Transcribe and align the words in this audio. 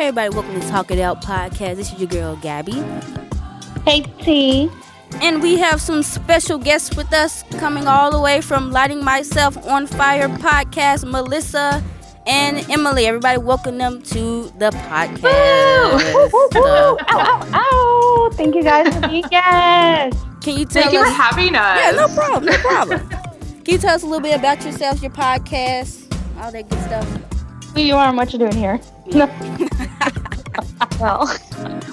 Hey 0.00 0.06
everybody, 0.06 0.34
welcome 0.34 0.58
to 0.58 0.66
Talk 0.66 0.90
It 0.90 0.98
Out 0.98 1.20
podcast. 1.22 1.76
This 1.76 1.92
is 1.92 2.00
your 2.00 2.08
girl 2.08 2.34
Gabby. 2.36 2.82
Hey 3.84 4.00
T. 4.22 4.70
And 5.20 5.42
we 5.42 5.58
have 5.58 5.78
some 5.78 6.02
special 6.02 6.56
guests 6.56 6.96
with 6.96 7.12
us 7.12 7.42
coming 7.58 7.86
all 7.86 8.10
the 8.10 8.18
way 8.18 8.40
from 8.40 8.70
Lighting 8.70 9.04
Myself 9.04 9.58
on 9.66 9.86
Fire 9.86 10.30
podcast, 10.30 11.04
Melissa 11.06 11.84
and 12.26 12.60
Emily. 12.70 13.04
Everybody, 13.04 13.42
welcome 13.42 13.76
them 13.76 14.00
to 14.04 14.44
the 14.58 14.70
podcast. 14.70 15.22
Woo! 16.54 16.58
ow, 16.62 16.96
ow, 17.10 17.50
ow. 17.52 18.30
Thank 18.32 18.54
you 18.54 18.62
guys 18.62 18.94
for 18.94 19.06
being 19.06 19.24
guests. 19.30 20.18
Can 20.40 20.58
you 20.58 20.64
tell 20.64 20.84
Thank 20.84 20.94
you 20.94 21.00
us? 21.00 21.08
for 21.08 21.12
having 21.12 21.54
us. 21.54 21.78
yeah, 21.78 21.90
no 21.90 22.08
problem, 22.14 22.46
no 22.46 22.56
problem. 22.56 23.06
Can 23.06 23.74
you 23.74 23.76
tell 23.76 23.94
us 23.96 24.02
a 24.02 24.06
little 24.06 24.22
bit 24.22 24.38
about 24.38 24.62
yourselves, 24.64 25.02
your 25.02 25.12
podcast, 25.12 26.10
all 26.40 26.50
that 26.50 26.70
good 26.70 26.80
stuff? 26.84 27.06
Who 27.74 27.82
you 27.82 27.96
are 27.96 28.08
and 28.08 28.16
what 28.16 28.32
you're 28.32 28.50
doing 28.50 28.56
here. 28.56 28.80
Well, 31.00 31.34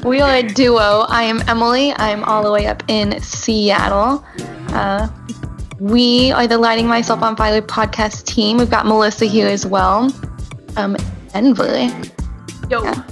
we 0.04 0.20
are 0.20 0.36
a 0.36 0.44
duo. 0.44 1.06
I 1.08 1.24
am 1.24 1.42
Emily. 1.48 1.94
I'm 1.96 2.26
all 2.26 2.44
the 2.44 2.52
way 2.52 2.68
up 2.68 2.84
in 2.90 3.22
Seattle. 3.22 4.26
Uh, 4.70 5.08
we 5.80 6.32
are 6.32 6.46
the 6.46 6.58
Lighting 6.58 6.88
Myself 6.88 7.22
on 7.22 7.38
Fire 7.38 7.62
podcast 7.62 8.26
team. 8.26 8.58
We've 8.58 8.70
got 8.70 8.86
Melissa 8.86 9.26
here 9.26 9.48
as 9.48 9.66
well. 9.66 10.12
Um, 10.76 10.98
Denver. 11.32 11.90
Yo. 12.70 12.84
Yeah. 12.84 13.04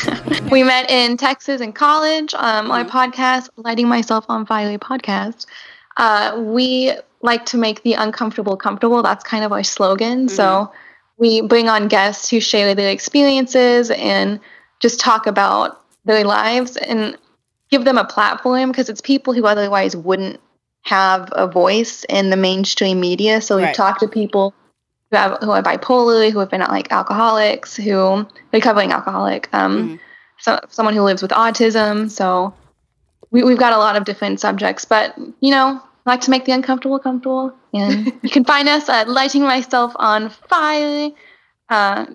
we 0.50 0.62
met 0.62 0.90
in 0.90 1.18
Texas 1.18 1.60
in 1.60 1.74
college. 1.74 2.32
Um, 2.32 2.70
Our 2.70 2.84
podcast, 2.84 3.50
Lighting 3.56 3.88
Myself 3.88 4.24
on 4.30 4.46
Fire 4.46 4.78
podcast. 4.78 5.44
Uh, 5.98 6.40
we 6.42 6.92
like 7.20 7.44
to 7.46 7.58
make 7.58 7.82
the 7.82 7.94
uncomfortable 7.94 8.56
comfortable. 8.56 9.02
That's 9.02 9.24
kind 9.24 9.44
of 9.44 9.52
our 9.52 9.62
slogan. 9.62 10.30
So 10.30 10.72
we 11.22 11.40
bring 11.40 11.68
on 11.68 11.86
guests 11.86 12.28
who 12.28 12.40
share 12.40 12.74
their 12.74 12.90
experiences 12.90 13.92
and 13.92 14.40
just 14.80 14.98
talk 14.98 15.28
about 15.28 15.80
their 16.04 16.24
lives 16.24 16.76
and 16.76 17.16
give 17.70 17.84
them 17.84 17.96
a 17.96 18.04
platform 18.04 18.72
because 18.72 18.88
it's 18.88 19.00
people 19.00 19.32
who 19.32 19.46
otherwise 19.46 19.94
wouldn't 19.94 20.40
have 20.82 21.28
a 21.30 21.46
voice 21.46 22.04
in 22.08 22.30
the 22.30 22.36
mainstream 22.36 22.98
media. 22.98 23.40
So 23.40 23.56
we 23.56 23.62
Right. 23.62 23.74
talk 23.74 24.00
to 24.00 24.08
people 24.08 24.52
who 25.12 25.16
have 25.16 25.38
who 25.42 25.52
are 25.52 25.62
bipolar, 25.62 26.28
who 26.32 26.40
have 26.40 26.50
been 26.50 26.60
like 26.62 26.90
alcoholics, 26.90 27.76
who 27.76 28.26
recovering 28.52 28.90
alcoholic, 28.90 29.48
um, 29.52 29.90
Mhm. 29.90 30.00
so 30.40 30.58
someone 30.70 30.96
who 30.96 31.02
lives 31.02 31.22
with 31.22 31.30
autism. 31.30 32.10
So 32.10 32.52
we, 33.30 33.44
we've 33.44 33.58
got 33.58 33.72
a 33.72 33.78
lot 33.78 33.94
of 33.94 34.04
different 34.04 34.40
subjects, 34.40 34.84
but 34.84 35.14
you 35.38 35.52
know, 35.52 35.80
like 36.04 36.20
to 36.22 36.30
make 36.30 36.44
the 36.44 36.52
uncomfortable 36.52 36.98
comfortable. 36.98 37.54
And 37.72 38.06
you 38.22 38.30
can 38.30 38.44
find 38.44 38.68
us 38.68 38.88
at 38.88 39.08
Lighting 39.08 39.42
Myself 39.42 39.92
on 39.96 40.28
Fire, 40.30 41.10
uh, 41.68 42.06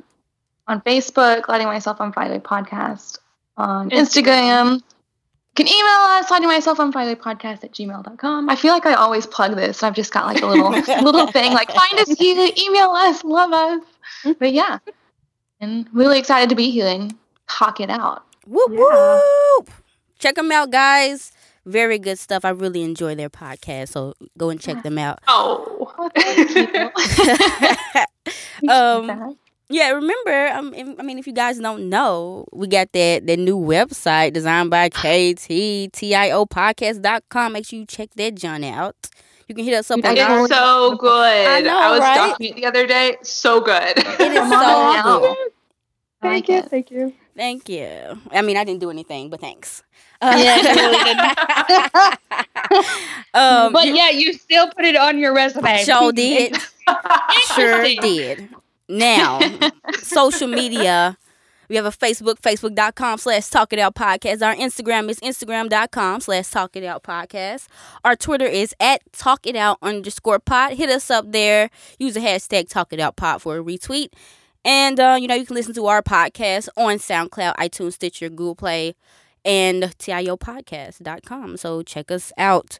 on 0.67 0.81
Facebook, 0.81 1.47
Lighting 1.47 1.67
Myself 1.67 2.01
on 2.01 2.11
Fire 2.13 2.39
podcast, 2.39 3.19
on 3.55 3.89
Instagram. 3.89 4.75
You 4.75 5.65
can 5.65 5.67
email 5.67 6.01
us, 6.19 6.29
Lighting 6.29 6.47
Myself 6.49 6.79
on 6.79 6.91
Fire 6.91 7.15
podcast 7.15 7.63
at 7.63 7.71
gmail.com. 7.71 8.49
I 8.49 8.55
feel 8.55 8.73
like 8.73 8.85
I 8.85 8.93
always 8.93 9.25
plug 9.25 9.55
this. 9.55 9.81
I've 9.81 9.95
just 9.95 10.11
got 10.13 10.25
like 10.25 10.41
a 10.41 10.45
little 10.45 10.69
little 11.03 11.27
thing 11.27 11.53
like 11.53 11.71
find 11.71 11.99
us 11.99 12.09
here, 12.19 12.49
email 12.57 12.89
us, 12.91 13.23
love 13.23 13.51
us. 13.53 14.35
But 14.39 14.51
yeah. 14.53 14.79
And 15.59 15.87
really 15.91 16.19
excited 16.19 16.49
to 16.49 16.55
be 16.55 16.69
here 16.69 16.85
and 16.87 17.15
talk 17.49 17.79
it 17.79 17.89
out. 17.89 18.23
Whoop 18.45 18.71
Yeah. 18.71 19.19
whoop! 19.57 19.71
Check 20.19 20.35
them 20.35 20.51
out, 20.51 20.69
guys. 20.71 21.31
Very 21.67 21.99
good 21.99 22.17
stuff. 22.17 22.45
I 22.45 22.49
really 22.49 22.81
enjoy 22.81 23.13
their 23.15 23.29
podcast, 23.29 23.89
so 23.89 24.13
go 24.37 24.49
and 24.49 24.59
check 24.59 24.83
them 24.83 24.97
out. 24.97 25.19
Oh. 25.27 25.93
Oh, 25.99 26.09
thank 26.15 26.55
you. 28.63 28.69
um, 28.69 29.35
yeah, 29.69 29.89
remember, 29.91 30.47
um, 30.53 30.73
if- 30.73 30.99
I 30.99 31.03
mean, 31.03 31.17
if 31.19 31.27
you 31.27 31.33
guys 31.33 31.59
don't 31.59 31.89
know, 31.89 32.45
we 32.53 32.67
got 32.67 32.91
that 32.93 33.25
that 33.27 33.37
new 33.37 33.57
website 33.57 34.33
designed 34.33 34.69
by 34.69 34.89
KT, 34.89 35.91
TIOpodcast.com. 35.91 37.53
Make 37.53 37.65
sure 37.65 37.79
you 37.79 37.85
check 37.85 38.09
that 38.15 38.35
John 38.35 38.63
out. 38.63 38.95
You 39.47 39.55
can 39.55 39.63
hit 39.65 39.73
us 39.75 39.89
up 39.91 39.99
I 40.03 40.09
on 40.09 40.15
didn't 40.15 40.39
It's 40.43 40.49
so 40.53 40.95
good. 40.97 41.09
I 41.09 41.59
I, 41.65 41.91
was 41.91 41.99
right? 42.01 42.15
stalking 42.15 42.47
it 42.51 42.55
the 42.57 42.65
other 42.65 42.85
day. 42.87 43.17
So 43.23 43.61
good. 43.61 43.97
It 43.97 44.31
is 44.31 44.49
so 44.49 44.55
on 44.55 45.21
good. 45.21 45.37
Thank 46.21 46.49
you, 46.49 46.61
thank 46.63 46.91
you. 46.91 47.13
Thank 47.35 47.69
you. 47.69 48.19
I 48.31 48.41
mean, 48.41 48.57
I 48.57 48.63
didn't 48.63 48.81
do 48.81 48.89
anything, 48.89 49.29
but 49.29 49.39
thanks. 49.39 49.83
Uh, 50.21 50.35
Yeah, 50.37 50.61
really 50.73 52.17
um, 53.33 53.73
but 53.73 53.87
yeah, 53.87 54.09
you 54.09 54.33
still 54.33 54.69
put 54.71 54.85
it 54.85 54.95
on 54.95 55.17
your 55.19 55.33
resume. 55.33 55.83
sure 55.83 56.11
did. 56.13 56.55
Sure 57.55 57.83
did. 57.83 58.49
Now, 58.89 59.39
social 60.01 60.47
media. 60.47 61.17
We 61.69 61.75
have 61.75 61.85
a 61.85 61.91
Facebook, 61.91 62.39
facebook.com 62.39 63.17
slash 63.17 63.49
talk 63.49 63.73
it 63.73 63.79
out 63.79 63.93
podcast. 63.93 64.41
Our 64.41 64.55
Instagram 64.55 65.09
is 65.09 65.19
instagram.com 65.19 66.21
slash 66.21 66.49
talk 66.49 66.77
it 66.77 66.85
out 66.85 67.03
podcast. 67.03 67.67
Our 68.05 68.15
Twitter 68.15 68.45
is 68.45 68.73
at 68.79 69.01
talk 69.11 69.45
it 69.45 69.57
out 69.57 69.77
underscore 69.81 70.39
pod. 70.39 70.73
Hit 70.73 70.89
us 70.89 71.11
up 71.11 71.29
there. 71.33 71.69
Use 71.99 72.13
the 72.13 72.21
hashtag 72.21 72.69
talk 72.69 72.93
it 72.93 73.01
out 73.01 73.17
pod 73.17 73.41
for 73.41 73.57
a 73.57 73.63
retweet. 73.63 74.13
And, 74.63 74.97
uh, 74.99 75.17
you 75.19 75.27
know, 75.27 75.35
you 75.35 75.45
can 75.45 75.55
listen 75.55 75.73
to 75.73 75.87
our 75.87 76.01
podcast 76.01 76.69
on 76.77 76.99
SoundCloud, 76.99 77.55
iTunes, 77.55 77.93
Stitcher, 77.93 78.29
Google 78.29 78.55
Play, 78.55 78.95
and 79.47 79.83
tiopodcast.com. 79.83 81.57
So 81.57 81.81
check 81.81 82.11
us 82.11 82.33
out. 82.37 82.79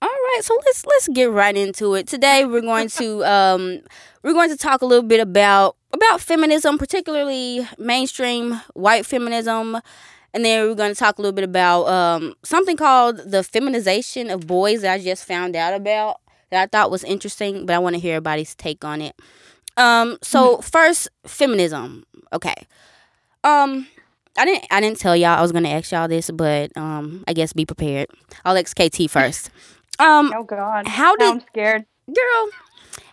All 0.00 0.08
right, 0.08 0.40
so 0.42 0.54
let's 0.64 0.86
let's 0.86 1.08
get 1.08 1.30
right 1.30 1.56
into 1.56 1.94
it. 1.94 2.06
Today 2.06 2.44
we're 2.44 2.60
going 2.60 2.88
to 2.88 3.24
um 3.30 3.80
we're 4.22 4.32
going 4.32 4.50
to 4.50 4.56
talk 4.56 4.82
a 4.82 4.86
little 4.86 5.06
bit 5.06 5.20
about 5.20 5.76
about 5.92 6.20
feminism, 6.20 6.78
particularly 6.78 7.68
mainstream 7.78 8.60
white 8.74 9.04
feminism, 9.04 9.78
and 10.32 10.44
then 10.44 10.66
we're 10.66 10.74
going 10.74 10.92
to 10.92 10.98
talk 10.98 11.18
a 11.18 11.22
little 11.22 11.34
bit 11.34 11.44
about 11.44 11.86
um 11.88 12.34
something 12.42 12.76
called 12.76 13.18
the 13.18 13.42
feminization 13.42 14.30
of 14.30 14.46
boys 14.46 14.82
that 14.82 14.94
I 14.94 14.98
just 15.02 15.24
found 15.24 15.54
out 15.56 15.74
about 15.74 16.20
that 16.50 16.62
I 16.62 16.66
thought 16.66 16.90
was 16.90 17.04
interesting, 17.04 17.66
but 17.66 17.74
I 17.74 17.78
want 17.78 17.94
to 17.94 18.00
hear 18.00 18.16
everybody's 18.16 18.54
take 18.54 18.84
on 18.84 19.02
it. 19.02 19.14
Um 19.76 20.18
so 20.22 20.58
first 20.58 21.08
feminism. 21.26 22.04
Okay. 22.32 22.66
Um 23.44 23.86
I 24.36 24.44
didn't 24.44 24.66
I 24.70 24.80
didn't 24.80 24.98
tell 24.98 25.14
y'all 25.16 25.38
I 25.38 25.42
was 25.42 25.52
going 25.52 25.64
to 25.64 25.70
ask 25.70 25.92
y'all 25.92 26.08
this, 26.08 26.30
but 26.30 26.70
um 26.76 27.24
I 27.28 27.32
guess 27.32 27.52
be 27.52 27.66
prepared. 27.66 28.08
I'll 28.44 28.56
ask 28.56 28.76
KT 28.76 29.10
first. 29.10 29.50
Um 29.98 30.32
Oh 30.34 30.44
God. 30.44 30.86
How 30.88 31.16
did- 31.16 31.28
I'm 31.28 31.40
scared. 31.40 31.84
girl 32.06 32.48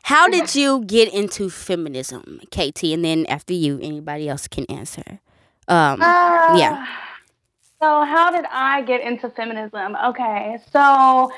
how 0.03 0.27
did 0.27 0.55
you 0.55 0.83
get 0.85 1.13
into 1.13 1.49
feminism 1.49 2.39
kt 2.51 2.83
and 2.83 3.05
then 3.05 3.25
after 3.27 3.53
you 3.53 3.79
anybody 3.81 4.27
else 4.27 4.47
can 4.47 4.65
answer 4.65 5.19
um 5.67 5.99
yeah. 6.01 6.77
Uh, 6.81 6.85
So 7.81 8.03
how 8.03 8.31
did 8.31 8.45
I 8.51 8.81
get 8.81 9.01
into 9.01 9.29
feminism? 9.29 9.95
Okay, 9.95 10.57
so 10.71 11.31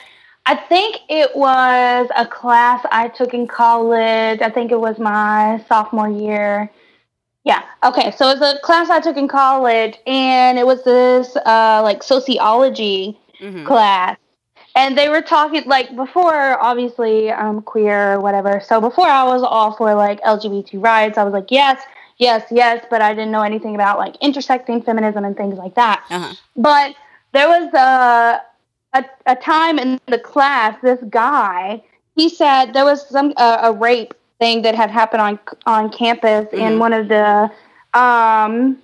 I 0.45 0.55
think 0.55 0.97
it 1.09 1.35
was 1.35 2.09
a 2.15 2.25
class 2.25 2.83
I 2.91 3.09
took 3.09 3.33
in 3.33 3.45
college. 3.47 4.41
I 4.41 4.49
think 4.49 4.71
it 4.71 4.79
was 4.79 4.97
my 4.97 5.63
sophomore 5.67 6.09
year. 6.09 6.71
Yeah. 7.43 7.63
Okay. 7.83 8.11
So 8.11 8.29
it 8.29 8.39
was 8.39 8.55
a 8.55 8.59
class 8.59 8.89
I 8.89 8.99
took 8.99 9.17
in 9.17 9.27
college, 9.27 9.97
and 10.05 10.59
it 10.59 10.65
was 10.65 10.83
this 10.83 11.35
uh, 11.35 11.81
like 11.83 12.03
sociology 12.03 13.19
mhm. 13.39 13.65
class. 13.65 14.17
And 14.73 14.97
they 14.97 15.09
were 15.09 15.21
talking 15.21 15.63
like 15.65 15.93
before, 15.95 16.61
obviously, 16.61 17.31
I'm 17.31 17.61
queer 17.61 18.13
or 18.13 18.19
whatever. 18.21 18.61
So 18.61 18.79
before 18.79 19.07
I 19.07 19.23
was 19.23 19.43
all 19.43 19.73
for 19.73 19.93
like 19.95 20.21
LGBT 20.21 20.81
rights, 20.81 21.17
I 21.17 21.23
was 21.23 21.33
like, 21.33 21.51
yes, 21.51 21.81
yes, 22.17 22.45
yes, 22.51 22.85
but 22.89 23.01
I 23.01 23.13
didn't 23.13 23.31
know 23.31 23.41
anything 23.41 23.75
about 23.75 23.97
like 23.97 24.15
intersecting 24.21 24.81
feminism 24.81 25.25
and 25.25 25.35
things 25.35 25.55
like 25.57 25.75
that. 25.75 26.05
uh-huh 26.09 26.35
But 26.55 26.95
there 27.33 27.49
was 27.49 27.73
a, 27.73 28.41
a, 28.93 29.05
a 29.25 29.35
time 29.35 29.77
in 29.77 29.99
the 30.05 30.19
class, 30.19 30.77
this 30.81 30.99
guy, 31.09 31.83
he 32.15 32.29
said 32.29 32.73
there 32.73 32.85
was 32.85 33.07
some 33.09 33.33
uh, 33.35 33.59
a 33.63 33.73
rape 33.73 34.13
thing 34.41 34.63
that 34.63 34.73
had 34.73 34.89
happened 34.89 35.21
on 35.21 35.39
on 35.67 35.89
campus 35.91 36.47
Mhm. 36.51 36.59
in 36.65 36.79
one 36.79 36.93
of 36.93 37.07
the 37.07 37.49
um 37.93 38.77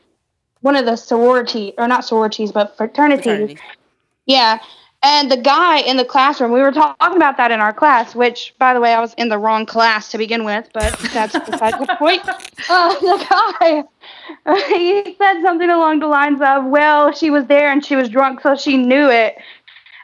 one 0.61 0.75
of 0.75 0.85
the 0.85 0.95
sorority 0.95 1.73
or 1.79 1.87
not 1.87 2.05
sororities 2.05 2.51
but 2.51 2.77
fraternities. 2.77 3.23
Fraternity. 3.23 3.57
Yeah. 4.27 4.59
And 5.03 5.31
the 5.31 5.37
guy 5.37 5.77
in 5.79 5.95
the 5.97 6.03
classroom, 6.05 6.51
we 6.51 6.59
were 6.59 6.71
talking 6.71 7.15
about 7.17 7.37
that 7.37 7.51
in 7.51 7.59
our 7.59 7.71
class, 7.71 8.15
which, 8.15 8.53
by 8.57 8.73
the 8.73 8.81
way, 8.81 8.93
I 8.93 8.99
was 8.99 9.13
in 9.13 9.29
the 9.29 9.37
wrong 9.37 9.65
class 9.67 10.09
to 10.09 10.17
begin 10.17 10.43
with, 10.43 10.67
but 10.73 10.91
that's 11.13 11.37
besides 11.37 11.77
the 11.77 11.95
point. 11.99 12.23
Uh, 12.27 12.93
the 12.99 13.17
guy, 13.29 13.83
he 14.75 15.15
said 15.19 15.41
something 15.43 15.69
along 15.69 15.99
the 15.99 16.07
lines 16.07 16.41
of, 16.41 16.65
well, 16.65 17.11
she 17.13 17.29
was 17.29 17.45
there 17.45 17.71
and 17.71 17.85
she 17.85 17.95
was 17.95 18.09
drunk, 18.09 18.41
so 18.41 18.55
she 18.55 18.75
knew 18.75 19.07
it. 19.09 19.37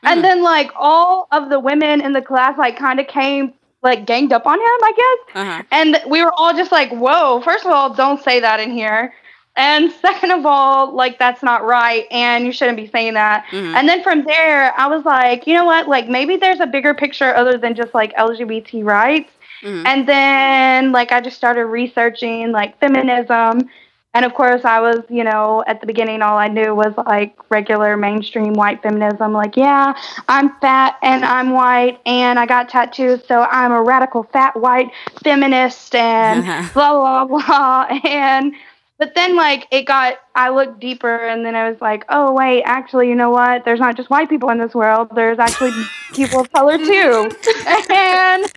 And 0.03 0.23
then, 0.23 0.43
like, 0.43 0.69
all 0.75 1.27
of 1.31 1.49
the 1.49 1.59
women 1.59 1.99
in 1.99 2.13
the 2.13 2.21
class, 2.21 2.55
like, 2.57 2.77
kind 2.77 2.99
of 2.99 3.07
came, 3.07 3.51
like, 3.83 4.05
ganged 4.05 4.33
up 4.33 4.45
on 4.47 4.59
him, 4.59 4.61
I 4.83 4.91
guess. 4.95 5.35
uh-huh 5.41 5.63
And 5.71 5.97
we 6.09 6.23
were 6.23 6.31
all 6.37 6.53
just 6.53 6.71
like, 6.71 6.91
whoa, 6.91 7.41
first 7.41 7.65
of 7.65 7.71
all, 7.71 7.93
don't 7.93 8.21
say 8.21 8.39
that 8.39 8.59
in 8.59 8.71
here. 8.71 9.13
And 9.55 9.91
second 10.01 10.31
of 10.31 10.45
all, 10.45 10.93
like, 10.93 11.19
that's 11.19 11.43
not 11.43 11.63
right. 11.65 12.05
And 12.11 12.45
you 12.45 12.51
shouldn't 12.51 12.77
be 12.77 12.87
saying 12.87 13.13
that. 13.15 13.45
mhm. 13.51 13.75
And 13.75 13.87
then 13.87 14.01
from 14.03 14.23
there, 14.23 14.73
I 14.79 14.87
was 14.87 15.05
like, 15.05 15.45
you 15.47 15.53
know 15.53 15.65
what? 15.65 15.87
Like, 15.87 16.07
maybe 16.07 16.37
there's 16.37 16.59
a 16.59 16.67
bigger 16.67 16.93
picture 16.93 17.35
other 17.35 17.57
than 17.57 17.75
just 17.75 17.93
like 17.93 18.13
LGBT 18.15 18.83
rights. 18.83 19.31
Mhm. 19.63 19.85
And 19.85 20.07
then, 20.07 20.91
like, 20.91 21.11
I 21.11 21.21
just 21.21 21.37
started 21.37 21.65
researching 21.65 22.51
like 22.51 22.77
feminism. 22.79 23.69
And 24.15 24.25
of 24.25 24.35
course, 24.35 24.63
I 24.63 24.79
was, 24.79 24.99
you 25.09 25.23
know, 25.23 25.63
at 25.65 25.81
the 25.81 25.87
beginning, 25.87 26.21
all 26.21 26.37
I 26.37 26.47
knew 26.47 26.75
was 26.75 26.93
like 27.07 27.35
regular 27.49 27.97
mainstream 27.97 28.53
white 28.53 28.83
feminism. 28.83 29.33
Like, 29.33 29.57
yeah, 29.57 29.97
I'm 30.29 30.55
fat 30.59 30.97
and 31.01 31.25
I'm 31.25 31.49
white 31.49 31.99
and 32.05 32.37
I 32.37 32.45
got 32.45 32.69
tattoos, 32.69 33.21
so 33.27 33.41
I'm 33.41 33.71
a 33.71 33.81
radical 33.81 34.23
fat 34.31 34.55
white 34.55 34.91
feminist 35.23 35.95
and 35.95 36.43
blah, 36.73 37.25
blah, 37.25 37.25
blah. 37.25 37.99
And, 38.05 38.53
but 38.99 39.15
then, 39.15 39.35
like, 39.35 39.67
it 39.71 39.87
got, 39.87 40.19
I 40.35 40.49
looked 40.49 40.79
deeper 40.79 41.15
and 41.15 41.43
then 41.43 41.55
I 41.55 41.71
was 41.71 41.81
like, 41.81 42.05
oh, 42.09 42.33
wait, 42.33 42.61
actually, 42.65 43.09
you 43.09 43.15
know 43.15 43.31
what? 43.31 43.65
There's 43.65 43.79
not 43.79 43.97
just 43.97 44.11
white 44.11 44.29
people 44.29 44.51
in 44.51 44.59
this 44.59 44.75
world, 44.75 45.09
there's 45.15 45.39
actually 45.39 45.71
people 46.13 46.41
of 46.41 46.51
color 46.53 46.77
too. 46.77 47.31
and 47.89 48.51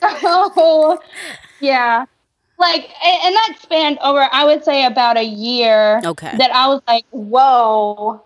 so, 0.00 1.00
yeah 1.60 2.04
like 2.58 2.88
and 3.04 3.34
that 3.34 3.56
spanned 3.60 3.98
over 4.02 4.28
i 4.32 4.44
would 4.44 4.64
say 4.64 4.84
about 4.84 5.16
a 5.16 5.22
year 5.24 6.00
Okay. 6.04 6.36
that 6.36 6.50
i 6.52 6.66
was 6.68 6.82
like 6.86 7.04
whoa 7.10 8.22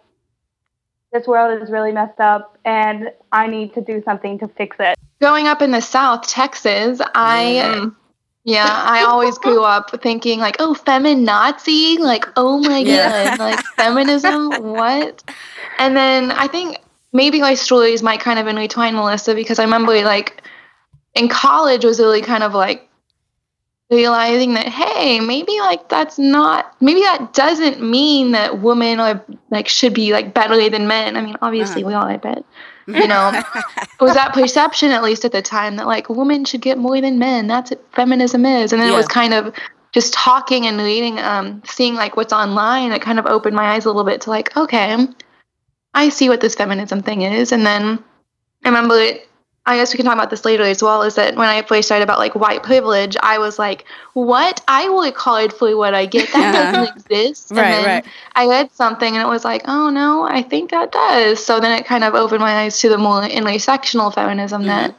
this 1.12 1.26
world 1.26 1.62
is 1.62 1.70
really 1.70 1.92
messed 1.92 2.20
up 2.20 2.56
and 2.64 3.12
i 3.32 3.46
need 3.46 3.74
to 3.74 3.80
do 3.80 4.02
something 4.04 4.38
to 4.38 4.48
fix 4.48 4.76
it 4.80 4.96
Growing 5.20 5.46
up 5.46 5.62
in 5.62 5.70
the 5.70 5.80
South, 5.80 6.26
Texas, 6.26 7.00
I 7.14 7.60
Mm. 7.84 7.94
yeah, 8.42 8.66
I 8.88 9.04
always 9.04 9.38
grew 9.38 9.62
up 9.62 10.02
thinking 10.02 10.40
like, 10.40 10.56
oh, 10.58 10.74
feminazi, 10.74 11.96
like, 12.00 12.24
oh 12.36 12.58
my 12.58 12.80
Yeah. 12.80 13.28
god, 13.28 13.38
like 13.38 13.60
feminism, 13.76 14.50
what? 14.60 15.22
And 15.78 15.96
then 15.96 16.32
I 16.32 16.48
think 16.48 16.78
maybe 17.12 17.40
my 17.40 17.54
stories 17.54 18.02
might 18.02 18.18
kind 18.18 18.40
of 18.40 18.48
intertwine 18.48 18.96
Melissa 18.96 19.32
because 19.36 19.60
I 19.60 19.62
remember 19.62 19.92
like 20.02 20.42
in 21.14 21.28
college 21.28 21.84
was 21.84 22.00
really 22.00 22.22
kind 22.22 22.42
of 22.42 22.52
like 22.52 22.88
realizing 23.92 24.54
that 24.54 24.66
hey 24.66 25.20
maybe 25.20 25.58
like 25.60 25.88
that's 25.88 26.18
not 26.18 26.74
maybe 26.80 27.00
that 27.00 27.32
doesn't 27.34 27.80
mean 27.82 28.32
that 28.32 28.60
women 28.60 28.98
are 28.98 29.22
like 29.50 29.68
should 29.68 29.94
be 29.94 30.12
like 30.12 30.34
better 30.34 30.68
than 30.70 30.86
men. 30.88 31.16
I 31.16 31.20
mean 31.22 31.36
obviously 31.42 31.82
Uh-huh. 31.82 31.88
we 31.88 31.94
all 31.94 32.06
i 32.06 32.16
bet 32.16 32.44
you 32.88 33.06
know 33.06 33.30
it 33.76 34.00
was 34.00 34.14
that 34.14 34.32
perception 34.34 34.90
at 34.90 35.02
least 35.04 35.24
at 35.24 35.32
the 35.32 35.42
time 35.42 35.76
that 35.76 35.86
like 35.86 36.08
women 36.08 36.44
should 36.44 36.62
get 36.62 36.78
more 36.78 37.00
than 37.00 37.18
men. 37.18 37.46
That's 37.46 37.70
what 37.70 37.84
feminism 37.94 38.44
is. 38.46 38.72
And 38.72 38.82
then 38.82 38.88
it 38.92 38.96
was 38.96 39.06
kind 39.06 39.34
of 39.34 39.54
just 39.92 40.14
talking 40.14 40.66
and 40.66 40.78
reading 40.78 41.18
um 41.20 41.62
seeing 41.66 41.94
like 41.94 42.16
what's 42.16 42.32
online 42.32 42.92
it 42.92 43.02
kind 43.02 43.18
of 43.18 43.26
opened 43.26 43.54
my 43.54 43.72
eyes 43.74 43.84
a 43.84 43.88
little 43.88 44.04
bit 44.04 44.22
to 44.22 44.30
like 44.30 44.56
okay 44.56 45.06
i 45.94 46.08
see 46.08 46.28
what 46.30 46.40
this 46.40 46.54
feminism 46.54 47.02
thing 47.02 47.22
is. 47.22 47.52
And 47.52 47.66
then 47.66 48.02
i 48.64 48.68
remember 48.68 48.98
it 48.98 49.28
I 49.64 49.76
guess 49.76 49.92
we 49.92 49.96
can 49.96 50.06
talk 50.06 50.14
about 50.14 50.30
this 50.30 50.44
later 50.44 50.64
as 50.64 50.82
well. 50.82 51.02
Is 51.02 51.14
that 51.14 51.36
when 51.36 51.48
I 51.48 51.62
first 51.62 51.86
started 51.86 52.02
about 52.02 52.18
like 52.18 52.34
white 52.34 52.64
privilege, 52.64 53.16
I 53.22 53.38
was 53.38 53.58
like, 53.60 53.84
"What? 54.12 54.60
I 54.66 54.88
work 54.90 55.16
hard 55.16 55.52
for 55.52 55.76
what 55.76 55.94
I 55.94 56.06
get. 56.06 56.32
That 56.32 56.52
Uh-huh. 56.54 56.64
doesn't 56.72 56.96
exist." 56.96 57.50
And 57.50 57.58
Right, 57.60 57.68
then 57.70 57.84
right. 57.86 58.04
I 58.34 58.46
read 58.48 58.72
something 58.72 59.14
and 59.16 59.24
it 59.24 59.28
was 59.30 59.44
like, 59.44 59.62
"Oh 59.68 59.90
no, 59.90 60.24
I 60.24 60.42
think 60.42 60.70
that 60.72 60.90
does." 60.90 61.44
So 61.44 61.60
then 61.60 61.78
it 61.78 61.86
kind 61.86 62.02
of 62.02 62.14
opened 62.14 62.40
my 62.40 62.62
eyes 62.62 62.80
to 62.80 62.88
the 62.88 62.98
more 62.98 63.22
intersectional 63.22 64.12
feminism 64.12 64.66
that 64.66 64.96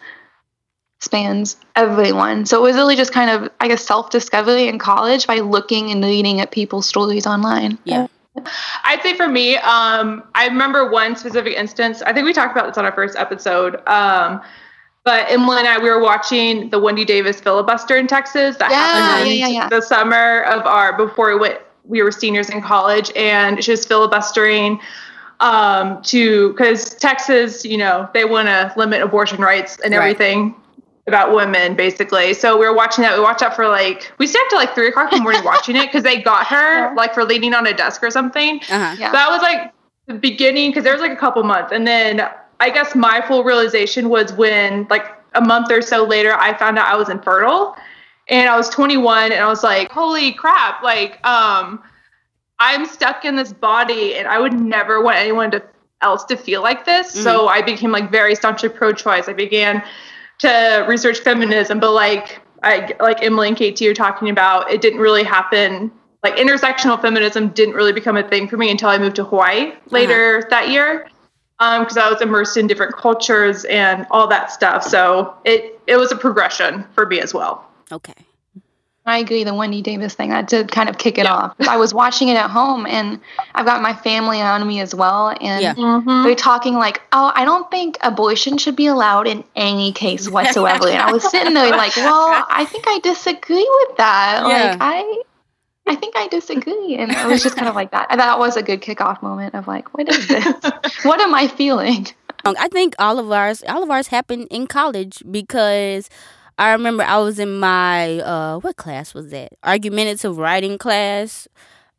spans 1.01 1.57
everyone. 1.75 2.45
So 2.45 2.57
it 2.59 2.61
was 2.61 2.75
really 2.77 2.95
just 2.95 3.11
kind 3.11 3.29
of, 3.29 3.51
I 3.59 3.67
guess, 3.67 3.83
self 3.85 4.09
discovery 4.09 4.67
in 4.69 4.79
college 4.79 5.27
by 5.27 5.39
looking 5.39 5.91
and 5.91 6.01
reading 6.03 6.39
at 6.39 6.51
people's 6.51 6.87
stories 6.87 7.27
online. 7.27 7.77
Yeah. 7.83 8.07
I'd 8.83 9.01
say 9.01 9.15
for 9.15 9.27
me, 9.27 9.57
um, 9.57 10.23
I 10.35 10.47
remember 10.47 10.89
one 10.89 11.15
specific 11.15 11.53
instance. 11.53 12.01
I 12.01 12.13
think 12.13 12.25
we 12.25 12.33
talked 12.33 12.51
about 12.55 12.67
this 12.67 12.77
on 12.77 12.85
our 12.85 12.91
first 12.91 13.15
episode. 13.17 13.75
Um, 13.87 14.41
but 15.03 15.29
Emily 15.29 15.59
and 15.59 15.67
I, 15.67 15.77
we 15.79 15.89
were 15.89 16.01
watching 16.01 16.69
the 16.69 16.79
Wendy 16.79 17.05
Davis 17.05 17.39
filibuster 17.39 17.97
in 17.97 18.07
Texas 18.07 18.57
that 18.57 18.71
Yeah, 18.71 18.77
happened 18.77 19.37
yeah, 19.37 19.47
yeah, 19.47 19.69
the 19.69 19.81
summer 19.81 20.41
of 20.43 20.65
our 20.65 20.95
before 20.97 21.33
we 21.33 21.39
went. 21.39 21.59
We 21.85 22.01
were 22.01 22.11
seniors 22.11 22.49
in 22.49 22.61
college, 22.61 23.11
and 23.13 23.61
she 23.61 23.71
was 23.71 23.85
filibustering 23.85 24.79
um, 25.41 26.01
to 26.03 26.53
because 26.53 26.95
Texas, 26.95 27.65
you 27.65 27.77
know, 27.77 28.09
they 28.13 28.23
want 28.23 28.47
to 28.47 28.71
limit 28.77 29.01
abortion 29.01 29.41
rights 29.41 29.77
and 29.81 29.93
Right. 29.93 30.17
Everything 31.07 31.13
about 31.13 31.35
women, 31.35 31.75
basically. 31.75 32.33
So 32.33 32.57
we 32.57 32.65
were 32.65 32.73
watching 32.75 33.03
that. 33.03 33.17
We 33.17 33.23
watched 33.23 33.41
that 33.41 33.55
for 33.55 33.67
like 33.67 34.11
we 34.19 34.27
stayed 34.27 34.41
up 34.41 34.49
to 34.49 34.55
like 34.55 34.73
three 34.75 34.87
o'clock 34.89 35.11
in 35.11 35.19
the 35.19 35.23
morning 35.23 35.43
watching 35.43 35.75
it 35.75 35.85
because 35.85 36.03
they 36.03 36.21
got 36.21 36.47
her 36.47 36.87
Yeah. 36.89 36.93
like 36.95 37.13
for 37.13 37.23
leaning 37.25 37.53
on 37.53 37.67
a 37.67 37.73
desk 37.73 38.03
or 38.03 38.11
something. 38.11 38.59
Uh-huh. 38.69 38.95
Yeah. 38.97 39.11
That 39.11 39.29
was 39.29 39.41
like 39.41 39.73
the 40.07 40.13
beginning 40.15 40.71
because 40.71 40.83
there 40.83 40.93
was 40.93 41.01
like 41.01 41.11
a 41.11 41.17
couple 41.17 41.43
months, 41.43 41.71
and 41.71 41.85
then 41.87 42.27
I 42.59 42.69
guess 42.69 42.95
my 42.95 43.23
full 43.27 43.43
realization 43.43 44.09
was 44.09 44.31
when 44.33 44.87
like 44.89 45.05
a 45.35 45.41
month 45.41 45.71
or 45.71 45.81
so 45.81 46.03
later 46.05 46.33
I 46.33 46.55
found 46.57 46.77
out 46.77 46.87
I 46.87 46.95
was 46.95 47.09
infertile, 47.09 47.75
and 48.29 48.49
I 48.49 48.55
was 48.57 48.69
21, 48.69 49.31
and 49.31 49.41
I 49.41 49.47
was 49.47 49.63
like, 49.63 49.91
holy 49.91 50.31
crap! 50.33 50.83
Like, 50.83 51.25
um, 51.25 51.81
I'm 52.59 52.85
stuck 52.85 53.25
in 53.25 53.35
this 53.35 53.51
body, 53.51 54.15
and 54.15 54.27
I 54.27 54.39
would 54.39 54.53
never 54.53 55.01
want 55.01 55.17
anyone 55.17 55.51
to 55.51 55.63
else 56.01 56.25
to 56.25 56.35
feel 56.35 56.61
like 56.61 56.85
this. 56.85 57.11
So 57.11 57.47
I 57.47 57.61
became 57.61 57.91
like 57.91 58.11
very 58.11 58.35
staunchly 58.35 58.67
pro-choice. 58.67 59.29
I 59.29 59.33
began 59.33 59.81
to 60.43 60.85
research 60.87 61.19
feminism, 61.19 61.79
but 61.79 61.91
like 61.91 62.39
I 62.61 62.95
like 62.99 63.23
Emily 63.23 63.49
and 63.49 63.57
KT 63.57 63.81
are 63.83 63.93
talking 63.93 64.29
about, 64.29 64.71
it 64.71 64.81
didn't 64.81 64.99
really 64.99 65.23
happen. 65.23 65.91
Like 66.23 66.37
intersectional 66.37 67.01
feminism 67.01 67.49
didn't 67.49 67.75
really 67.75 67.91
become 67.91 68.15
a 68.15 68.27
thing 68.27 68.47
for 68.47 68.55
me 68.55 68.71
until 68.71 68.89
I 68.89 68.97
moved 68.97 69.17
to 69.17 69.25
Hawaii 69.25 69.69
uh-huh. 69.69 69.79
later 69.89 70.47
that 70.49 70.69
year, 70.69 71.07
um, 71.59 71.81
because 71.83 71.97
I 71.97 72.09
was 72.09 72.21
immersed 72.21 72.55
in 72.55 72.67
different 72.67 72.95
cultures 72.95 73.65
and 73.65 74.05
all 74.11 74.27
that 74.27 74.51
stuff. 74.51 74.83
So 74.83 75.35
it 75.43 75.79
it 75.87 75.97
was 75.97 76.11
a 76.11 76.15
progression 76.15 76.85
for 76.93 77.05
me 77.05 77.19
as 77.19 77.33
well. 77.33 77.67
Okay. 77.91 78.13
I 79.05 79.17
agree. 79.19 79.43
The 79.43 79.53
Wendy 79.53 79.81
Davis 79.81 80.13
thing 80.13 80.29
that 80.29 80.47
did 80.47 80.71
kind 80.71 80.87
of 80.87 80.97
kick 80.97 81.17
it 81.17 81.25
Yeah. 81.25 81.33
off. 81.33 81.55
I 81.67 81.75
was 81.75 81.93
watching 81.93 82.29
it 82.29 82.37
at 82.37 82.49
home, 82.49 82.85
and 82.85 83.19
I've 83.53 83.65
got 83.65 83.81
my 83.81 83.93
family 83.93 84.39
on 84.41 84.65
me 84.65 84.79
as 84.79 84.95
well, 84.95 85.35
and 85.41 85.61
Yeah. 85.61 85.73
Mm-hmm. 85.73 86.23
they're 86.23 86.35
talking 86.35 86.75
like, 86.75 87.01
"Oh, 87.11 87.31
I 87.35 87.43
don't 87.43 87.69
think 87.69 87.97
abortion 88.01 88.57
should 88.57 88.77
be 88.77 88.87
allowed 88.87 89.27
in 89.27 89.43
any 89.57 89.91
case 89.91 90.29
whatsoever." 90.29 90.87
and 90.87 91.01
I 91.01 91.11
was 91.11 91.29
sitting 91.29 91.53
there 91.53 91.71
like, 91.71 91.95
"Well, 91.97 92.45
I 92.49 92.63
think 92.65 92.85
I 92.87 92.99
disagree 92.99 93.67
with 93.87 93.97
that. 93.97 94.43
Yeah. 94.47 94.69
Like, 94.71 94.77
I." 94.79 95.21
I 95.85 95.95
think 95.95 96.15
I 96.15 96.29
disagree, 96.29 96.95
and 96.95 97.11
it 97.11 97.27
was 97.27 97.43
just 97.43 97.57
kind 97.57 97.67
of 97.67 97.75
like 97.75 97.91
that. 97.91 98.07
And 98.09 98.17
that 98.21 98.39
was 98.39 98.55
a 98.55 98.63
good 98.63 98.81
kickoff 98.81 99.21
moment 99.21 99.53
of 99.53 99.67
like, 99.67 99.93
what 99.93 100.07
is 100.07 100.29
this? 100.29 100.45
what 101.03 101.19
am 101.19 101.35
I 101.35 101.49
feeling? 101.49 102.07
I 102.45 102.69
think 102.69 102.95
all 102.99 103.19
of 103.19 103.29
ours, 103.29 103.63
all 103.67 103.83
of 103.83 103.89
ours 103.91 104.07
happened 104.07 104.47
in 104.49 104.65
college 104.67 105.21
because 105.29 106.09
I 106.57 106.71
remember 106.71 107.03
I 107.03 107.17
was 107.17 107.39
in 107.39 107.59
my 107.59 108.19
uh, 108.19 108.59
what 108.59 108.75
class 108.77 109.13
was 109.13 109.29
that? 109.31 109.53
Argumentative 109.63 110.37
writing 110.37 110.77
class, 110.77 111.47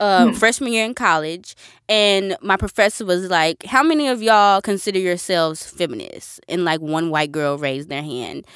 uh, 0.00 0.32
freshman 0.32 0.72
year 0.72 0.84
in 0.84 0.94
college, 0.94 1.56
and 1.88 2.36
my 2.40 2.56
professor 2.56 3.04
was 3.04 3.28
like, 3.30 3.64
"How 3.64 3.82
many 3.82 4.08
of 4.08 4.22
y'all 4.22 4.60
consider 4.60 4.98
yourselves 4.98 5.66
feminists?" 5.66 6.40
And 6.48 6.64
like 6.64 6.80
one 6.80 7.10
white 7.10 7.32
girl 7.32 7.58
raised 7.58 7.88
their 7.88 8.02
hand. 8.02 8.46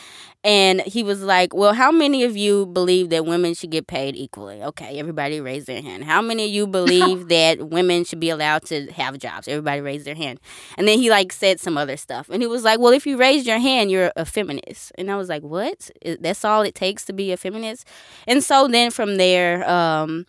And 0.44 0.80
he 0.82 1.02
was 1.02 1.22
like, 1.22 1.52
Well, 1.52 1.74
how 1.74 1.90
many 1.90 2.22
of 2.22 2.36
you 2.36 2.66
believe 2.66 3.10
that 3.10 3.26
women 3.26 3.54
should 3.54 3.70
get 3.70 3.88
paid 3.88 4.14
equally? 4.14 4.62
Okay, 4.62 4.98
everybody 4.98 5.40
raised 5.40 5.66
their 5.66 5.82
hand. 5.82 6.04
How 6.04 6.22
many 6.22 6.44
of 6.44 6.50
you 6.50 6.66
believe 6.66 7.28
that 7.28 7.68
women 7.68 8.04
should 8.04 8.20
be 8.20 8.30
allowed 8.30 8.62
to 8.66 8.90
have 8.92 9.18
jobs? 9.18 9.48
Everybody 9.48 9.80
raised 9.80 10.06
their 10.06 10.14
hand. 10.14 10.38
And 10.76 10.86
then 10.86 10.98
he 10.98 11.10
like 11.10 11.32
said 11.32 11.58
some 11.58 11.76
other 11.76 11.96
stuff. 11.96 12.28
And 12.30 12.40
he 12.40 12.46
was 12.46 12.62
like, 12.62 12.78
Well, 12.78 12.92
if 12.92 13.06
you 13.06 13.16
raise 13.16 13.46
your 13.46 13.58
hand, 13.58 13.90
you're 13.90 14.12
a 14.14 14.24
feminist. 14.24 14.92
And 14.96 15.10
I 15.10 15.16
was 15.16 15.28
like, 15.28 15.42
What? 15.42 15.90
That's 16.20 16.44
all 16.44 16.62
it 16.62 16.76
takes 16.76 17.04
to 17.06 17.12
be 17.12 17.32
a 17.32 17.36
feminist? 17.36 17.86
And 18.28 18.42
so 18.42 18.68
then 18.68 18.92
from 18.92 19.16
there, 19.16 19.68
um, 19.68 20.24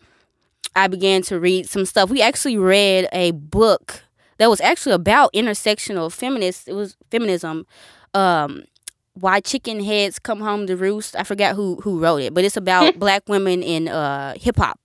I 0.74 0.88
began 0.88 1.22
to 1.22 1.38
read 1.38 1.68
some 1.68 1.84
stuff. 1.84 2.10
We 2.10 2.20
actually 2.20 2.56
read 2.56 3.08
a 3.12 3.30
book 3.30 4.02
that 4.38 4.50
was 4.50 4.60
actually 4.60 4.94
about 4.94 5.32
intersectional 5.34 6.10
feminists. 6.10 6.66
It 6.66 6.72
was 6.72 6.96
feminism. 7.10 7.66
Um, 8.14 8.64
why 9.20 9.40
chicken 9.40 9.84
heads 9.84 10.18
come 10.18 10.40
home 10.40 10.66
to 10.66 10.76
roost. 10.76 11.14
I 11.16 11.22
forgot 11.22 11.54
who 11.54 11.76
who 11.82 12.00
wrote 12.00 12.22
it, 12.22 12.34
but 12.34 12.44
it's 12.44 12.56
about 12.56 12.98
black 12.98 13.28
women 13.28 13.62
in 13.62 13.88
uh, 13.88 14.34
hip 14.36 14.56
hop 14.56 14.80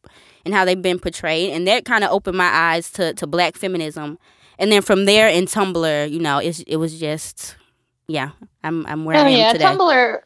and 0.46 0.54
how 0.54 0.66
they've 0.66 0.82
been 0.82 1.00
portrayed, 1.00 1.52
and 1.52 1.68
that 1.68 1.86
kind 1.86 2.04
of 2.04 2.12
opened 2.12 2.38
my 2.38 2.50
eyes 2.50 2.92
to, 2.92 3.14
to 3.16 3.26
black 3.26 3.56
feminism. 3.56 4.20
And 4.60 4.72
then 4.72 4.82
from 4.82 5.06
there 5.06 5.28
in 5.28 5.46
Tumblr, 5.46 6.12
you 6.12 6.20
know, 6.20 6.38
it's, 6.38 6.60
it 6.62 6.78
was 6.78 7.00
just 7.00 7.56
yeah, 8.08 8.32
I'm 8.64 8.86
I'm 8.86 9.06
where 9.06 9.18
I 9.18 9.22
Oh 9.22 9.26
am 9.26 9.32
yeah, 9.32 9.54
today. 9.54 9.66
Tumblr 9.66 10.22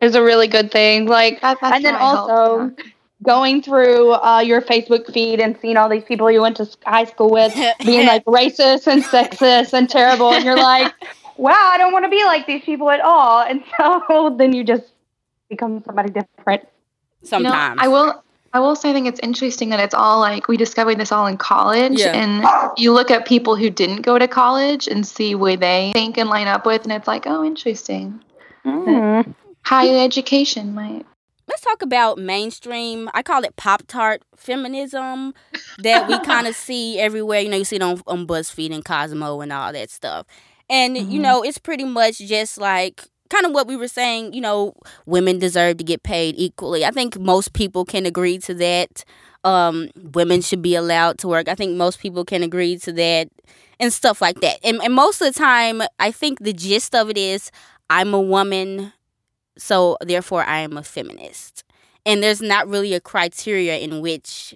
is 0.00 0.14
a 0.14 0.22
really 0.22 0.48
good 0.48 0.70
thing. 0.72 1.06
Like, 1.06 1.40
That, 1.40 1.58
that's 1.60 1.76
and 1.76 1.84
then 1.84 1.94
how 1.94 2.00
I 2.00 2.16
also 2.16 2.74
yeah. 2.78 2.84
going 3.22 3.62
through 3.62 4.12
uh, 4.12 4.40
your 4.40 4.62
Facebook 4.62 5.12
feed 5.12 5.40
and 5.40 5.58
seeing 5.60 5.76
all 5.76 5.88
these 5.88 6.04
people 6.04 6.30
you 6.30 6.40
went 6.40 6.56
to 6.56 6.68
high 6.86 7.04
school 7.04 7.30
with 7.30 7.54
being 7.84 8.06
like 8.06 8.24
racist 8.24 8.86
and 8.86 9.04
sexist 9.04 9.72
and 9.72 9.88
terrible, 9.88 10.32
and 10.32 10.44
you're 10.44 10.56
like, 10.56 10.92
wow, 11.40 11.70
I 11.72 11.78
don't 11.78 11.92
want 11.92 12.04
to 12.04 12.10
be 12.10 12.22
like 12.24 12.46
these 12.46 12.62
people 12.62 12.90
at 12.90 13.00
all. 13.00 13.42
And 13.42 13.62
so 13.80 14.34
then 14.38 14.52
you 14.52 14.62
just 14.64 14.84
become 15.48 15.82
somebody 15.84 16.10
different. 16.10 16.62
You 16.62 16.66
know, 17.22 17.28
Sometimes 17.28 17.80
I 17.82 17.88
will. 17.88 18.22
I 18.52 18.58
will 18.58 18.74
say, 18.74 18.90
I 18.90 18.92
think 18.92 19.06
it's 19.06 19.20
interesting 19.20 19.68
that 19.68 19.78
it's 19.78 19.94
all 19.94 20.18
like 20.18 20.48
we 20.48 20.56
discovered 20.56 20.98
this 20.98 21.12
all 21.12 21.28
in 21.28 21.36
college, 21.36 22.00
Yeah. 22.00 22.16
and 22.16 22.74
you 22.76 22.92
look 22.92 23.08
at 23.12 23.24
people 23.24 23.54
who 23.54 23.70
didn't 23.70 24.02
go 24.02 24.18
to 24.18 24.26
college 24.26 24.88
and 24.88 25.06
see 25.06 25.36
where 25.36 25.56
they 25.56 25.92
think 25.92 26.18
and 26.18 26.28
line 26.28 26.48
up 26.48 26.66
with, 26.66 26.82
and 26.82 26.90
it's 26.90 27.06
like, 27.06 27.28
oh, 27.28 27.44
interesting. 27.44 28.20
Mm. 28.66 29.36
Higher 29.62 30.04
education 30.04 30.74
might 30.74 31.06
let's 31.50 31.62
talk 31.62 31.82
about 31.82 32.16
mainstream. 32.16 33.10
I 33.12 33.22
call 33.22 33.44
it 33.44 33.56
Pop 33.56 33.82
Tart 33.86 34.22
feminism 34.36 35.34
that 35.78 36.08
we 36.08 36.18
kind 36.24 36.46
of 36.46 36.54
see 36.54 36.98
everywhere. 36.98 37.40
You 37.40 37.48
know, 37.50 37.56
you 37.56 37.64
see 37.64 37.76
it 37.76 37.82
on, 37.82 38.00
on 38.06 38.26
BuzzFeed 38.26 38.72
and 38.72 38.84
Cosmo 38.84 39.40
and 39.40 39.52
all 39.52 39.72
that 39.72 39.90
stuff. 39.90 40.26
And, 40.70 40.96
mm-hmm. 40.96 41.10
you 41.10 41.20
know, 41.20 41.42
it's 41.42 41.58
pretty 41.58 41.84
much 41.84 42.18
just 42.18 42.56
like 42.56 43.02
kind 43.28 43.44
of 43.44 43.52
what 43.52 43.66
we 43.66 43.76
were 43.76 43.88
saying, 43.88 44.32
you 44.32 44.40
know, 44.40 44.74
women 45.06 45.38
deserve 45.38 45.78
to 45.78 45.84
get 45.84 46.02
paid 46.02 46.34
equally. 46.38 46.84
I 46.84 46.90
think 46.90 47.18
most 47.18 47.52
people 47.52 47.84
can 47.84 48.06
agree 48.06 48.38
to 48.38 48.54
that. 48.54 49.04
Um, 49.42 49.90
women 50.14 50.42
should 50.42 50.62
be 50.62 50.74
allowed 50.74 51.18
to 51.18 51.28
work. 51.28 51.48
I 51.48 51.54
think 51.54 51.76
most 51.76 52.00
people 52.00 52.24
can 52.24 52.42
agree 52.42 52.76
to 52.78 52.92
that 52.92 53.28
and 53.78 53.92
stuff 53.92 54.20
like 54.20 54.40
that. 54.40 54.58
And, 54.62 54.80
and 54.82 54.94
most 54.94 55.20
of 55.22 55.32
the 55.32 55.38
time, 55.38 55.82
I 55.98 56.10
think 56.10 56.40
the 56.40 56.52
gist 56.52 56.94
of 56.94 57.08
it 57.08 57.16
is 57.16 57.50
I'm 57.88 58.12
a 58.12 58.20
woman, 58.20 58.92
so 59.56 59.96
therefore 60.02 60.44
I 60.44 60.58
am 60.58 60.76
a 60.76 60.82
feminist. 60.82 61.64
And 62.04 62.22
there's 62.22 62.42
not 62.42 62.68
really 62.68 62.94
a 62.94 63.00
criteria 63.00 63.78
in 63.78 64.00
which 64.00 64.54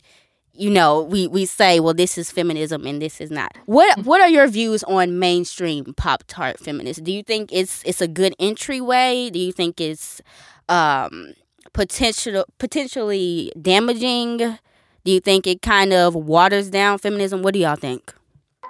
you 0.54 0.70
know 0.70 1.02
we, 1.02 1.26
we 1.26 1.44
say 1.44 1.80
well 1.80 1.94
this 1.94 2.16
is 2.16 2.30
feminism 2.30 2.86
and 2.86 3.00
this 3.00 3.20
is 3.20 3.30
not. 3.30 3.56
What 3.66 4.04
what 4.04 4.20
are 4.20 4.28
your 4.28 4.46
views 4.46 4.82
on 4.84 5.18
mainstream 5.18 5.94
pop 5.94 6.24
tart 6.26 6.58
feminism 6.58 7.04
do 7.04 7.12
you 7.12 7.22
think 7.22 7.50
it's 7.52 7.82
it's 7.84 8.00
a 8.00 8.08
good 8.08 8.34
entryway? 8.38 9.30
Do 9.30 9.38
you 9.38 9.52
think 9.52 9.80
it's 9.80 10.20
um 10.68 11.34
potential 11.72 12.44
potentially 12.58 13.52
damaging? 13.60 14.38
Do 14.38 15.12
you 15.12 15.20
think 15.20 15.46
it 15.46 15.60
kind 15.60 15.92
of 15.92 16.14
waters 16.14 16.70
down 16.70 16.98
feminism? 16.98 17.42
What 17.42 17.52
do 17.52 17.60
y'all 17.60 17.76
think? 17.76 18.14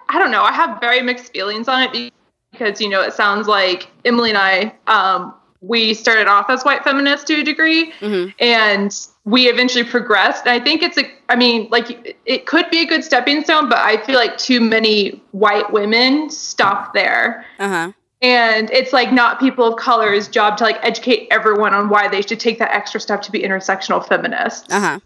I 0.09 0.19
don't 0.19 0.31
know. 0.31 0.43
I 0.43 0.53
have 0.53 0.81
very 0.81 1.01
mixed 1.01 1.33
feelings 1.33 1.69
on 1.69 1.83
it 1.83 2.13
because 2.51 2.81
you 2.81 2.89
know 2.89 3.03
it 3.03 3.13
sounds 3.13 3.47
like 3.47 3.89
Emily 4.05 4.31
and 4.31 4.39
I 4.39 4.75
um, 4.87 5.35
we 5.67 5.95
started 5.95 6.27
off 6.27 6.51
as 6.51 6.63
white 6.65 6.85
feminists 6.85 7.25
to 7.27 7.41
a 7.41 7.45
degree, 7.45 7.93
mm-hmm. 7.93 8.31
and 8.39 9.09
we 9.25 9.49
eventually 9.49 9.85
progressed. 9.85 10.47
And 10.47 10.61
I 10.61 10.63
think 10.63 10.83
it's 10.83 10.99
a, 10.99 11.05
I 11.29 11.37
mean, 11.37 11.69
like 11.71 12.17
it 12.27 12.47
could 12.47 12.69
be 12.71 12.81
a 12.81 12.87
good 12.87 13.03
stepping 13.03 13.43
stone, 13.43 13.69
but 13.69 13.79
I 13.79 14.05
feel 14.05 14.17
like 14.17 14.37
too 14.37 14.61
many 14.61 15.23
white 15.33 15.73
women 15.73 16.31
stop 16.31 16.93
there. 16.95 17.45
Uh-huh. 17.59 17.93
And 18.21 18.71
it's 18.71 18.93
like 18.93 19.13
not 19.13 19.39
people 19.39 19.67
of 19.67 19.79
color's 19.79 20.29
job 20.29 20.57
to 20.59 20.65
like 20.65 20.79
educate 20.83 21.29
everyone 21.31 21.75
on 21.75 21.89
why 21.89 22.09
they 22.09 22.23
should 22.23 22.41
take 22.41 22.59
that 22.59 22.71
extra 22.71 23.01
step 23.01 23.23
to 23.23 23.33
be 23.33 23.43
intersectional 23.43 24.07
feminists. 24.07 24.73
Uh 24.73 24.81
huh. 24.81 25.01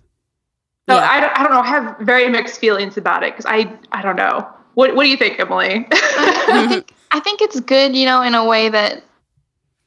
So 0.89 0.95
yeah. 0.95 1.09
I, 1.11 1.21
don't, 1.21 1.39
I 1.39 1.43
don't 1.43 1.53
know. 1.53 1.61
I 1.61 1.67
have 1.67 1.99
very 2.01 2.29
mixed 2.29 2.61
feelings 2.61 2.97
about 2.97 3.23
it 3.23 3.33
because 3.33 3.47
I 3.47 3.73
I 3.93 4.03
don't 4.03 4.17
know. 4.17 4.49
What 4.75 4.95
What 4.95 5.05
do 5.05 5.11
you 5.11 5.17
think, 5.17 5.39
Emily? 5.39 5.87
I, 5.91 6.67
think, 6.69 6.93
I 7.11 7.21
think 7.21 7.43
it's 7.43 7.61
good, 7.61 7.95
you 7.97 8.07
know, 8.07 8.23
in 8.23 8.35
a 8.35 8.45
way 8.45 8.69
that 8.69 9.03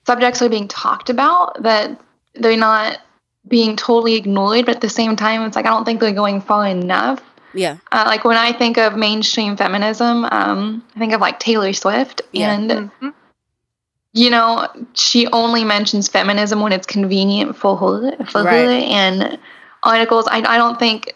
subjects 0.06 0.42
are 0.42 0.50
being 0.50 0.68
talked 0.68 1.10
about, 1.10 1.62
that 1.64 2.00
they're 2.34 2.58
not 2.58 3.00
being 3.48 3.76
totally 3.76 4.16
ignored, 4.16 4.66
but 4.66 4.76
at 4.76 4.82
the 4.82 4.90
same 4.90 5.16
time, 5.16 5.44
it's 5.44 5.56
like 5.56 5.66
I 5.66 5.70
don't 5.70 5.86
think 5.86 6.00
they're 6.00 6.12
going 6.12 6.42
far 6.42 6.68
enough. 6.68 7.22
Yeah. 7.54 7.78
Uh, 7.92 8.04
like 8.08 8.24
when 8.24 8.38
I 8.38 8.54
think 8.54 8.78
of 8.78 8.96
mainstream 8.96 9.58
feminism, 9.58 10.26
um, 10.32 10.84
I 10.96 11.00
think 11.00 11.14
of 11.14 11.22
like 11.22 11.40
Taylor 11.40 11.74
Swift, 11.74 12.22
yeah. 12.32 12.54
and 12.54 12.72
mm-hmm. 12.72 13.10
you 14.14 14.30
know, 14.30 14.68
she 14.94 15.28
only 15.28 15.64
mentions 15.64 16.08
feminism 16.08 16.62
when 16.62 16.72
it's 16.72 16.88
convenient 16.88 17.58
for 17.58 17.76
her, 17.76 18.26
for 18.26 18.44
right. 18.44 18.66
her, 18.66 18.70
and 18.70 19.40
articles. 19.84 20.28
I 20.28 20.42
I 20.42 20.58
don't 20.58 20.80
think. 20.80 21.14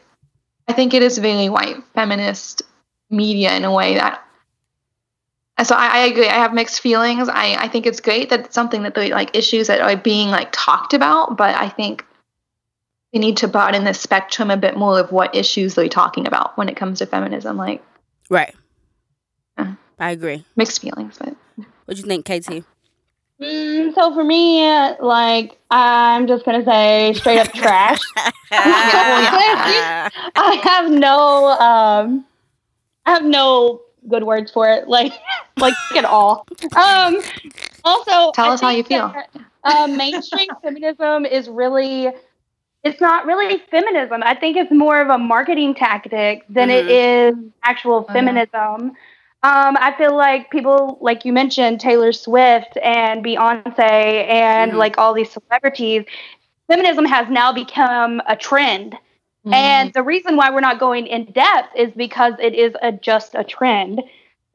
I 0.68 0.74
think 0.74 0.96
it 0.96 1.04
is 1.04 1.20
very 1.20 1.48
white 1.48 1.77
feminist 1.94 2.63
media 3.12 3.56
in 3.56 3.63
a 3.65 3.72
way 3.72 3.94
that 3.94 4.25
so 5.63 5.75
I, 5.75 5.88
I, 5.88 6.00
agree. 6.05 6.27
I 6.27 6.35
have 6.35 6.53
mixed 6.53 6.81
feelings. 6.81 7.29
I, 7.29 7.55
I 7.55 7.67
think 7.69 7.85
it's 7.85 8.01
great 8.01 8.29
that 8.29 8.41
it's 8.41 8.55
something 8.55 8.83
that 8.83 8.93
the 8.93 9.09
like 9.09 9.35
issues 9.35 9.67
that 9.67 9.79
are 9.79 9.95
being 9.95 10.29
like 10.29 10.50
talked 10.51 10.93
about, 10.93 11.38
but 11.38 11.55
I 11.55 11.69
think 11.69 12.05
we 13.13 13.19
need 13.19 13.38
to 13.38 13.47
broaden 13.47 13.85
the 13.85 13.93
spectrum 13.93 14.51
a 14.51 14.57
bit 14.57 14.75
more 14.75 15.00
of 15.00 15.12
what 15.12 15.33
issues 15.33 15.75
they're 15.75 15.88
talking 15.88 16.27
about 16.27 16.57
when 16.57 16.67
it 16.67 16.75
comes 16.75 17.00
to 17.00 17.05
feminism. 17.05 17.55
Like, 17.55 17.81
right. 18.29 18.53
Yeah. 19.57 19.75
I 19.97 20.12
agree. 20.12 20.43
Mixed 20.57 20.81
feelings, 20.81 21.17
but 21.17 21.35
what 21.85 21.95
do 21.95 22.01
you 22.01 22.03
think, 22.03 22.25
KT? 22.25 22.65
Mm, 23.41 23.93
so 23.93 24.13
for 24.13 24.24
me, 24.24 24.65
like 25.00 25.57
I'm 25.69 26.27
just 26.27 26.45
gonna 26.45 26.63
say 26.63 27.13
straight 27.15 27.39
up 27.39 27.51
trash. 27.53 28.00
I 28.51 30.09
have 30.63 30.89
no 30.89 31.47
um 31.47 32.25
I 33.05 33.12
have 33.12 33.25
no 33.25 33.81
good 34.07 34.24
words 34.24 34.51
for 34.51 34.69
it, 34.69 34.88
like 34.88 35.13
like 35.57 35.74
at 35.95 36.05
all. 36.05 36.47
Um, 36.75 37.21
also, 37.83 38.31
tell 38.31 38.51
I 38.51 38.53
us 38.53 38.62
how 38.62 38.69
you 38.69 38.83
feel. 38.83 39.09
That, 39.09 39.29
uh, 39.63 39.88
mainstream 39.88 40.50
feminism 40.62 41.25
is 41.25 41.50
really 41.50 42.12
it's 42.85 43.01
not 43.01 43.25
really 43.25 43.57
feminism. 43.71 44.21
I 44.24 44.35
think 44.35 44.55
it's 44.57 44.71
more 44.71 45.01
of 45.01 45.09
a 45.09 45.17
marketing 45.17 45.74
tactic 45.74 46.45
than 46.47 46.69
mm-hmm. 46.69 46.88
it 46.88 46.91
is 46.91 47.35
actual 47.63 48.03
mm-hmm. 48.03 48.13
feminism. 48.13 48.95
Um, 49.41 49.77
I 49.79 49.93
feel 49.97 50.15
like 50.15 50.51
people, 50.51 50.97
like 51.01 51.25
you 51.25 51.33
mentioned, 51.33 51.79
Taylor 51.79 52.13
Swift 52.13 52.77
and 52.83 53.25
Beyonce 53.25 53.79
and 53.79 54.71
mm-hmm. 54.71 54.79
like 54.79 54.97
all 55.00 55.13
these 55.13 55.31
celebrities, 55.31 56.05
feminism 56.67 57.05
has 57.05 57.27
now 57.29 57.51
become 57.51 58.21
a 58.27 58.35
trend. 58.35 58.95
Mm-hmm. 59.45 59.53
And 59.53 59.93
the 59.93 60.01
reason 60.01 60.37
why 60.37 60.49
we're 60.49 60.59
not 60.59 60.79
going 60.79 61.05
in 61.05 61.25
depth 61.31 61.69
is 61.75 61.91
because 61.95 62.33
it 62.39 62.55
is 62.55 62.73
a, 62.81 62.91
just 62.91 63.35
a 63.35 63.43
trend. 63.43 64.01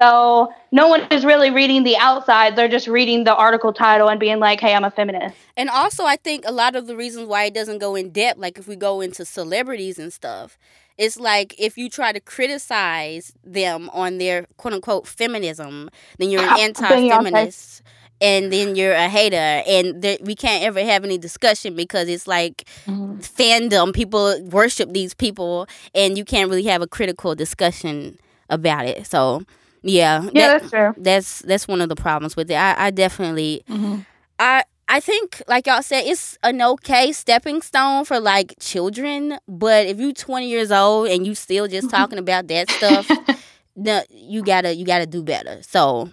So 0.02 0.52
no 0.72 0.88
one 0.88 1.06
is 1.12 1.24
really 1.24 1.50
reading 1.50 1.84
the 1.84 1.96
outside. 1.98 2.56
They're 2.56 2.68
just 2.68 2.88
reading 2.88 3.24
the 3.24 3.36
article 3.36 3.72
title 3.72 4.08
and 4.08 4.18
being 4.18 4.40
like, 4.40 4.58
hey, 4.58 4.74
I'm 4.74 4.82
a 4.82 4.90
feminist. 4.90 5.36
And 5.56 5.68
also, 5.68 6.04
I 6.04 6.16
think 6.16 6.44
a 6.46 6.52
lot 6.52 6.74
of 6.74 6.86
the 6.86 6.96
reasons 6.96 7.28
why 7.28 7.44
it 7.44 7.54
doesn't 7.54 7.78
go 7.78 7.94
in 7.94 8.10
depth, 8.10 8.38
like 8.40 8.58
if 8.58 8.66
we 8.66 8.76
go 8.76 9.00
into 9.00 9.24
celebrities 9.24 9.98
and 9.98 10.12
stuff, 10.12 10.58
it's 10.96 11.18
like 11.18 11.54
if 11.58 11.78
you 11.78 11.88
try 11.88 12.12
to 12.12 12.20
criticize 12.20 13.32
them 13.44 13.90
on 13.92 14.18
their 14.18 14.46
quote 14.56 14.74
unquote 14.74 15.06
feminism, 15.06 15.90
then 16.18 16.30
you're 16.30 16.42
an 16.48 16.58
anti 16.58 17.08
feminist 17.08 17.82
and 18.20 18.52
then 18.52 18.76
you're 18.76 18.92
a 18.92 19.08
hater 19.08 19.36
and 19.36 20.02
there, 20.02 20.18
we 20.22 20.34
can't 20.34 20.62
ever 20.62 20.82
have 20.84 21.04
any 21.04 21.18
discussion 21.18 21.74
because 21.74 22.08
it's 22.08 22.26
like 22.26 22.64
mm-hmm. 22.86 23.18
fandom 23.18 23.92
people 23.94 24.40
worship 24.44 24.92
these 24.92 25.14
people 25.14 25.66
and 25.94 26.18
you 26.18 26.24
can't 26.24 26.50
really 26.50 26.64
have 26.64 26.82
a 26.82 26.86
critical 26.86 27.34
discussion 27.34 28.18
about 28.48 28.86
it 28.86 29.06
so 29.06 29.42
yeah 29.82 30.22
yeah 30.32 30.58
that, 30.58 30.60
that's 30.60 30.70
true 30.70 30.94
that's 30.98 31.38
that's 31.40 31.68
one 31.68 31.80
of 31.80 31.88
the 31.88 31.96
problems 31.96 32.36
with 32.36 32.50
it 32.50 32.54
i, 32.54 32.86
I 32.86 32.90
definitely 32.90 33.62
mm-hmm. 33.68 34.00
i 34.38 34.64
I 34.92 34.98
think, 34.98 35.40
like 35.46 35.68
y'all 35.68 35.84
said, 35.84 36.02
it's 36.04 36.36
an 36.42 36.60
okay 36.60 37.12
stepping 37.12 37.62
stone 37.62 38.04
for 38.04 38.18
like 38.18 38.56
children. 38.58 39.38
But 39.46 39.86
if 39.86 40.00
you're 40.00 40.12
20 40.12 40.48
years 40.48 40.72
old 40.72 41.06
and 41.08 41.24
you 41.24 41.36
still 41.36 41.68
just 41.68 41.88
talking 41.92 42.18
about 42.18 42.48
that 42.48 42.68
stuff, 42.68 43.06
the, 43.76 44.04
you 44.10 44.42
gotta 44.42 44.74
you 44.74 44.84
gotta 44.84 45.06
do 45.06 45.22
better. 45.22 45.62
So 45.62 46.10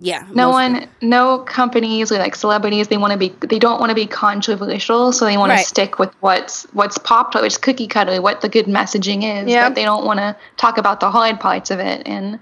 yeah. 0.00 0.24
No 0.32 0.50
one, 0.50 0.88
no 1.02 1.40
companies 1.40 2.12
or 2.12 2.18
like 2.18 2.36
celebrities, 2.36 2.86
they 2.86 2.96
want 2.96 3.12
to 3.12 3.18
be, 3.18 3.34
they 3.46 3.58
don't 3.58 3.80
want 3.80 3.90
to 3.90 3.96
be 3.96 4.06
controversial, 4.06 5.12
so 5.12 5.24
they 5.24 5.36
want 5.36 5.50
right. 5.50 5.58
to 5.58 5.64
stick 5.64 5.98
with 5.98 6.14
what's 6.20 6.64
what's 6.72 6.98
popular, 6.98 7.44
which 7.44 7.54
is 7.54 7.58
cookie 7.58 7.88
cutter, 7.88 8.22
what 8.22 8.40
the 8.40 8.48
good 8.48 8.66
messaging 8.66 9.24
is. 9.24 9.48
Yeah. 9.48 9.68
But 9.68 9.74
they 9.74 9.84
don't 9.84 10.04
want 10.04 10.20
to 10.20 10.36
talk 10.56 10.78
about 10.78 11.00
the 11.00 11.10
hard 11.10 11.40
parts 11.40 11.72
of 11.72 11.80
it. 11.80 12.06
And 12.06 12.38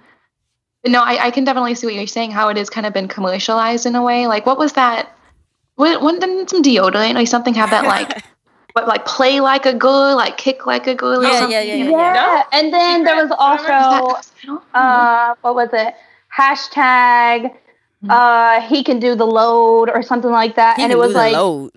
no, 0.87 1.01
I, 1.01 1.27
I 1.27 1.31
can 1.31 1.45
definitely 1.45 1.75
see 1.77 1.87
what 1.87 1.95
you're 1.95 2.07
saying. 2.07 2.31
How 2.31 2.51
it 2.51 2.59
has 2.59 2.69
kind 2.69 2.87
of 2.87 2.93
been 2.93 3.09
commercialized 3.09 3.87
in 3.87 3.95
a 3.95 4.03
way. 4.03 4.27
Like, 4.27 4.45
what 4.45 4.59
was 4.59 4.75
that? 4.75 5.17
What, 5.77 6.03
when 6.03 6.19
didn't 6.19 6.51
some 6.51 6.63
deodorant 6.63 7.21
or 7.21 7.25
something 7.25 7.55
have 7.55 7.71
that 7.71 7.85
like? 7.87 8.23
But 8.75 8.87
like 8.87 9.07
play 9.07 9.41
like 9.41 9.65
a 9.65 9.73
girl, 9.73 10.15
like 10.15 10.37
kick 10.37 10.67
like 10.67 10.87
a 10.87 10.95
girl. 10.95 11.23
Yeah, 11.23 11.49
yeah, 11.49 11.63
yeah, 11.63 11.75
yeah, 11.75 11.91
yeah. 11.91 12.15
yeah. 12.15 12.43
And 12.53 12.71
then 12.71 13.05
there 13.05 13.17
was 13.17 13.33
also, 13.39 14.55
uh, 14.75 15.35
what 15.41 15.55
was 15.55 15.71
it? 15.73 15.95
Hashtag 16.37 17.51
mm-hmm. 17.51 18.11
uh 18.11 18.61
he 18.69 18.85
can 18.85 18.99
do 18.99 19.15
the 19.15 19.27
load 19.27 19.91
or 19.91 20.03
something 20.03 20.31
like 20.31 20.57
that. 20.57 20.77
He 20.77 20.83
and 20.83 20.93
it 20.93 20.99
was 20.99 21.15
like 21.15 21.35
load. 21.35 21.73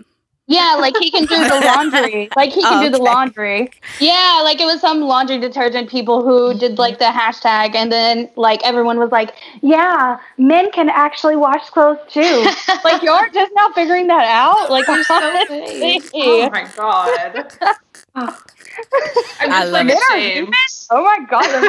Yeah, 0.50 0.78
like 0.80 0.98
he 0.98 1.12
can 1.12 1.26
do 1.28 1.36
the 1.36 1.62
laundry. 1.76 2.28
Like 2.36 2.52
he 2.52 2.64
can 2.64 2.84
oh, 2.84 2.84
do 2.84 2.90
the 2.90 2.98
laundry. 3.04 3.70
Yeah, 4.00 4.42
like 4.44 4.60
it 4.60 4.66
was 4.66 4.82
some 4.82 5.02
laundry 5.02 5.38
detergent 5.38 5.92
people 5.92 6.24
who 6.24 6.58
did 6.58 6.80
like 6.80 6.98
the 6.98 7.06
hashtag 7.06 7.76
and 7.76 7.92
then 7.92 8.32
like 8.36 8.60
everyone 8.64 8.98
was 8.98 9.12
like, 9.12 9.36
Yeah, 9.62 10.18
men 10.40 10.72
can 10.72 10.90
actually 10.90 11.36
wash 11.36 11.70
clothes 11.70 12.00
too. 12.10 12.48
like 12.84 13.04
you're 13.04 13.30
just 13.30 13.52
now 13.54 13.70
figuring 13.74 14.08
that 14.08 14.26
out? 14.26 14.72
Like 14.72 14.88
you're 14.88 15.04
so 15.04 15.46
crazy. 15.46 16.02
Oh 16.16 16.50
my 16.50 16.68
god. 16.76 17.54
I'm 18.16 18.30
just 18.30 19.52
I 19.52 19.66
like 19.66 19.88
ashamed. 19.88 20.56
Oh 20.90 21.04
my 21.04 21.20
god, 21.30 21.46
I'm 21.46 21.64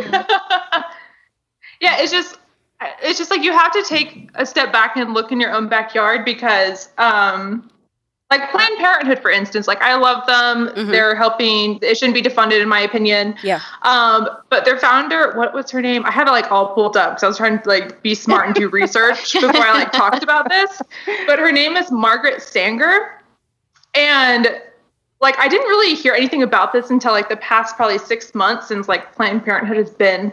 not 0.00 0.86
yeah, 1.80 1.96
it's 2.00 2.12
just 2.12 2.38
it's 3.02 3.18
just 3.18 3.30
like 3.30 3.42
you 3.42 3.52
have 3.52 3.72
to 3.72 3.82
take 3.82 4.30
a 4.34 4.46
step 4.46 4.72
back 4.72 4.96
and 4.96 5.14
look 5.14 5.32
in 5.32 5.40
your 5.40 5.52
own 5.52 5.68
backyard 5.68 6.24
because 6.24 6.90
um 6.98 7.70
like 8.30 8.50
Planned 8.50 8.76
Parenthood, 8.76 9.20
for 9.20 9.30
instance, 9.30 9.66
like 9.66 9.80
I 9.80 9.94
love 9.96 10.26
them. 10.26 10.68
Mm-hmm. 10.68 10.90
They're 10.90 11.14
helping. 11.14 11.78
It 11.80 11.96
shouldn't 11.96 12.14
be 12.14 12.20
defunded, 12.20 12.60
in 12.60 12.68
my 12.68 12.80
opinion. 12.80 13.34
Yeah. 13.42 13.60
Um, 13.82 14.28
but 14.50 14.66
their 14.66 14.78
founder, 14.78 15.32
what 15.34 15.54
was 15.54 15.70
her 15.70 15.80
name? 15.80 16.04
I 16.04 16.10
had 16.10 16.28
it 16.28 16.32
like 16.32 16.52
all 16.52 16.74
pulled 16.74 16.96
up 16.96 17.12
because 17.12 17.22
I 17.22 17.28
was 17.28 17.38
trying 17.38 17.58
to 17.60 17.68
like 17.68 18.02
be 18.02 18.14
smart 18.14 18.44
and 18.46 18.54
do 18.54 18.68
research 18.72 19.32
before 19.32 19.56
I 19.56 19.72
like 19.72 19.92
talked 19.92 20.22
about 20.22 20.50
this. 20.50 20.82
But 21.26 21.38
her 21.38 21.50
name 21.50 21.76
is 21.76 21.90
Margaret 21.90 22.42
Sanger, 22.42 23.18
And 23.94 24.60
like 25.22 25.38
I 25.38 25.48
didn't 25.48 25.68
really 25.68 25.94
hear 25.94 26.12
anything 26.12 26.42
about 26.42 26.74
this 26.74 26.90
until 26.90 27.12
like 27.12 27.30
the 27.30 27.36
past 27.36 27.76
probably 27.76 27.98
six 27.98 28.34
months 28.34 28.68
since 28.68 28.88
like 28.88 29.14
Planned 29.14 29.42
Parenthood 29.42 29.78
has 29.78 29.90
been 29.90 30.32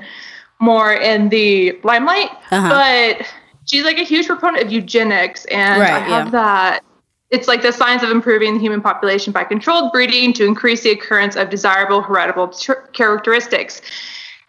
more 0.66 0.94
in 0.94 1.30
the 1.30 1.80
limelight. 1.84 2.30
Uh-huh. 2.52 2.70
But 2.70 3.28
she's 3.66 3.86
like 3.86 4.00
a 4.00 4.04
huge 4.04 4.28
proponent 4.28 4.66
of 4.66 4.72
eugenics, 4.72 5.46
and 5.46 5.80
Right, 5.80 5.94
I 5.94 6.00
have 6.00 6.26
yeah. 6.28 6.32
that. 6.32 6.84
It's 7.30 7.48
like 7.48 7.62
the 7.62 7.72
science 7.72 8.04
of 8.04 8.12
improving 8.12 8.56
the 8.56 8.60
human 8.60 8.82
population 8.82 9.34
by 9.34 9.44
controlled 9.44 9.92
breeding 9.92 10.34
to 10.34 10.46
increase 10.46 10.84
the 10.84 10.92
occurrence 10.92 11.36
of 11.36 11.50
desirable 11.50 12.02
heritable 12.02 12.50
tr- 12.50 12.74
characteristics. 12.94 13.82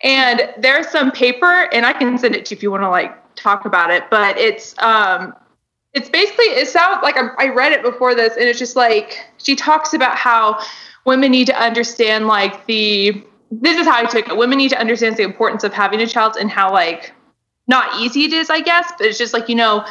And 0.03 0.53
there's 0.59 0.89
some 0.89 1.11
paper, 1.11 1.69
and 1.73 1.87
I 1.87 1.93
can 1.93 2.19
send 2.19 2.35
it 2.35 2.45
to 2.47 2.55
you 2.55 2.59
if 2.59 2.63
you 2.63 2.71
want 2.71 2.83
to 2.83 2.91
like 2.91 3.13
talk 3.35 3.65
about 3.65 3.91
it. 3.91 4.05
But 4.11 4.39
it's 4.39 4.75
um, 4.79 5.35
it's 5.95 6.11
basically 6.11 6.47
it 6.47 6.69
sounds 6.69 7.03
like 7.03 7.17
I'm, 7.17 7.31
I 7.39 7.49
read 7.49 7.73
it 7.73 7.83
before 7.83 8.15
this, 8.15 8.35
and 8.35 8.45
it's 8.45 8.59
just 8.59 8.77
like 8.77 9.19
she 9.39 9.57
talks 9.57 9.95
about 9.95 10.17
how 10.17 10.61
women 11.07 11.31
need 11.31 11.47
to 11.47 11.59
understand 11.59 12.27
like 12.27 12.67
the 12.67 13.25
this 13.51 13.79
is 13.79 13.87
how 13.87 13.97
I 13.97 14.05
took 14.05 14.29
it. 14.29 14.37
Women 14.37 14.59
need 14.59 14.71
to 14.71 14.79
understand 14.79 15.17
the 15.17 15.23
importance 15.23 15.65
of 15.65 15.73
having 15.73 16.01
a 16.01 16.07
child 16.07 16.37
and 16.39 16.51
how 16.51 16.73
like 16.73 17.13
not 17.69 18.01
easy 18.01 18.25
it 18.25 18.33
is, 18.33 18.51
I 18.51 18.61
guess, 18.61 18.93
but 18.99 19.07
it's 19.07 19.19
just 19.19 19.33
like 19.33 19.49
you 19.49 19.55
know, 19.55 19.85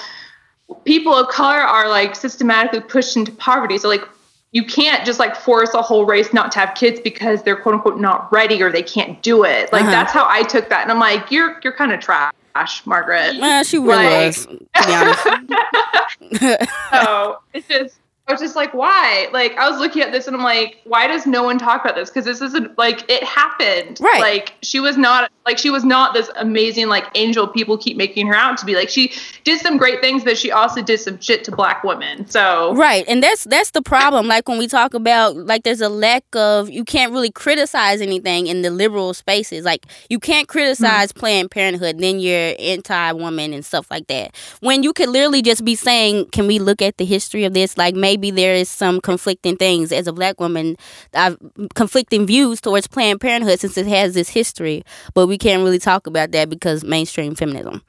people 0.84 1.14
of 1.14 1.28
color 1.30 1.58
are 1.60 1.88
like 1.90 2.16
systematically 2.16 2.80
pushed 2.82 3.16
into 3.16 3.32
poverty. 3.34 3.78
So 3.78 3.88
like 3.90 4.04
you 4.52 4.64
can't 4.66 5.06
just 5.06 5.20
like 5.20 5.36
force 5.36 5.74
a 5.74 5.82
whole 5.82 6.06
race 6.06 6.32
not 6.34 6.52
to 6.54 6.60
have 6.60 6.76
kids 6.76 7.00
because 7.04 7.44
they're 7.44 7.58
quote 7.58 7.76
unquote 7.76 8.00
not 8.00 8.32
ready 8.32 8.62
or 8.64 8.72
they 8.72 8.84
can't 8.84 9.22
do 9.22 9.44
it. 9.44 9.72
Like 9.74 9.82
Uh-huh. 9.84 9.92
that's 9.92 10.12
how 10.14 10.26
I 10.30 10.44
took 10.44 10.70
that, 10.70 10.82
and 10.84 10.92
I'm 10.92 11.00
like, 11.00 11.30
you're 11.32 11.60
you're 11.64 11.74
kind 11.74 11.92
of 11.92 12.00
trash, 12.00 12.86
Margaret. 12.86 13.36
Yeah, 13.36 13.64
she 13.64 13.78
really 13.78 14.06
Like- 14.06 14.26
was. 14.28 14.46
To 14.46 14.58
be 14.86 14.94
honest. 14.94 16.70
so 16.92 17.40
it's 17.54 17.68
just 17.68 17.96
I 18.28 18.32
was 18.32 18.42
just 18.42 18.56
like, 18.56 18.74
why? 18.74 19.30
Like 19.32 19.56
I 19.56 19.70
was 19.70 19.80
looking 19.80 20.02
at 20.02 20.12
this 20.12 20.26
and 20.26 20.36
I'm 20.36 20.42
like, 20.42 20.82
why 20.84 21.06
does 21.06 21.28
no 21.28 21.44
one 21.44 21.60
talk 21.60 21.86
about 21.86 21.96
this? 21.96 22.10
Because 22.10 22.26
this 22.26 22.42
isn't 22.42 22.76
like 22.76 23.08
it 23.08 23.24
happened. 23.24 24.00
Right. 24.02 24.20
Like 24.20 24.56
she 24.64 24.80
was 24.80 24.98
not 24.98 25.32
like 25.46 25.60
she 25.60 25.70
was 25.70 25.84
not 25.84 26.16
this 26.16 26.28
amazing 26.36 26.88
like 26.88 27.06
angel 27.14 27.48
people 27.48 27.78
keep 27.78 27.98
making 27.98 28.26
her 28.26 28.34
out 28.34 28.58
to 28.58 28.66
be. 28.66 28.76
Like 28.76 28.90
she 28.90 29.14
did 29.44 29.62
some 29.62 29.78
great 29.78 30.02
things, 30.02 30.24
but 30.24 30.40
she 30.40 30.52
also 30.52 30.82
did 30.82 31.00
some 31.00 31.20
shit 31.22 31.44
to 31.44 31.52
black 31.52 31.84
women. 31.84 32.28
So 32.28 32.74
Right, 32.74 33.06
and 33.08 33.22
that's 33.22 33.44
that's 33.44 33.70
the 33.72 33.84
problem. 33.84 34.28
Like 34.28 34.50
when 34.50 34.58
we 34.58 34.68
talk 34.68 34.96
about 34.96 35.36
like 35.36 35.62
there's 35.62 35.82
a 35.82 35.90
lack 35.90 36.24
of 36.34 36.72
you 36.72 36.84
can't 36.84 37.12
really 37.12 37.32
criticize 37.32 38.02
anything 38.02 38.48
in 38.48 38.64
the 38.64 38.72
liberal 38.72 39.14
spaces. 39.14 39.66
Like 39.66 39.86
you 40.10 40.20
can't 40.20 40.48
criticize 40.48 41.12
mm-hmm. 41.12 41.20
Planned 41.20 41.52
Parenthood, 41.52 42.00
then 42.00 42.20
you're 42.20 42.56
anti-woman 42.58 43.54
and 43.54 43.64
stuff 43.64 43.92
like 43.92 44.08
that. 44.08 44.36
When 44.62 44.82
you 44.82 44.94
could 44.94 45.10
literally 45.10 45.44
just 45.44 45.64
be 45.64 45.76
saying, 45.76 46.30
"Can 46.32 46.48
we 46.48 46.58
look 46.58 46.82
at 46.82 46.98
the 46.98 47.06
history 47.06 47.44
of 47.44 47.54
this?" 47.54 47.78
Like 47.78 47.94
maybe 47.94 48.15
there 48.18 48.54
is 48.54 48.70
some 48.70 49.02
conflicting 49.02 49.58
things 49.58 49.92
as 49.92 50.08
a 50.08 50.14
black 50.14 50.40
woman, 50.40 50.78
I've 51.14 51.38
conflicting 51.74 52.26
views 52.26 52.62
towards 52.62 52.88
Planned 52.88 53.22
Parenthood 53.22 53.60
since 53.60 53.78
it 53.78 53.88
has 53.88 54.14
this 54.14 54.30
history, 54.30 54.84
but 55.14 55.28
we 55.28 55.38
can't 55.38 55.64
really 55.64 55.80
talk 55.80 56.08
about 56.08 56.32
that 56.32 56.50
because 56.50 56.84
mainstream 56.84 57.36
feminism. 57.36 57.82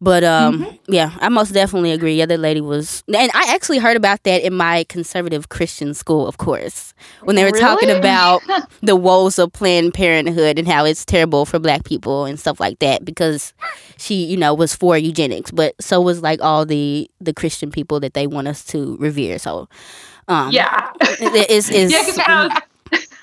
But 0.00 0.24
um, 0.24 0.78
yeah, 0.88 1.16
I 1.20 1.28
most 1.28 1.52
definitely 1.52 1.92
agree. 1.92 2.16
The 2.16 2.22
other 2.22 2.36
lady 2.36 2.60
was, 2.60 3.02
and 3.06 3.30
I 3.32 3.54
actually 3.54 3.78
heard 3.78 3.96
about 3.96 4.22
that 4.24 4.42
in 4.42 4.54
my 4.54 4.84
conservative 4.84 5.48
Christian 5.48 5.94
school, 5.94 6.26
of 6.26 6.36
course, 6.38 6.92
when 7.22 7.36
they 7.36 7.44
were 7.44 7.58
talking 7.58 7.90
about 7.90 8.42
the 8.82 8.96
woes 8.96 9.38
of 9.38 9.52
Planned 9.52 9.94
Parenthood 9.94 10.58
and 10.58 10.68
how 10.68 10.84
it's 10.84 11.04
terrible 11.04 11.46
for 11.46 11.58
Black 11.58 11.84
people 11.84 12.24
and 12.24 12.38
stuff 12.38 12.60
like 12.60 12.80
that. 12.80 13.04
Because 13.04 13.54
she, 13.96 14.24
you 14.24 14.36
know, 14.36 14.52
was 14.52 14.74
for 14.74 14.98
eugenics, 14.98 15.50
but 15.50 15.74
so 15.80 16.00
was 16.00 16.22
like 16.22 16.40
all 16.42 16.66
the 16.66 17.10
the 17.20 17.32
Christian 17.32 17.70
people 17.70 18.00
that 18.00 18.14
they 18.14 18.26
want 18.26 18.48
us 18.48 18.64
to 18.66 18.96
revere. 18.98 19.38
So, 19.38 19.68
um, 20.28 20.50
yeah. 20.50 20.90
it 21.00 21.50
is 21.50 21.70
is 21.70 21.92
Yeah, 21.92 22.02
because 22.02 22.16
when, 22.18 22.30
I 22.30 22.46
was- 22.46 22.62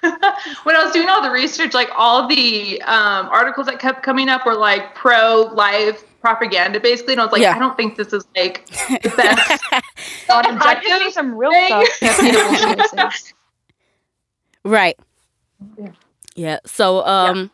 when 0.64 0.76
I 0.76 0.84
was 0.84 0.94
doing 0.94 1.10
all 1.10 1.22
the 1.22 1.32
research, 1.32 1.74
like 1.74 1.90
all 1.96 2.28
the 2.28 2.82
um, 2.84 3.28
articles 3.30 3.68
that 3.68 3.80
kept 3.80 4.04
coming 4.04 4.30
up 4.30 4.46
were 4.46 4.56
like 4.56 4.96
pro 4.96 5.52
life 5.54 6.04
propaganda, 6.22 6.80
basically. 6.80 7.14
And 7.14 7.22
I 7.22 7.26
was 7.26 7.34
like, 7.34 7.42
Yeah. 7.42 7.56
I 7.56 7.60
don't 7.60 7.76
think 7.76 7.98
this 7.98 8.14
is 8.14 8.26
like 8.36 8.66
the 9.04 9.14
best. 9.18 9.64
God, 10.28 10.46
I 10.46 10.54
objective 10.54 10.90
just 10.90 11.04
see 11.06 11.12
some 11.12 11.36
real 11.36 11.52
thing. 11.52 11.86
stuff. 12.88 13.16
Right. 14.64 14.96
Yeah. 16.36 16.60
So, 16.68 17.04
um, 17.06 17.50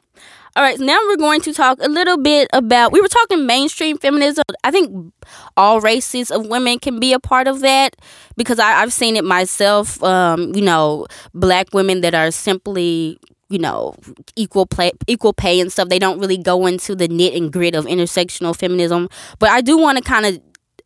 all 0.57 0.63
right. 0.63 0.77
Now 0.79 0.99
we're 1.07 1.15
going 1.17 1.39
to 1.41 1.53
talk 1.53 1.77
a 1.81 1.87
little 1.87 2.17
bit 2.17 2.49
about. 2.51 2.91
We 2.91 2.99
were 2.99 3.07
talking 3.07 3.45
mainstream 3.45 3.97
feminism. 3.97 4.43
I 4.63 4.71
think 4.71 5.13
all 5.55 5.79
races 5.79 6.31
of 6.31 6.47
women 6.47 6.79
can 6.79 6.99
be 6.99 7.13
a 7.13 7.19
part 7.19 7.47
of 7.47 7.61
that 7.61 7.95
because 8.35 8.59
I, 8.59 8.81
I've 8.81 8.91
seen 8.91 9.15
it 9.15 9.23
myself. 9.23 10.03
Um, 10.03 10.53
you 10.53 10.61
know, 10.61 11.07
black 11.33 11.67
women 11.73 12.01
that 12.01 12.13
are 12.13 12.31
simply 12.31 13.19
you 13.49 13.59
know 13.59 13.95
equal 14.35 14.65
play 14.65 14.91
equal 15.07 15.33
pay 15.33 15.59
and 15.59 15.71
stuff 15.71 15.89
they 15.89 15.99
don't 15.99 16.19
really 16.19 16.37
go 16.37 16.65
into 16.65 16.95
the 16.95 17.07
knit 17.07 17.33
and 17.33 17.51
grit 17.53 17.75
of 17.75 17.85
intersectional 17.85 18.55
feminism 18.55 19.09
but 19.39 19.49
i 19.49 19.61
do 19.61 19.77
want 19.77 19.97
to 19.97 20.03
kind 20.03 20.25
of 20.25 20.41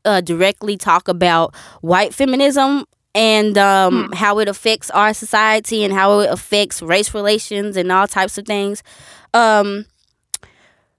uh, 0.05 0.21
directly 0.21 0.77
talk 0.77 1.07
about 1.07 1.55
white 1.81 2.13
feminism 2.13 2.85
and 3.13 3.57
um, 3.57 4.11
how 4.13 4.39
it 4.39 4.47
affects 4.47 4.89
our 4.91 5.13
society 5.13 5.83
and 5.83 5.93
how 5.93 6.19
it 6.19 6.29
affects 6.31 6.81
race 6.81 7.13
relations 7.13 7.75
and 7.75 7.91
all 7.91 8.07
types 8.07 8.37
of 8.37 8.45
things. 8.45 8.83
Um, 9.33 9.85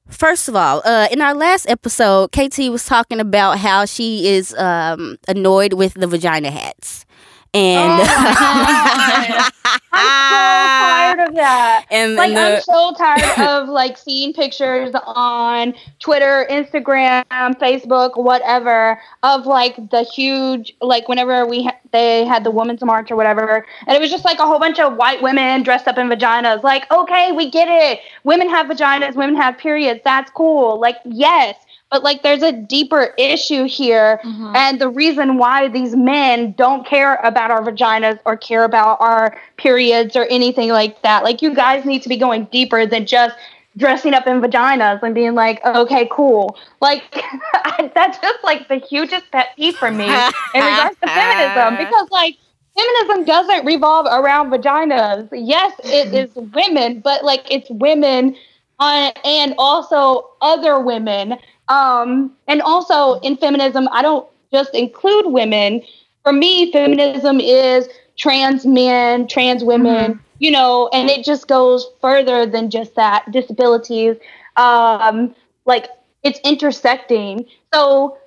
first 0.09 0.49
of 0.49 0.57
all, 0.57 0.83
uh, 0.85 1.09
in 1.11 1.23
our 1.23 1.35
last 1.35 1.69
episode, 1.69 2.31
KT 2.33 2.71
was 2.71 2.85
talking 2.85 3.19
about 3.19 3.59
how 3.59 3.85
she 3.87 4.29
is 4.29 4.55
um, 4.55 5.17
annoyed 5.27 5.73
with 5.73 5.95
the 5.95 6.07
vagina 6.07 6.51
hats. 6.51 7.07
And 7.55 8.01
oh 8.01 8.05
I'm 9.93 10.23
so 10.31 11.19
tired 11.19 11.29
of 11.29 11.35
that. 11.35 11.85
and, 11.91 12.15
Like 12.15 12.31
and 12.31 12.39
I'm 12.39 12.61
so 12.63 12.95
tired 12.95 13.39
of 13.49 13.69
like 13.69 13.99
seeing 13.99 14.33
pictures 14.33 14.95
on 15.05 15.75
Twitter, 15.99 16.47
Instagram, 16.51 17.25
Facebook, 17.31 18.17
whatever 18.17 18.99
of 19.23 19.45
like 19.47 19.77
the 19.91 20.03
huge 20.03 20.75
like 20.81 21.09
whenever 21.09 21.47
we 21.47 21.65
ha- 21.65 21.77
they 21.93 22.25
had 22.25 22.43
the 22.43 22.51
women's 22.51 22.83
march 22.83 23.11
or 23.11 23.17
whatever, 23.17 23.67
and 23.87 23.97
it 23.97 24.01
was 24.01 24.11
just 24.11 24.25
like 24.25 24.39
a 24.39 24.47
whole 24.47 24.59
bunch 24.59 24.79
of 24.79 24.97
white 24.97 25.21
women 25.23 25.63
dressed 25.63 25.87
up 25.87 25.99
in 25.99 26.09
vaginas. 26.09 26.63
Like, 26.63 26.91
okay, 26.91 27.33
we 27.33 27.51
get 27.51 27.69
it. 27.69 28.01
Women 28.25 28.49
have 28.49 28.67
vaginas. 28.67 29.15
Women 29.15 29.37
have 29.37 29.59
periods. 29.59 30.01
That's 30.05 30.31
cool. 30.31 30.81
Like, 30.81 30.97
yes. 31.05 31.57
But 31.93 32.03
like, 32.03 32.23
there's 32.23 32.43
a 32.43 32.53
deeper 32.53 33.15
issue 33.19 33.65
here, 33.65 34.19
and 34.57 34.81
the 34.81 34.89
reason 34.89 35.37
why 35.37 35.69
these 35.69 35.95
men 35.95 36.53
don't 36.57 36.87
care 36.87 37.17
about 37.17 37.51
our 37.51 37.63
vaginas 37.63 38.19
or 38.25 38.35
care 38.35 38.65
about 38.65 38.99
our 39.03 39.37
periods 39.59 40.17
or 40.17 40.25
anything 40.31 40.71
like 40.71 41.03
that. 41.03 41.23
Like, 41.23 41.43
you 41.43 41.55
guys 41.55 41.85
need 41.85 42.03
to 42.03 42.09
be 42.09 42.17
going 42.17 42.49
deeper 42.51 42.87
than 42.87 43.05
just 43.05 43.37
dressing 43.77 44.15
up 44.15 44.27
in 44.27 44.41
vaginas 44.41 45.03
and 45.03 45.15
being 45.15 45.35
like, 45.35 45.65
okay, 45.67 46.09
cool. 46.11 46.57
Like, 46.81 47.03
that's 47.95 48.19
just 48.19 48.43
like 48.43 48.69
the 48.69 48.77
hugest 48.77 49.31
pet 49.31 49.49
peeve 49.57 49.77
for 49.77 49.91
me 49.91 50.05
in 50.55 50.65
regards 50.65 50.97
to 51.01 51.09
feminism 51.09 51.77
because, 51.77 52.11
like, 52.11 52.37
feminism 52.75 53.25
doesn't 53.27 53.67
revolve 53.67 54.07
around 54.11 54.51
vaginas. 54.51 55.29
Yes, 55.33 55.79
it 55.85 56.15
is 56.15 56.35
women, 56.35 57.01
but 57.01 57.25
like, 57.25 57.51
it's 57.51 57.69
women 57.71 58.35
uh, 58.79 59.13
and 59.25 59.55
also 59.59 60.31
other 60.41 60.81
women. 60.81 61.37
Um, 61.69 62.33
and 62.49 62.61
also 62.63 63.21
in 63.21 63.37
feminism, 63.37 63.89
I 63.93 64.03
don't 64.03 64.27
just 64.53 64.75
include 64.75 65.27
women. 65.27 65.83
For 66.23 66.33
me, 66.33 66.71
feminism 66.73 67.41
is 67.41 67.89
trans 68.17 68.67
men, 68.67 69.27
trans 69.27 69.65
women, 69.65 70.21
you 70.39 70.51
know, 70.51 70.89
and 70.93 71.09
it 71.09 71.25
just 71.25 71.49
goes 71.49 71.89
further 72.01 72.47
than 72.47 72.71
just 72.71 72.95
that. 72.95 73.31
Disabilities, 73.31 74.17
um, 74.57 75.35
like 75.65 75.89
it's 76.23 76.41
intersecting. 76.45 77.47
So 77.73 78.19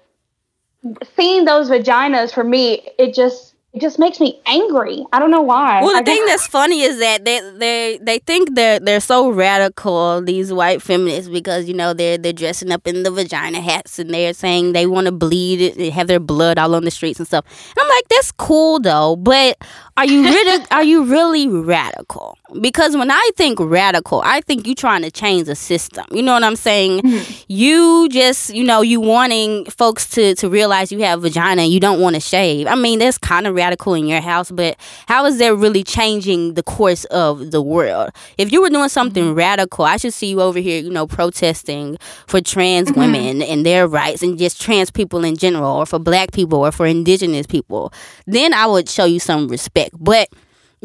seeing 1.16 1.46
those 1.46 1.70
vaginas 1.70 2.34
for 2.34 2.44
me, 2.44 2.90
it 3.00 3.14
just 3.14 3.55
it 3.76 3.82
just 3.82 4.00
makes 4.00 4.22
me 4.22 4.40
angry. 4.46 5.06
I 5.12 5.20
don't 5.20 5.32
know 5.32 5.42
why. 5.42 5.82
Well, 5.82 5.98
I 5.98 6.00
the 6.02 6.06
thing 6.06 6.24
just- 6.26 6.28
that's 6.30 6.48
funny 6.48 6.82
is 6.82 6.98
that 7.00 7.26
they 7.26 7.42
they 7.58 8.00
they 8.02 8.20
think 8.20 8.56
they're 8.56 8.80
they're 8.80 9.02
so 9.02 9.30
radical 9.30 10.22
these 10.22 10.54
white 10.54 10.82
feminists 10.82 11.30
because 11.30 11.68
you 11.68 11.74
know 11.74 11.94
they're 11.94 12.18
they're 12.18 12.32
dressing 12.32 12.72
up 12.72 12.88
in 12.88 13.04
the 13.04 13.12
vagina 13.12 13.60
hats 13.60 14.00
and 14.00 14.14
they're 14.14 14.34
saying 14.34 14.72
they 14.72 14.88
want 14.88 15.08
to 15.08 15.12
bleed 15.12 15.60
it 15.60 15.76
and 15.76 15.92
have 15.92 16.08
their 16.08 16.22
blood 16.22 16.58
all 16.58 16.74
on 16.74 16.86
the 16.86 16.92
streets 16.92 17.20
and 17.20 17.28
stuff. 17.28 17.44
And 17.72 17.84
I'm 17.84 17.90
like, 17.90 18.08
that's 18.08 18.32
cool 18.32 18.80
though, 18.80 19.18
but 19.18 19.58
are 19.98 20.06
you 20.06 20.24
really 20.24 20.66
are 20.72 20.84
you 20.84 21.04
really 21.04 21.50
radical? 21.50 22.38
Because 22.62 22.96
when 22.96 23.12
I 23.12 23.30
think 23.36 23.60
radical, 23.60 24.22
I 24.24 24.42
think 24.42 24.68
you 24.68 24.76
trying 24.76 25.02
to 25.04 25.12
change 25.12 25.48
the 25.48 25.56
system. 25.56 26.06
You 26.12 26.24
know 26.24 26.34
what 26.34 26.44
I'm 26.44 26.56
saying? 26.56 27.02
You 27.48 28.08
just 28.10 28.54
you 28.54 28.64
know 28.64 28.82
you 28.82 29.00
wanting 29.00 29.66
folks 29.66 30.10
to 30.12 30.36
to 30.36 30.50
realize 30.50 30.92
you 30.92 31.00
have 31.00 31.22
vagina 31.22 31.64
and 31.64 31.72
you 31.72 31.80
don't 31.80 32.00
want 32.00 32.16
to 32.16 32.20
shave. 32.20 32.68
I 32.68 32.76
mean, 32.76 33.00
that's 33.00 33.18
kind 33.18 33.46
of 33.48 33.54
radical 33.54 33.76
radical 33.76 33.94
in 33.94 34.08
your 34.08 34.22
house, 34.22 34.52
but 34.52 34.78
how 35.08 35.26
is 35.26 35.38
that 35.40 35.56
really 35.56 35.84
changing 35.84 36.54
the 36.54 36.64
course 36.64 37.06
of 37.06 37.52
the 37.52 37.62
world? 37.62 38.12
If 38.38 38.52
you 38.52 38.62
were 38.62 38.70
doing 38.70 38.90
something 38.90 39.24
mm-hmm. 39.24 39.38
radical, 39.38 39.86
I 39.86 39.98
should 39.98 40.14
see 40.14 40.28
you 40.28 40.42
over 40.42 40.60
here, 40.60 40.82
you 40.82 40.92
know, 40.92 41.08
protesting 41.08 41.98
for 42.28 42.42
trans 42.42 42.90
mm-hmm. 42.90 43.00
women 43.00 43.42
and 43.42 43.66
their 43.66 43.88
rights 43.88 44.24
and 44.24 44.38
just 44.38 44.62
trans 44.62 44.92
people 44.92 45.24
in 45.26 45.36
general, 45.38 45.78
or 45.78 45.86
for 45.86 46.00
black 46.00 46.32
people, 46.32 46.60
or 46.60 46.72
for 46.72 46.86
indigenous 46.86 47.48
people. 47.48 47.92
Then 48.26 48.54
I 48.54 48.66
would 48.66 48.88
show 48.88 49.06
you 49.06 49.20
some 49.20 49.48
respect. 49.48 49.96
But 50.00 50.30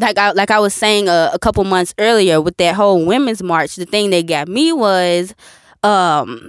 like 0.00 0.18
I 0.18 0.32
like 0.32 0.50
I 0.50 0.58
was 0.58 0.74
saying 0.74 1.08
a, 1.08 1.30
a 1.32 1.38
couple 1.38 1.62
months 1.64 1.94
earlier 1.98 2.40
with 2.40 2.56
that 2.56 2.74
whole 2.74 3.04
women's 3.04 3.42
march, 3.42 3.76
the 3.76 3.86
thing 3.86 4.10
that 4.10 4.26
got 4.26 4.48
me 4.48 4.72
was 4.72 5.34
um 5.82 6.48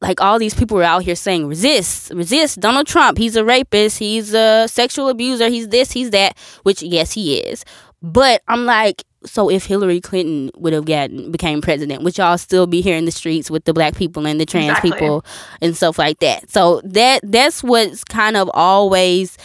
like 0.00 0.20
all 0.20 0.38
these 0.38 0.54
people 0.54 0.76
were 0.76 0.82
out 0.82 1.02
here 1.04 1.14
saying 1.14 1.46
resist 1.46 2.10
resist 2.10 2.60
donald 2.60 2.86
trump. 2.86 3.18
He's 3.18 3.36
a 3.36 3.44
rapist. 3.44 3.98
He's 3.98 4.34
a 4.34 4.66
sexual 4.68 5.08
abuser. 5.08 5.48
He's 5.48 5.68
this 5.68 5.92
he's 5.92 6.10
that 6.10 6.36
which 6.64 6.82
yes 6.82 7.12
he 7.12 7.38
is. 7.38 7.64
But 8.04 8.42
i'm 8.48 8.64
like 8.64 9.04
so 9.24 9.48
if 9.48 9.64
hillary 9.64 10.00
clinton 10.00 10.50
would 10.56 10.72
have 10.72 10.84
gotten 10.84 11.30
became 11.30 11.60
president 11.60 12.02
would 12.02 12.18
y'all 12.18 12.36
still 12.36 12.66
be 12.66 12.80
here 12.80 12.96
in 12.96 13.04
the 13.04 13.12
streets 13.12 13.48
with 13.48 13.64
the 13.64 13.72
black 13.72 13.94
people 13.94 14.26
and 14.26 14.40
the 14.40 14.44
trans 14.44 14.70
exactly. 14.70 14.90
people 14.90 15.24
and 15.60 15.76
stuff 15.76 15.98
like 15.98 16.18
that? 16.18 16.50
So 16.50 16.80
that 16.84 17.20
that's 17.22 17.62
what's 17.62 18.02
kind 18.02 18.36
of 18.36 18.50
always 18.52 19.38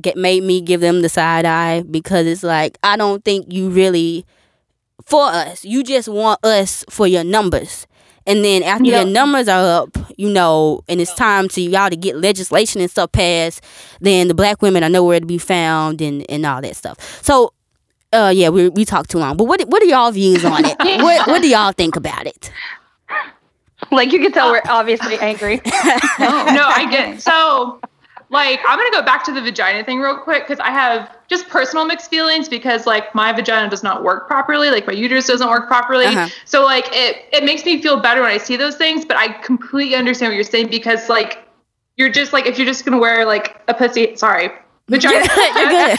get 0.00 0.16
made 0.16 0.42
me 0.42 0.60
give 0.60 0.80
them 0.80 1.02
the 1.02 1.08
side 1.08 1.44
eye 1.44 1.82
because 1.82 2.26
it's 2.26 2.42
like 2.42 2.78
I 2.82 2.96
don't 2.96 3.24
think 3.24 3.52
you 3.52 3.70
really 3.70 4.24
for 5.04 5.24
us. 5.24 5.64
You 5.64 5.82
just 5.82 6.08
want 6.08 6.44
us 6.44 6.84
for 6.88 7.06
your 7.06 7.24
numbers. 7.24 7.86
And 8.26 8.42
then 8.42 8.62
after 8.62 8.84
yep. 8.84 9.04
your 9.04 9.12
numbers 9.12 9.48
are 9.48 9.82
up, 9.82 9.98
you 10.16 10.30
know, 10.30 10.80
and 10.88 10.98
it's 11.00 11.14
time 11.14 11.48
to 11.50 11.60
y'all 11.60 11.90
to 11.90 11.96
get 11.96 12.16
legislation 12.16 12.80
and 12.80 12.90
stuff 12.90 13.12
passed, 13.12 13.62
then 14.00 14.28
the 14.28 14.34
black 14.34 14.62
women 14.62 14.82
are 14.82 14.88
nowhere 14.88 15.20
to 15.20 15.26
be 15.26 15.36
found 15.36 16.00
and, 16.00 16.24
and 16.30 16.46
all 16.46 16.62
that 16.62 16.74
stuff. 16.74 17.22
So 17.22 17.52
uh 18.12 18.32
yeah, 18.34 18.48
we 18.48 18.68
we 18.70 18.84
talked 18.84 19.10
too 19.10 19.18
long. 19.18 19.36
But 19.36 19.44
what 19.44 19.60
what 19.68 19.82
are 19.82 19.86
y'all 19.86 20.10
views 20.10 20.44
on 20.44 20.64
it? 20.64 20.76
what 21.02 21.26
what 21.26 21.42
do 21.42 21.48
y'all 21.48 21.72
think 21.72 21.96
about 21.96 22.26
it? 22.26 22.50
Like 23.90 24.12
you 24.12 24.20
can 24.20 24.32
tell 24.32 24.50
we're 24.50 24.62
obviously 24.68 25.18
angry. 25.18 25.60
no, 25.66 25.70
no, 26.18 26.66
I 26.66 26.88
get 26.90 27.20
so 27.20 27.80
like 28.34 28.60
i'm 28.68 28.76
gonna 28.76 28.90
go 28.90 29.02
back 29.02 29.24
to 29.24 29.32
the 29.32 29.40
vagina 29.40 29.82
thing 29.84 30.00
real 30.00 30.18
quick 30.18 30.42
because 30.42 30.60
i 30.60 30.70
have 30.70 31.16
just 31.28 31.48
personal 31.48 31.86
mixed 31.86 32.10
feelings 32.10 32.48
because 32.48 32.84
like 32.84 33.14
my 33.14 33.32
vagina 33.32 33.70
does 33.70 33.82
not 33.82 34.02
work 34.02 34.26
properly 34.26 34.70
like 34.70 34.86
my 34.86 34.92
uterus 34.92 35.28
doesn't 35.28 35.48
work 35.48 35.66
properly 35.68 36.04
uh-huh. 36.06 36.28
so 36.44 36.64
like 36.64 36.84
it 36.90 37.24
it 37.32 37.44
makes 37.44 37.64
me 37.64 37.80
feel 37.80 37.98
better 37.98 38.20
when 38.20 38.30
i 38.30 38.36
see 38.36 38.56
those 38.56 38.76
things 38.76 39.04
but 39.04 39.16
i 39.16 39.28
completely 39.28 39.94
understand 39.94 40.30
what 40.30 40.34
you're 40.34 40.44
saying 40.44 40.68
because 40.68 41.08
like 41.08 41.46
you're 41.96 42.10
just 42.10 42.32
like 42.32 42.44
if 42.44 42.58
you're 42.58 42.66
just 42.66 42.84
gonna 42.84 42.98
wear 42.98 43.24
like 43.24 43.62
a 43.68 43.74
pussy 43.74 44.14
sorry 44.16 44.50
vagina 44.88 45.24
you're 45.56 45.68
good. 45.70 45.98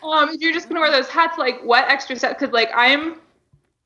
um 0.02 0.30
if 0.30 0.40
you're 0.40 0.52
just 0.52 0.68
gonna 0.68 0.80
wear 0.80 0.90
those 0.90 1.08
hats 1.08 1.38
like 1.38 1.62
what 1.62 1.86
extra 1.88 2.16
set 2.16 2.36
because 2.36 2.52
like 2.52 2.70
i'm 2.74 3.16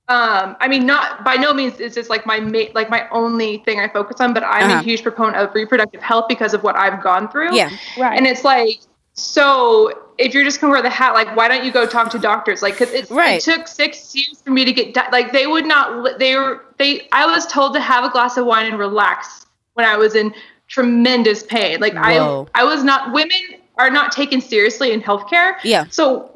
um, 0.09 0.57
I 0.59 0.68
mean, 0.68 0.87
not 0.87 1.23
by 1.23 1.35
no 1.35 1.53
means 1.53 1.81
is 1.81 1.94
this 1.94 2.09
like 2.09 2.25
my 2.25 2.40
mate, 2.40 2.75
like 2.75 2.88
my 2.88 3.07
only 3.11 3.59
thing 3.59 3.79
I 3.79 3.88
focus 3.88 4.21
on, 4.21 4.33
but 4.33 4.42
I'm 4.42 4.71
uh-huh. 4.71 4.81
a 4.81 4.83
huge 4.83 5.03
proponent 5.03 5.37
of 5.37 5.55
reproductive 5.55 6.01
health 6.01 6.27
because 6.29 6.55
of 6.55 6.62
what 6.62 6.77
I've 6.77 7.03
gone 7.03 7.29
through. 7.29 7.55
Yeah, 7.55 7.71
right. 7.99 8.16
And 8.16 8.27
it's 8.27 8.42
like, 8.42 8.81
so 9.12 9.92
if 10.16 10.33
you're 10.33 10.44
just 10.44 10.62
gonna 10.62 10.73
wear 10.73 10.81
the 10.81 10.88
hat, 10.88 11.12
like, 11.12 11.37
why 11.37 11.47
don't 11.47 11.62
you 11.62 11.71
go 11.71 11.87
talk 11.87 12.11
to 12.12 12.18
doctors? 12.18 12.62
Like, 12.62 12.79
cause 12.79 12.90
it's, 12.90 13.11
right. 13.11 13.37
it 13.37 13.44
took 13.44 13.68
six 13.68 14.14
years 14.14 14.40
for 14.42 14.51
me 14.51 14.64
to 14.64 14.73
get, 14.73 14.94
di- 14.94 15.11
like, 15.12 15.33
they 15.33 15.47
would 15.47 15.66
not, 15.66 16.18
they 16.18 16.37
were, 16.37 16.64
they, 16.79 17.07
I 17.12 17.27
was 17.27 17.47
told 17.47 17.75
to 17.75 17.81
have 17.81 18.05
a 18.05 18.11
glass 18.11 18.38
of 18.38 18.47
wine 18.47 18.66
and 18.66 18.79
relax 18.79 19.44
when 19.75 19.85
I 19.85 19.97
was 19.97 20.14
in 20.14 20.33
tremendous 20.68 21.42
pain. 21.42 21.81
Like, 21.81 21.94
Whoa. 21.94 22.49
I, 22.55 22.62
I 22.62 22.64
was 22.64 22.83
not, 22.83 23.12
women 23.12 23.38
are 23.77 23.90
not 23.90 24.11
taken 24.12 24.40
seriously 24.40 24.92
in 24.92 25.03
healthcare. 25.03 25.57
Yeah. 25.64 25.85
So 25.90 26.31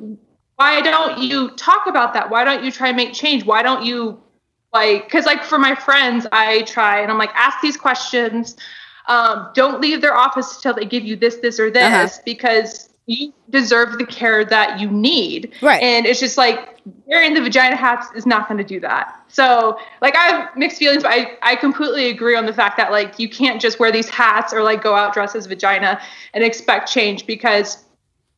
why 0.62 0.80
don't 0.80 1.18
you 1.18 1.50
talk 1.56 1.88
about 1.88 2.14
that? 2.14 2.30
Why 2.30 2.44
don't 2.44 2.62
you 2.64 2.70
try 2.70 2.88
and 2.88 2.96
make 2.96 3.12
change? 3.12 3.44
Why 3.44 3.64
don't 3.64 3.84
you 3.84 4.22
like 4.72 5.04
because 5.04 5.26
like 5.26 5.42
for 5.42 5.58
my 5.58 5.74
friends, 5.74 6.24
I 6.30 6.62
try 6.62 7.00
and 7.00 7.10
I'm 7.10 7.18
like 7.18 7.34
ask 7.34 7.60
these 7.60 7.76
questions. 7.76 8.56
Um, 9.08 9.50
don't 9.54 9.80
leave 9.80 10.00
their 10.00 10.14
office 10.14 10.54
until 10.54 10.74
they 10.74 10.84
give 10.84 11.04
you 11.04 11.16
this, 11.16 11.36
this, 11.38 11.58
or 11.58 11.68
this 11.68 11.82
uh-huh. 11.82 12.22
because 12.24 12.90
you 13.06 13.34
deserve 13.50 13.98
the 13.98 14.06
care 14.06 14.44
that 14.44 14.78
you 14.78 14.88
need. 14.88 15.52
Right. 15.60 15.82
And 15.82 16.06
it's 16.06 16.20
just 16.20 16.38
like 16.38 16.78
wearing 17.06 17.34
the 17.34 17.40
vagina 17.40 17.74
hats 17.74 18.06
is 18.14 18.24
not 18.24 18.46
going 18.46 18.58
to 18.58 18.64
do 18.64 18.78
that. 18.78 19.20
So 19.26 19.76
like 20.00 20.16
I 20.16 20.28
have 20.28 20.56
mixed 20.56 20.78
feelings, 20.78 21.02
but 21.02 21.10
I, 21.10 21.36
I 21.42 21.56
completely 21.56 22.08
agree 22.10 22.36
on 22.36 22.46
the 22.46 22.52
fact 22.52 22.76
that 22.76 22.92
like 22.92 23.18
you 23.18 23.28
can't 23.28 23.60
just 23.60 23.80
wear 23.80 23.90
these 23.90 24.08
hats 24.08 24.52
or 24.52 24.62
like 24.62 24.84
go 24.84 24.94
out 24.94 25.12
dressed 25.12 25.34
as 25.34 25.46
vagina 25.46 26.00
and 26.32 26.44
expect 26.44 26.88
change 26.88 27.26
because 27.26 27.84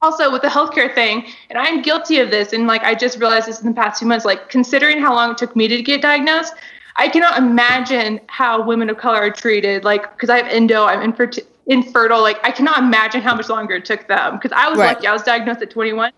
also 0.05 0.31
with 0.31 0.43
the 0.43 0.49
healthcare 0.49 0.95
thing, 0.95 1.27
and 1.51 1.59
I'm 1.59 1.83
guilty 1.83 2.19
of 2.21 2.31
this, 2.31 2.53
and 2.53 2.67
like 2.67 2.83
I 2.83 2.95
just 2.95 3.19
realized 3.19 3.49
this 3.49 3.61
in 3.61 3.67
the 3.67 3.75
past 3.75 3.99
few 3.99 4.09
months, 4.09 4.25
like 4.25 4.49
considering 4.49 5.01
how 5.01 5.15
long 5.15 5.33
it 5.33 5.39
took 5.39 5.57
me 5.57 5.67
to 5.69 5.83
get 5.83 6.03
diagnosed, 6.03 6.55
I 6.97 7.09
cannot 7.09 7.39
imagine 7.39 8.21
how 8.29 8.63
women 8.63 8.89
of 8.91 8.99
color 8.99 9.19
are 9.19 9.31
treated. 9.31 9.85
Like, 9.85 10.15
because 10.15 10.31
I 10.31 10.37
have 10.37 10.47
endo, 10.47 10.85
I'm 10.85 11.03
infer- 11.03 11.43
infertile. 11.67 12.23
Like, 12.23 12.39
I 12.45 12.51
cannot 12.51 12.79
imagine 12.79 13.21
how 13.21 13.35
much 13.35 13.49
longer 13.49 13.75
it 13.75 13.85
took 13.85 14.07
them. 14.07 14.37
Because 14.37 14.53
I 14.53 14.69
was 14.69 14.79
right. 14.79 14.95
lucky, 14.95 15.07
I 15.07 15.13
was 15.13 15.23
diagnosed 15.23 15.63
at 15.63 15.71
21. 15.71 16.13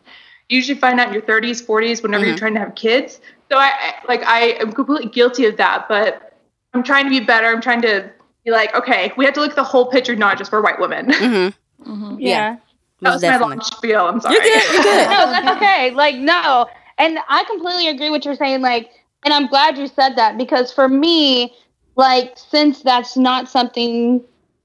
You 0.49 0.57
usually 0.57 0.79
find 0.79 1.01
out 1.01 1.09
in 1.09 1.15
your 1.15 1.23
30s, 1.23 1.65
40s, 1.65 2.03
whenever 2.03 2.23
mm-hmm. 2.23 2.29
you're 2.29 2.39
trying 2.39 2.55
to 2.55 2.61
have 2.61 2.75
kids. 2.75 3.21
So 3.51 3.59
I, 3.59 3.71
I 3.79 3.95
like 4.09 4.23
I 4.25 4.41
am 4.61 4.73
completely 4.73 5.09
guilty 5.09 5.47
of 5.47 5.57
that, 5.57 5.87
but 5.89 6.37
I'm 6.75 6.83
trying 6.83 7.05
to 7.05 7.11
be 7.11 7.21
better. 7.21 7.47
I'm 7.47 7.61
trying 7.61 7.83
to 7.83 8.11
be 8.45 8.51
like, 8.51 8.75
okay, 8.75 9.13
we 9.17 9.25
have 9.25 9.35
to 9.35 9.41
look 9.41 9.51
at 9.51 9.57
the 9.57 9.65
whole 9.65 9.87
picture, 9.87 10.17
not 10.17 10.37
just 10.39 10.51
for 10.51 10.61
white 10.61 10.81
women. 10.81 11.07
Mm-hmm. 11.07 11.91
Mm-hmm. 11.91 12.21
Yeah. 12.21 12.29
yeah. 12.29 12.57
That 13.01 13.13
was 13.15 13.21
definitely. 13.21 13.57
my 13.57 13.63
long 13.63 13.65
spiel. 13.65 14.07
I'm 14.07 14.21
sorry. 14.21 14.35
You're 14.35 14.43
good. 14.43 14.73
You're 14.73 14.83
good. 14.83 15.11
no, 15.11 15.31
that's 15.31 15.57
okay. 15.57 15.91
Like, 15.93 16.17
no. 16.17 16.67
And 16.99 17.19
I 17.29 17.45
completely 17.45 17.89
agree 17.89 18.11
with 18.11 18.25
you're 18.25 18.35
saying. 18.35 18.63
Like, 18.63 18.91
and 19.25 19.35
I'm 19.35 19.47
glad 19.49 19.77
you 19.77 19.87
said 19.87 20.17
that 20.17 20.39
because 20.39 20.73
for 20.73 20.89
me, 20.89 21.55
like, 21.97 22.35
since 22.37 22.83
that's 22.83 23.17
not 23.17 23.49
something 23.49 24.23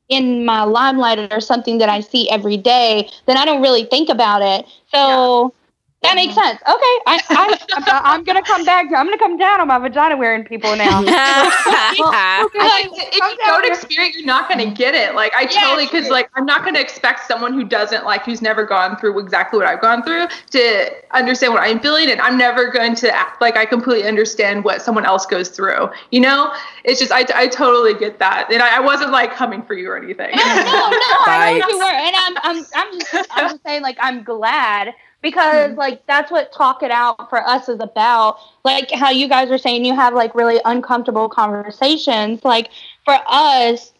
in 0.10 0.46
my 0.46 0.64
limelight 0.64 1.32
or 1.32 1.40
something 1.40 1.78
that 1.78 1.90
I 1.90 2.02
see 2.02 2.30
every 2.30 2.58
day, 2.58 3.10
then 3.26 3.38
I 3.38 3.46
don't 3.46 3.62
really 3.62 3.86
think 3.86 4.10
about 4.10 4.42
it. 4.42 4.66
So 4.94 5.54
that 6.02 6.16
makes 6.16 6.34
sense. 6.34 6.60
Okay, 6.62 6.96
I, 7.06 7.22
I, 8.04 8.16
am 8.16 8.24
gonna 8.24 8.42
come 8.42 8.66
back. 8.66 8.86
I'm 8.86 9.06
gonna 9.06 9.20
come 9.20 9.38
down 9.38 9.62
on 9.62 9.68
my 9.68 9.78
vagina 9.78 10.18
wearing 10.18 10.44
people 10.44 10.76
now. 10.76 11.02
well, 11.06 12.50
like, 12.56 12.90
if 12.92 13.16
you 13.16 13.38
don't 13.46 13.66
experience, 13.66 14.16
you're 14.16 14.26
not 14.26 14.50
gonna 14.50 14.72
get 14.72 14.96
it. 14.96 15.14
Like 15.14 15.32
I 15.36 15.42
yeah, 15.42 15.62
totally, 15.62 15.86
because 15.86 16.10
like 16.10 16.32
I'm 16.36 16.46
not 16.46 16.66
gonna 16.66 16.80
expect 16.80 17.28
someone 17.28 17.54
who 17.54 17.64
doesn't 17.64 18.04
like, 18.04 18.26
who's 18.26 18.42
never 18.42 18.66
gone 18.66 18.98
through 18.98 19.20
exactly 19.20 19.60
what 19.60 19.68
I've 19.68 19.82
gone 19.82 20.02
through, 20.02 20.26
to 20.52 20.92
understand 21.12 21.54
what 21.54 21.62
I'm 21.62 21.80
feeling, 21.80 22.10
and 22.10 22.20
I'm 22.20 22.38
never 22.38 22.72
going 22.72 22.96
to 22.96 23.16
act 23.16 23.40
like 23.40 23.56
I 23.56 23.68
completely 23.68 24.08
understand 24.08 24.64
what 24.64 24.82
someone 24.82 25.06
else 25.06 25.28
goes 25.28 25.50
through. 25.50 25.90
You 26.10 26.22
know, 26.22 26.52
it's 26.84 27.00
just 27.00 27.12
I, 27.12 27.28
I 27.36 27.48
totally 27.48 27.94
get 27.94 28.18
that, 28.18 28.52
and 28.52 28.64
I, 28.64 28.78
I 28.78 28.80
wasn't 28.80 29.12
like 29.12 29.36
coming 29.36 29.62
for 29.62 29.76
you 29.76 29.92
or 29.92 29.98
anything. 29.98 30.36
No, 30.36 30.44
no, 30.44 30.64
no. 30.64 31.08
I 31.28 31.60
know 31.60 31.70
you 31.70 31.78
were, 31.78 31.84
and 31.84 32.16
I'm, 32.16 32.38
I'm, 32.42 32.66
I'm 32.74 33.00
just, 33.00 33.30
I'm 33.32 33.50
just 33.52 33.64
saying, 33.64 33.84
like 33.84 33.98
I'm 34.02 34.24
glad 34.24 34.96
because 35.22 35.70
mm-hmm. 35.70 35.80
like 35.80 36.06
that's 36.08 36.32
what 36.32 36.52
talk 36.52 36.84
it 36.84 36.92
out 36.92 37.30
for 37.30 37.48
us 37.48 37.70
is 37.70 37.80
about. 37.80 38.38
Like 38.64 38.92
how 38.92 39.10
you 39.10 39.28
guys 39.28 39.50
are 39.52 39.58
saying 39.58 39.86
you 39.86 39.96
have 39.96 40.14
like 40.14 40.34
really 40.36 40.60
uncomfortable 40.66 41.30
conversations. 41.30 42.44
Like 42.44 42.70
for 43.06 43.18
us 43.28 43.94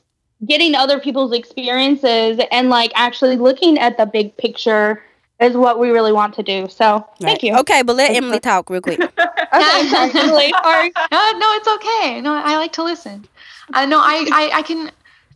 getting 0.46 0.74
other 0.74 1.00
people's 1.00 1.32
experiences 1.32 2.40
and 2.52 2.70
like 2.70 2.92
actually 2.96 3.38
looking 3.38 3.78
at 3.78 3.98
the 3.98 4.06
big 4.06 4.36
picture 4.38 5.04
is 5.40 5.56
what 5.56 5.80
we 5.80 5.90
really 5.90 6.12
want 6.12 6.34
to 6.36 6.44
do. 6.44 6.68
So 6.70 6.94
right. 6.96 7.08
thank 7.20 7.44
you. 7.44 7.56
Okay 7.58 7.84
but 7.84 7.96
let 7.96 8.16
emily 8.16 8.40
talk 8.40 8.70
real 8.70 8.82
quick. 8.82 9.00
Okay. 9.54 9.88
Sorry, 9.90 10.12
emily 10.16 10.54
sorry. 10.64 10.94
no 11.12 11.32
no 11.38 11.54
it's 11.56 11.68
okay. 11.68 12.22
No 12.22 12.34
i 12.34 12.56
like 12.56 12.72
to 12.74 12.84
listen. 12.84 13.26
I 13.74 13.86
know 13.86 14.00
I, 14.00 14.26
I 14.32 14.52
i 14.60 14.62
can 14.62 14.92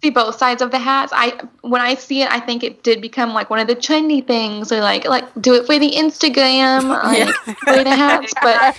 see 0.06 0.12
both 0.12 0.38
sides 0.38 0.62
of 0.62 0.72
the 0.72 0.80
hats. 0.80 1.12
I 1.16 1.40
when 1.62 1.82
I 1.82 1.96
see 1.96 2.22
it, 2.22 2.32
I 2.32 2.40
think 2.40 2.64
it 2.64 2.84
did 2.84 3.02
become 3.02 3.34
like 3.34 3.50
one 3.50 3.60
of 3.60 3.68
the 3.68 3.76
trendy 3.76 4.26
things, 4.26 4.72
or 4.72 4.80
like 4.80 5.06
like 5.06 5.26
do 5.42 5.56
it 5.56 5.66
for 5.66 5.78
the 5.80 5.92
Instagram, 5.92 6.90
like 7.04 7.28
yeah. 7.68 7.84
the 7.84 7.96
hats. 7.96 8.34
But 8.42 8.78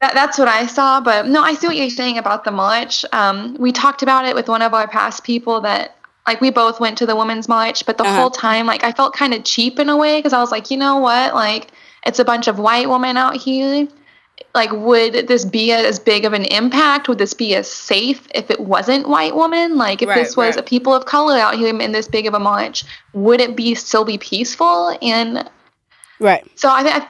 that, 0.00 0.14
that's 0.14 0.38
what 0.38 0.48
I 0.48 0.66
saw. 0.66 1.00
But 1.00 1.26
no, 1.26 1.42
I 1.42 1.54
see 1.54 1.66
what 1.66 1.76
you're 1.76 1.90
saying 1.90 2.18
about 2.18 2.44
the 2.44 2.50
march. 2.50 3.04
Um, 3.12 3.56
we 3.58 3.72
talked 3.72 4.02
about 4.02 4.26
it 4.26 4.34
with 4.34 4.48
one 4.48 4.62
of 4.62 4.74
our 4.74 4.88
past 4.88 5.24
people 5.24 5.60
that 5.62 5.96
like 6.26 6.40
we 6.40 6.50
both 6.50 6.80
went 6.80 6.98
to 6.98 7.06
the 7.06 7.16
women's 7.16 7.48
march, 7.48 7.86
but 7.86 7.96
the 7.96 8.04
uh-huh. 8.04 8.20
whole 8.20 8.30
time 8.30 8.66
like 8.66 8.84
I 8.84 8.92
felt 8.92 9.14
kind 9.14 9.34
of 9.34 9.44
cheap 9.44 9.78
in 9.78 9.88
a 9.88 9.96
way 9.96 10.18
because 10.18 10.32
I 10.32 10.40
was 10.40 10.50
like, 10.50 10.70
you 10.70 10.76
know 10.76 10.98
what, 10.98 11.34
like 11.34 11.68
it's 12.06 12.18
a 12.18 12.24
bunch 12.24 12.48
of 12.48 12.58
white 12.58 12.88
women 12.88 13.16
out 13.16 13.36
here 13.36 13.88
like 14.54 14.70
would 14.72 15.28
this 15.28 15.44
be 15.44 15.72
as 15.72 15.98
big 15.98 16.24
of 16.24 16.32
an 16.32 16.44
impact 16.46 17.08
would 17.08 17.18
this 17.18 17.34
be 17.34 17.54
as 17.54 17.70
safe 17.70 18.26
if 18.34 18.50
it 18.50 18.60
wasn't 18.60 19.08
white 19.08 19.34
woman 19.34 19.76
like 19.76 20.02
if 20.02 20.08
right, 20.08 20.16
this 20.16 20.36
was 20.36 20.56
right. 20.56 20.64
a 20.64 20.66
people 20.66 20.94
of 20.94 21.04
color 21.06 21.36
out 21.36 21.54
here 21.54 21.78
in 21.78 21.92
this 21.92 22.08
big 22.08 22.26
of 22.26 22.34
a 22.34 22.38
march 22.38 22.84
would 23.12 23.40
it 23.40 23.56
be 23.56 23.74
still 23.74 24.04
be 24.04 24.18
peaceful 24.18 24.96
and 25.02 25.48
right 26.18 26.46
so 26.56 26.68
i 26.70 26.82
think 26.82 27.04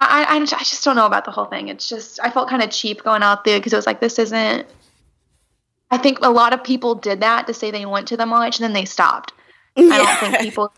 I, 0.00 0.24
I, 0.24 0.36
I 0.36 0.44
just 0.44 0.84
don't 0.84 0.96
know 0.96 1.06
about 1.06 1.24
the 1.24 1.30
whole 1.30 1.46
thing 1.46 1.68
it's 1.68 1.88
just 1.88 2.20
i 2.22 2.30
felt 2.30 2.48
kind 2.48 2.62
of 2.62 2.70
cheap 2.70 3.02
going 3.02 3.22
out 3.22 3.44
there 3.44 3.58
because 3.58 3.72
it 3.72 3.76
was 3.76 3.86
like 3.86 4.00
this 4.00 4.18
isn't 4.18 4.66
i 5.90 5.98
think 5.98 6.18
a 6.22 6.30
lot 6.30 6.52
of 6.52 6.62
people 6.62 6.94
did 6.94 7.20
that 7.20 7.46
to 7.46 7.54
say 7.54 7.70
they 7.70 7.86
went 7.86 8.08
to 8.08 8.16
the 8.16 8.26
march 8.26 8.58
and 8.58 8.64
then 8.64 8.72
they 8.72 8.84
stopped 8.84 9.32
I 9.76 9.98
don't 9.98 10.18
think 10.18 10.40
people 10.40 10.72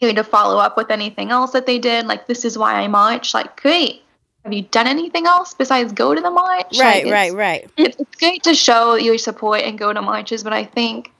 need 0.00 0.16
to 0.16 0.24
follow 0.24 0.58
up 0.58 0.76
with 0.76 0.90
anything 0.90 1.30
else 1.30 1.52
that 1.52 1.66
they 1.66 1.78
did. 1.78 2.06
Like, 2.06 2.26
this 2.26 2.44
is 2.44 2.56
why 2.56 2.74
I 2.74 2.88
march. 2.88 3.34
Like, 3.34 3.60
great. 3.60 4.02
Have 4.46 4.52
you 4.52 4.62
done 4.62 4.86
anything 4.86 5.26
else 5.26 5.54
besides 5.54 5.92
go 5.92 6.14
to 6.14 6.20
the 6.20 6.30
march? 6.30 6.78
Right, 6.78 7.04
like, 7.04 7.12
right, 7.12 7.34
right. 7.34 7.68
It's, 7.76 7.96
it's 7.98 8.14
great 8.14 8.44
to 8.44 8.54
show 8.54 8.94
your 8.94 9.18
support 9.18 9.62
and 9.62 9.76
go 9.76 9.92
to 9.92 10.00
marches, 10.00 10.44
but 10.44 10.52
I 10.52 10.62
think 10.62 11.10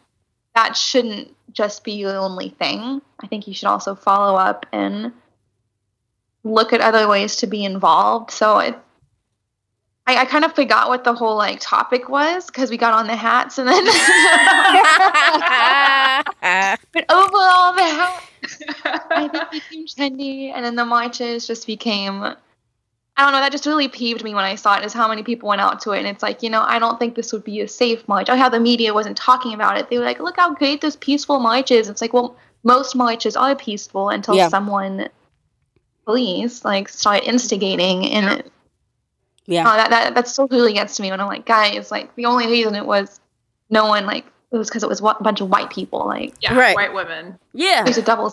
that 0.54 0.76
shouldn't 0.76 1.34
just 1.50 1.82
be 1.82 1.94
your 1.94 2.16
only 2.16 2.50
thing. 2.50 3.02
I 3.18 3.26
think 3.26 3.48
you 3.48 3.54
should 3.54 3.66
also 3.66 3.96
follow 3.96 4.38
up 4.38 4.64
and 4.72 5.10
look 6.44 6.72
at 6.72 6.80
other 6.80 7.08
ways 7.08 7.34
to 7.36 7.48
be 7.48 7.64
involved. 7.64 8.30
So 8.30 8.60
it, 8.60 8.78
I, 10.06 10.18
I 10.18 10.24
kind 10.24 10.44
of 10.44 10.54
forgot 10.54 10.88
what 10.88 11.02
the 11.02 11.12
whole 11.12 11.34
like 11.34 11.58
topic 11.58 12.08
was 12.08 12.46
because 12.46 12.70
we 12.70 12.76
got 12.76 12.92
on 12.92 13.08
the 13.08 13.16
hats 13.16 13.58
and 13.58 13.66
then. 13.66 13.84
but 16.92 17.04
overall, 17.10 17.74
the 17.74 17.82
hat 17.82 18.22
I 19.10 19.28
think 19.32 19.50
became 19.50 19.86
trendy, 19.86 20.52
and 20.54 20.64
then 20.64 20.76
the 20.76 20.84
marches 20.84 21.48
just 21.48 21.66
became. 21.66 22.36
I 23.18 23.22
don't 23.24 23.32
know. 23.32 23.40
That 23.40 23.50
just 23.52 23.64
really 23.66 23.88
peeved 23.88 24.22
me 24.22 24.34
when 24.34 24.44
I 24.44 24.56
saw 24.56 24.76
it. 24.78 24.84
Is 24.84 24.92
how 24.92 25.08
many 25.08 25.22
people 25.22 25.48
went 25.48 25.60
out 25.62 25.80
to 25.82 25.92
it, 25.92 25.98
and 25.98 26.06
it's 26.06 26.22
like 26.22 26.42
you 26.42 26.50
know, 26.50 26.62
I 26.62 26.78
don't 26.78 26.98
think 26.98 27.14
this 27.14 27.32
would 27.32 27.44
be 27.44 27.60
a 27.62 27.68
safe 27.68 28.06
march. 28.08 28.28
Oh, 28.28 28.36
how 28.36 28.48
the 28.50 28.60
media 28.60 28.92
wasn't 28.92 29.16
talking 29.16 29.54
about 29.54 29.78
it. 29.78 29.88
They 29.88 29.98
were 29.98 30.04
like, 30.04 30.20
"Look 30.20 30.36
how 30.36 30.52
great 30.54 30.80
this 30.82 30.96
peaceful 30.96 31.38
march 31.40 31.70
is." 31.70 31.88
It's 31.88 32.02
like, 32.02 32.12
well, 32.12 32.36
most 32.62 32.94
marches 32.94 33.34
are 33.36 33.54
peaceful 33.56 34.10
until 34.10 34.34
Yeah. 34.36 34.48
someone, 34.48 35.08
police, 36.04 36.64
like 36.64 36.88
start 36.88 37.24
instigating, 37.24 38.06
and 38.10 38.40
it, 38.40 38.52
Yeah. 39.46 39.62
oh, 39.66 39.76
that 39.76 39.90
that 39.90 40.14
that 40.14 40.28
still 40.28 40.46
really 40.48 40.74
gets 40.74 40.96
to 40.96 41.02
me 41.02 41.10
when 41.10 41.20
I'm 41.20 41.26
like, 41.28 41.46
guys, 41.46 41.90
like 41.90 42.14
the 42.16 42.26
only 42.26 42.46
reason 42.48 42.74
it 42.74 42.84
was 42.84 43.18
no 43.70 43.86
one 43.86 44.04
like 44.06 44.26
it 44.52 44.58
was 44.58 44.68
because 44.68 44.82
it 44.82 44.88
was 44.88 45.00
a 45.00 45.14
bunch 45.20 45.40
of 45.40 45.48
white 45.48 45.70
people. 45.70 46.06
Like 46.06 46.34
Yeah, 46.40 46.54
Right. 46.56 46.76
white 46.76 46.92
women. 46.94 47.38
Yeah. 47.54 47.82
there's 47.84 47.98
a 47.98 48.02
double. 48.02 48.32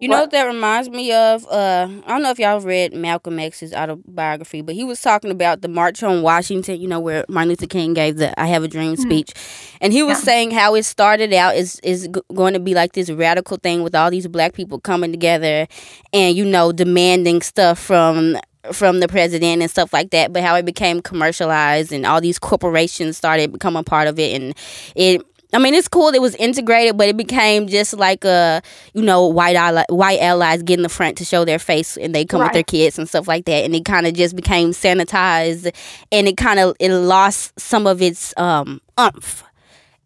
You 0.00 0.08
know 0.08 0.20
What? 0.20 0.30
that 0.30 0.44
reminds 0.44 0.88
me 0.88 1.12
of? 1.12 1.46
Uh, 1.46 1.86
I 2.06 2.08
don't 2.08 2.22
know 2.22 2.30
if 2.30 2.38
y'all 2.38 2.58
read 2.60 2.94
Malcolm 2.94 3.38
X's 3.38 3.74
autobiography, 3.74 4.62
but 4.62 4.74
he 4.74 4.82
was 4.82 5.00
talking 5.02 5.30
about 5.30 5.60
the 5.60 5.68
March 5.68 6.02
on 6.02 6.22
Washington. 6.22 6.80
You 6.80 6.88
know 6.88 7.00
where 7.00 7.26
Martin 7.28 7.50
Luther 7.50 7.66
King 7.66 7.92
gave 7.92 8.16
the 8.16 8.38
"I 8.40 8.46
Have 8.46 8.62
a 8.64 8.68
Dream" 8.68 8.96
speech, 8.96 9.32
and 9.82 9.92
he 9.92 10.02
was 10.02 10.16
Yeah. 10.18 10.24
saying 10.24 10.50
how 10.52 10.74
it 10.74 10.84
started 10.84 11.34
out 11.34 11.54
is 11.54 11.78
is 11.82 12.08
g- 12.08 12.20
going 12.34 12.54
to 12.54 12.60
be 12.60 12.72
like 12.74 12.92
this 12.92 13.10
radical 13.10 13.58
thing 13.58 13.82
with 13.82 13.94
all 13.94 14.10
these 14.10 14.26
black 14.26 14.54
people 14.54 14.80
coming 14.80 15.10
together, 15.10 15.66
and 16.14 16.34
you 16.34 16.46
know 16.46 16.72
demanding 16.72 17.42
stuff 17.42 17.78
from 17.78 18.38
from 18.72 19.00
the 19.00 19.08
president 19.08 19.60
and 19.60 19.70
stuff 19.70 19.92
like 19.92 20.10
that. 20.12 20.32
But 20.32 20.42
how 20.42 20.54
it 20.54 20.64
became 20.64 21.02
commercialized 21.02 21.92
and 21.92 22.06
all 22.06 22.22
these 22.22 22.38
corporations 22.38 23.18
started 23.18 23.52
becoming 23.52 23.84
part 23.84 24.08
of 24.08 24.18
it, 24.18 24.40
and 24.40 24.54
it. 24.96 25.20
I 25.52 25.58
mean, 25.58 25.74
it's 25.74 25.88
cool. 25.88 26.08
It 26.08 26.22
was 26.22 26.34
integrated, 26.36 26.96
but 26.96 27.08
it 27.08 27.16
became 27.16 27.66
just 27.66 27.96
like 27.96 28.24
a 28.24 28.62
you 28.94 29.02
know, 29.02 29.26
white 29.26 29.56
ally, 29.56 29.84
white 29.88 30.20
allies 30.20 30.62
get 30.62 30.78
in 30.78 30.82
the 30.82 30.88
front 30.88 31.18
to 31.18 31.24
show 31.24 31.44
their 31.44 31.58
face, 31.58 31.96
and 31.96 32.14
they 32.14 32.24
come 32.24 32.40
with 32.40 32.52
their 32.52 32.62
kids 32.62 32.98
and 32.98 33.08
stuff 33.08 33.26
like 33.26 33.44
that, 33.46 33.64
and 33.64 33.74
it 33.74 33.84
kind 33.84 34.06
of 34.06 34.14
just 34.14 34.36
became 34.36 34.70
sanitized, 34.70 35.74
and 36.12 36.28
it 36.28 36.36
kind 36.36 36.60
of 36.60 36.76
it 36.78 36.92
lost 36.92 37.58
some 37.58 37.86
of 37.86 38.00
its 38.00 38.32
um 38.36 38.80
umph. 38.96 39.44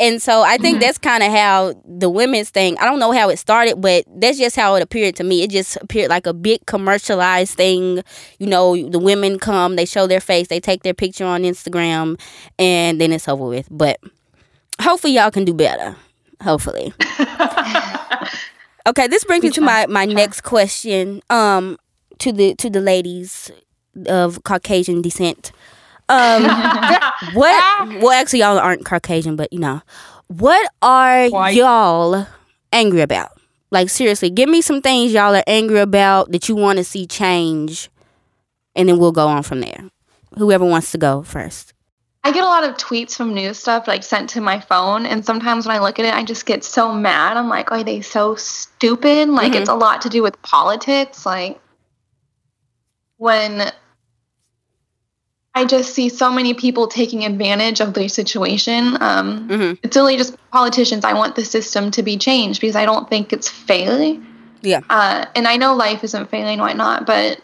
And 0.01 0.21
so 0.21 0.43
I 0.43 0.57
think 0.59 0.81
that's 0.81 0.99
kind 0.99 1.23
of 1.23 1.31
how 1.31 1.75
the 1.87 2.11
women's 2.11 2.51
thing. 2.51 2.77
I 2.79 2.85
don't 2.85 2.99
know 2.99 3.13
how 3.13 3.29
it 3.29 3.39
started, 3.39 3.81
but 3.81 4.05
that's 4.17 4.39
just 4.39 4.57
how 4.57 4.75
it 4.75 4.83
appeared 4.83 5.15
to 5.17 5.25
me. 5.25 5.43
It 5.43 5.51
just 5.51 5.77
appeared 5.81 6.11
like 6.11 6.27
a 6.27 6.35
big 6.35 6.67
commercialized 6.67 7.55
thing. 7.55 8.03
You 8.41 8.47
know, 8.49 8.89
the 8.91 8.99
women 8.99 9.39
come, 9.39 9.77
they 9.77 9.85
show 9.85 10.09
their 10.09 10.21
face, 10.21 10.49
they 10.49 10.59
take 10.59 10.83
their 10.83 10.95
picture 10.95 11.25
on 11.25 11.43
Instagram, 11.43 12.21
and 12.59 13.01
then 13.01 13.13
it's 13.13 13.29
over 13.29 13.47
with. 13.47 13.69
But 13.71 14.01
hopefully, 14.81 15.15
y'all 15.15 15.31
can 15.31 15.45
do 15.45 15.55
better. 15.55 15.97
Hopefully. 16.43 16.93
Okay, 18.87 19.07
this 19.07 19.25
brings 19.25 19.43
me 19.43 19.51
to 19.51 19.61
my 19.63 19.87
my 19.87 20.05
next 20.05 20.43
question. 20.43 21.23
Um, 21.31 21.79
to 22.19 22.33
the 22.33 22.55
to 22.57 22.71
the 22.71 22.81
ladies 22.81 23.51
of 24.07 24.43
Caucasian 24.45 25.03
descent. 25.03 25.53
Um, 26.09 26.43
what? 27.35 27.89
Well, 28.01 28.11
actually, 28.11 28.41
y'all 28.41 28.59
aren't 28.59 28.85
Caucasian, 28.85 29.37
but 29.37 29.53
you 29.53 29.59
know, 29.59 29.83
what 30.29 30.71
are 30.83 31.29
White. 31.29 31.55
y'all 31.55 32.27
angry 32.73 33.01
about? 33.01 33.31
Like 33.71 33.91
seriously, 33.91 34.31
give 34.31 34.49
me 34.49 34.61
some 34.63 34.81
things 34.81 35.13
y'all 35.13 35.35
are 35.35 35.45
angry 35.47 35.81
about 35.81 36.31
that 36.33 36.49
you 36.49 36.57
want 36.57 36.79
to 36.79 36.85
see 36.85 37.07
change, 37.07 37.91
and 38.75 38.89
then 38.89 38.99
we'll 38.99 39.13
go 39.13 39.27
on 39.27 39.43
from 39.43 39.61
there. 39.61 39.91
Whoever 40.39 40.65
wants 40.65 40.93
to 40.93 40.99
go 40.99 41.23
first. 41.23 41.74
I 42.27 42.33
get 42.33 42.43
a 42.43 42.47
lot 42.47 42.65
of 42.65 42.77
tweets 42.79 43.15
from 43.15 43.35
news 43.35 43.59
stuff 43.59 43.87
like 43.87 44.03
sent 44.03 44.31
to 44.31 44.41
my 44.41 44.59
phone, 44.59 45.05
and 45.05 45.25
sometimes 45.25 45.67
when 45.67 45.77
I 45.77 45.81
look 45.81 45.99
at 45.99 46.07
it, 46.07 46.15
I 46.15 46.25
just 46.25 46.47
get 46.47 46.65
so 46.65 46.93
mad. 46.95 47.37
I'm 47.37 47.49
like, 47.51 47.71
are 47.71 47.85
they 47.85 48.01
so 48.01 48.35
stupid? 48.35 49.29
Like, 49.29 49.53
Mhm. 49.53 49.61
it's 49.61 49.69
a 49.69 49.75
lot 49.75 50.01
to 50.03 50.09
do 50.09 50.23
with 50.23 50.41
politics. 50.41 51.27
Like, 51.27 51.61
when 53.19 53.71
I 55.55 55.65
just 55.67 55.95
see 55.95 56.09
so 56.09 56.33
many 56.33 56.55
people 56.55 56.89
taking 56.89 57.25
advantage 57.27 57.81
of 57.81 57.93
their 57.93 58.09
situation, 58.09 58.97
um, 59.03 59.47
Mm-hmm. 59.49 59.75
it's 59.83 59.97
really 59.97 60.17
just 60.17 60.35
politicians. 60.51 61.05
I 61.05 61.13
want 61.13 61.37
the 61.37 61.45
system 61.45 61.91
to 61.93 62.03
be 62.03 62.17
changed 62.17 62.61
because 62.63 62.75
I 62.75 62.87
don't 62.87 63.09
think 63.09 63.33
it's 63.35 63.49
fair. 63.51 64.17
Yeah. 64.63 64.81
Uh, 64.89 65.27
and 65.37 65.47
I 65.47 65.57
know 65.59 65.75
life 65.75 66.03
isn't 66.03 66.31
fair 66.31 66.47
and 66.47 66.61
whatnot, 66.61 67.05
but 67.07 67.39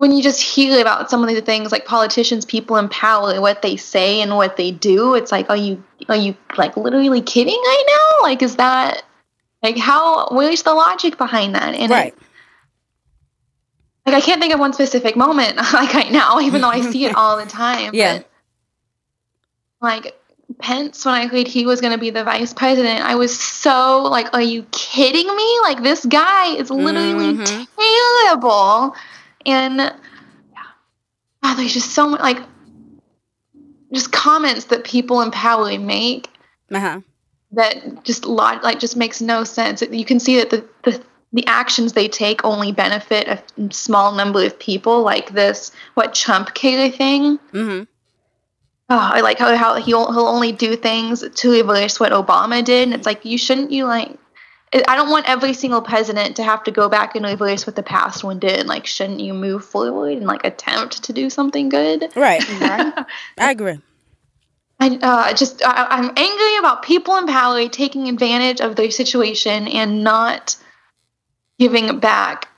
when 0.00 0.12
you 0.12 0.22
just 0.22 0.40
hear 0.40 0.80
about 0.80 1.10
some 1.10 1.22
of 1.22 1.28
the 1.28 1.42
things 1.42 1.70
like 1.70 1.84
politicians, 1.84 2.46
people 2.46 2.78
in 2.78 2.88
power, 2.88 3.38
what 3.38 3.60
they 3.60 3.76
say 3.76 4.22
and 4.22 4.34
what 4.34 4.56
they 4.56 4.70
do, 4.70 5.14
it's 5.14 5.30
like, 5.30 5.50
are 5.50 5.56
you 5.58 5.84
are 6.08 6.16
you 6.16 6.34
like 6.56 6.74
literally 6.78 7.20
kidding 7.20 7.52
right 7.62 7.84
now? 7.86 8.22
Like, 8.26 8.40
is 8.40 8.56
that 8.56 9.02
like 9.62 9.76
how? 9.76 10.28
Where's 10.30 10.62
the 10.62 10.72
logic 10.72 11.18
behind 11.18 11.54
that? 11.54 11.74
And 11.74 11.92
it- 11.92 12.14
like 14.06 14.14
I 14.14 14.22
can't 14.22 14.40
think 14.40 14.54
of 14.54 14.58
one 14.58 14.72
specific 14.72 15.16
moment 15.16 15.56
like 15.74 15.92
right 15.92 16.10
now, 16.10 16.40
even 16.40 16.62
though 16.62 16.70
I 16.70 16.80
see 16.80 17.04
it 17.04 17.14
all 17.14 17.36
the 17.36 17.44
time. 17.44 17.90
Yeah. 17.92 18.20
But, 18.20 18.26
like 19.82 20.16
Pence, 20.60 21.04
when 21.04 21.14
I 21.14 21.26
heard 21.26 21.46
he 21.46 21.66
was 21.66 21.82
going 21.82 21.92
to 21.92 21.98
be 21.98 22.08
the 22.08 22.24
vice 22.24 22.54
president, 22.54 23.02
I 23.04 23.16
was 23.16 23.38
so 23.38 24.02
like, 24.04 24.32
"Are 24.32 24.40
you 24.40 24.64
kidding 24.72 25.26
me? 25.36 25.58
Like 25.60 25.82
this 25.82 26.06
guy 26.06 26.54
is 26.56 26.70
literally 26.70 27.34
Mhm. 27.36 27.66
terrible." 27.76 28.96
And 29.46 29.78
yeah, 29.78 29.92
wow, 31.42 31.54
there's 31.54 31.74
just 31.74 31.92
so 31.92 32.08
much 32.08 32.20
like 32.20 32.38
just 33.92 34.12
comments 34.12 34.66
that 34.66 34.84
people 34.84 35.20
in 35.22 35.30
power 35.30 35.78
make 35.78 36.28
Uh 36.70 36.80
huh. 36.80 37.00
that 37.52 38.04
just 38.04 38.24
lot 38.24 38.62
like 38.62 38.78
just 38.78 38.96
makes 38.96 39.20
no 39.20 39.44
sense. 39.44 39.82
You 39.82 40.04
can 40.04 40.20
see 40.20 40.38
that 40.38 40.50
the, 40.50 40.64
the 40.84 41.02
the 41.32 41.46
actions 41.46 41.92
they 41.92 42.08
take 42.08 42.44
only 42.44 42.72
benefit 42.72 43.28
a 43.28 43.42
small 43.72 44.12
number 44.12 44.44
of 44.44 44.58
people, 44.58 45.02
like 45.02 45.32
this 45.32 45.70
what 45.94 46.12
chump 46.12 46.54
cater 46.54 46.94
thing. 46.94 47.38
Mm-hmm. 47.52 47.84
Oh, 48.92 49.10
I 49.14 49.20
like 49.20 49.38
how, 49.38 49.54
how 49.56 49.74
he'll 49.76 50.12
he'll 50.12 50.26
only 50.26 50.50
do 50.50 50.74
things 50.76 51.22
to 51.28 51.50
reverse 51.52 52.00
what 52.00 52.10
Obama 52.12 52.64
did, 52.64 52.88
and 52.88 52.94
it's 52.94 53.06
like 53.06 53.24
you 53.24 53.38
shouldn't 53.38 53.70
you 53.70 53.86
like. 53.86 54.18
I 54.72 54.82
I 54.86 54.96
don't 54.96 55.10
want 55.10 55.28
every 55.28 55.52
single 55.52 55.82
president 55.82 56.36
to 56.36 56.42
have 56.42 56.64
to 56.64 56.70
go 56.70 56.88
back 56.88 57.16
and 57.16 57.24
reverse 57.24 57.66
what 57.66 57.76
the 57.76 57.82
past 57.82 58.22
one 58.22 58.38
did. 58.38 58.66
Like, 58.66 58.86
shouldn't 58.86 59.20
you 59.20 59.34
move 59.34 59.64
forward 59.64 60.18
and 60.18 60.26
like 60.26 60.44
attempt 60.44 61.04
to 61.04 61.12
do 61.12 61.30
something 61.30 61.68
good? 61.68 62.14
Right. 62.16 62.42
I 63.38 63.50
agree. 63.50 63.80
I 64.78 64.98
uh, 65.02 65.34
just 65.34 65.62
I, 65.64 65.86
I'm 65.90 66.12
angry 66.16 66.56
about 66.58 66.82
people 66.82 67.16
in 67.16 67.26
power 67.26 67.68
taking 67.68 68.08
advantage 68.08 68.60
of 68.60 68.76
their 68.76 68.90
situation 68.90 69.68
and 69.68 70.02
not 70.02 70.56
giving 71.58 71.98
back 71.98 72.48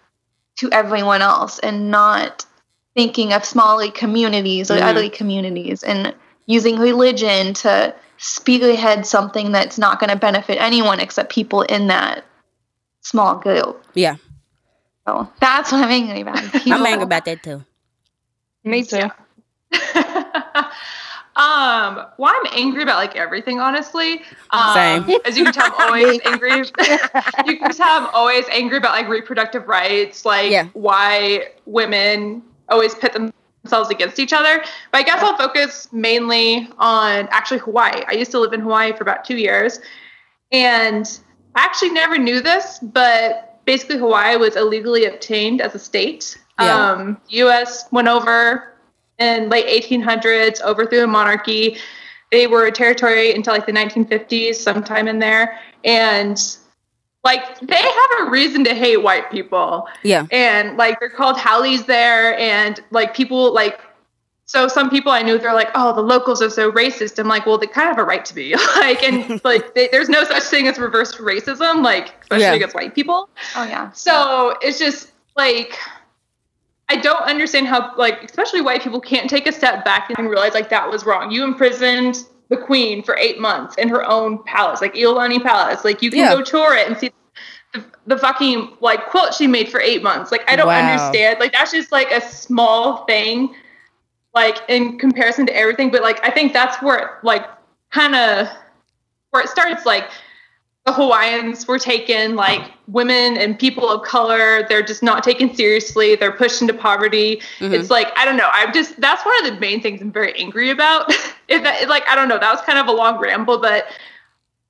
to 0.58 0.70
everyone 0.70 1.22
else 1.22 1.58
and 1.58 1.90
not 1.90 2.46
thinking 2.94 3.32
of 3.32 3.44
smaller 3.44 3.90
communities 3.90 4.70
or 4.70 4.76
Mhm. 4.76 4.82
other 4.82 5.08
communities 5.08 5.82
and 5.82 6.14
using 6.46 6.78
religion 6.78 7.54
to 7.54 7.94
spearhead 8.22 9.04
something 9.04 9.50
that's 9.52 9.78
not 9.78 9.98
going 9.98 10.10
to 10.10 10.16
benefit 10.16 10.56
anyone 10.60 11.00
except 11.00 11.30
people 11.32 11.62
in 11.62 11.88
that 11.88 12.24
small 13.00 13.34
group. 13.36 13.84
Yeah. 13.94 14.16
So 15.06 15.28
that's 15.40 15.72
what 15.72 15.82
I'm 15.82 15.90
angry 15.90 16.20
about. 16.20 16.38
I'm 16.66 16.86
angry 16.86 17.02
about 17.02 17.24
that 17.24 17.42
too. 17.42 17.64
Me 18.64 18.84
too. 18.84 19.02
um, 21.34 22.06
well, 22.16 22.32
I'm 22.32 22.46
angry 22.52 22.82
about 22.84 22.96
like 22.98 23.16
everything, 23.16 23.58
honestly. 23.58 24.22
Um, 24.50 24.74
Same. 25.04 25.18
As 25.24 25.36
you 25.36 25.44
can 25.44 25.52
tell, 25.52 25.72
I'm 25.76 25.88
always 25.88 26.20
angry. 26.24 26.58
you 27.46 27.58
can 27.58 27.72
tell 27.72 27.88
I'm 28.06 28.14
always 28.14 28.44
angry 28.52 28.76
about 28.78 28.92
like 28.92 29.08
reproductive 29.08 29.66
rights, 29.66 30.24
like 30.24 30.52
Yeah. 30.52 30.68
why 30.74 31.48
women 31.66 32.42
always 32.68 32.94
pit 32.94 33.16
themselves 33.62 33.90
against 33.90 34.18
each 34.18 34.32
other. 34.32 34.62
But 34.90 34.98
I 34.98 35.02
guess 35.02 35.22
I'll 35.22 35.36
focus 35.36 35.88
mainly 35.92 36.68
on 36.78 37.28
actually 37.30 37.58
Hawaii. 37.60 38.02
I 38.08 38.12
used 38.12 38.30
to 38.32 38.40
live 38.40 38.52
in 38.52 38.60
Hawaii 38.60 38.92
for 38.92 39.02
about 39.02 39.24
two 39.24 39.36
years, 39.36 39.80
and 40.50 41.06
I 41.54 41.64
actually 41.64 41.90
never 41.90 42.18
knew 42.18 42.40
this, 42.40 42.78
but 42.80 43.60
basically 43.64 43.98
Hawaii 43.98 44.36
was 44.36 44.56
illegally 44.56 45.04
obtained 45.04 45.60
as 45.60 45.74
a 45.74 45.78
state. 45.78 46.38
Yeah. 46.58 46.92
Um, 46.92 47.20
U.S. 47.28 47.86
went 47.92 48.08
over 48.08 48.74
in 49.18 49.48
late 49.48 49.66
1800s, 49.66 50.60
overthrew 50.62 51.04
a 51.04 51.06
monarchy. 51.06 51.78
they 52.30 52.46
were 52.46 52.66
a 52.66 52.72
territory 52.72 53.32
until 53.34 53.52
like 53.52 53.66
the 53.66 53.72
1950s, 53.72 54.56
sometime 54.56 55.06
in 55.06 55.18
there, 55.18 55.58
and 55.84 56.56
like 57.24 57.60
they 57.60 57.76
have 57.76 58.26
a 58.26 58.30
reason 58.30 58.64
to 58.64 58.74
hate 58.74 58.98
white 58.98 59.30
people. 59.30 59.86
Yeah. 60.02 60.26
And 60.30 60.76
like 60.76 60.98
they're 61.00 61.08
called 61.10 61.36
haoles 61.38 61.84
there, 61.86 62.36
and 62.38 62.80
like 62.90 63.14
people 63.14 63.52
like 63.52 63.80
so 64.44 64.68
some 64.68 64.90
people 64.90 65.12
I 65.12 65.22
knew 65.22 65.38
they're 65.38 65.54
like, 65.54 65.70
oh, 65.74 65.94
the 65.94 66.02
locals 66.02 66.42
are 66.42 66.50
so 66.50 66.70
racist. 66.72 67.18
I'm 67.18 67.28
like, 67.28 67.46
well, 67.46 67.56
they 67.58 67.66
kind 67.68 67.88
of 67.88 67.96
have 67.96 68.04
a 68.04 68.06
right 68.06 68.24
to 68.24 68.34
be 68.34 68.54
like, 68.76 69.02
and 69.02 69.40
like, 69.44 69.74
they, 69.74 69.88
there's 69.92 70.08
no 70.08 70.24
such 70.24 70.42
thing 70.42 70.66
as 70.68 70.78
reverse 70.78 71.16
racism, 71.16 71.82
like 71.82 72.12
especially 72.22 72.44
Yeah. 72.44 72.52
against 72.54 72.74
white 72.74 72.94
people. 72.94 73.28
Oh 73.56 73.64
yeah. 73.64 73.90
So 73.92 74.54
it's 74.60 74.78
just 74.78 75.12
like 75.36 75.78
I 76.88 76.96
don't 76.96 77.22
understand 77.22 77.68
how 77.68 77.96
like 77.96 78.22
especially 78.24 78.60
white 78.60 78.82
people 78.82 79.00
can't 79.00 79.30
take 79.30 79.46
a 79.46 79.52
step 79.52 79.84
back 79.84 80.10
and 80.18 80.28
realize 80.28 80.52
like 80.54 80.68
that 80.70 80.90
was 80.90 81.06
wrong. 81.06 81.30
You 81.30 81.44
imprisoned 81.44 82.26
the 82.52 82.58
queen 82.58 83.02
for 83.02 83.16
eight 83.16 83.40
months 83.40 83.76
in 83.78 83.88
her 83.88 84.04
own 84.04 84.42
palace, 84.44 84.82
like 84.82 84.94
Iolani 84.94 85.42
Palace. 85.42 85.84
Like 85.86 86.02
you 86.02 86.10
can 86.10 86.18
Yeah. 86.20 86.34
go 86.34 86.42
tour 86.42 86.74
it 86.74 86.86
and 86.86 86.98
see 86.98 87.10
the, 87.72 87.82
the 88.06 88.18
fucking 88.18 88.76
like 88.80 89.08
quilt 89.08 89.32
she 89.32 89.46
made 89.46 89.70
for 89.70 89.80
eight 89.80 90.02
months. 90.02 90.30
Like 90.30 90.44
I 90.50 90.54
don't 90.54 90.66
Wow. 90.66 90.76
understand. 90.78 91.40
Like 91.40 91.52
that's 91.52 91.72
just 91.72 91.90
like 91.90 92.10
a 92.12 92.20
small 92.20 93.06
thing, 93.06 93.54
like 94.34 94.58
in 94.68 94.98
comparison 94.98 95.46
to 95.46 95.56
everything. 95.56 95.90
But 95.90 96.02
like 96.02 96.22
I 96.22 96.30
think 96.30 96.52
that's 96.52 96.80
where 96.82 96.98
it, 96.98 97.08
like 97.22 97.46
kind 97.90 98.14
of 98.14 98.48
where 99.30 99.42
it 99.42 99.48
starts. 99.48 99.86
Like 99.86 100.10
the 100.84 100.92
Hawaiians 100.92 101.68
were 101.68 101.78
taken, 101.78 102.34
like 102.34 102.60
women 102.88 103.36
and 103.36 103.56
people 103.56 103.88
of 103.88 104.02
color, 104.02 104.66
they're 104.68 104.82
just 104.82 105.02
not 105.02 105.22
taken 105.22 105.54
seriously. 105.54 106.16
They're 106.16 106.32
pushed 106.32 106.60
into 106.60 106.74
poverty. 106.74 107.40
Mhm. 107.60 107.72
It's 107.72 107.88
like, 107.90 108.08
I 108.16 108.24
don't 108.24 108.36
know. 108.36 108.48
I'm 108.52 108.72
just, 108.72 109.00
that's 109.00 109.24
one 109.24 109.46
of 109.46 109.52
the 109.54 109.60
main 109.60 109.80
things 109.80 110.00
I'm 110.02 110.10
very 110.10 110.34
angry 110.36 110.70
about. 110.70 111.08
if 111.48 111.62
that, 111.62 111.88
like, 111.88 112.02
I 112.08 112.16
don't 112.16 112.28
know. 112.28 112.38
That 112.38 112.50
was 112.52 112.60
kind 112.62 112.78
of 112.78 112.88
a 112.88 112.92
long 112.92 113.20
ramble, 113.20 113.58
but 113.58 113.86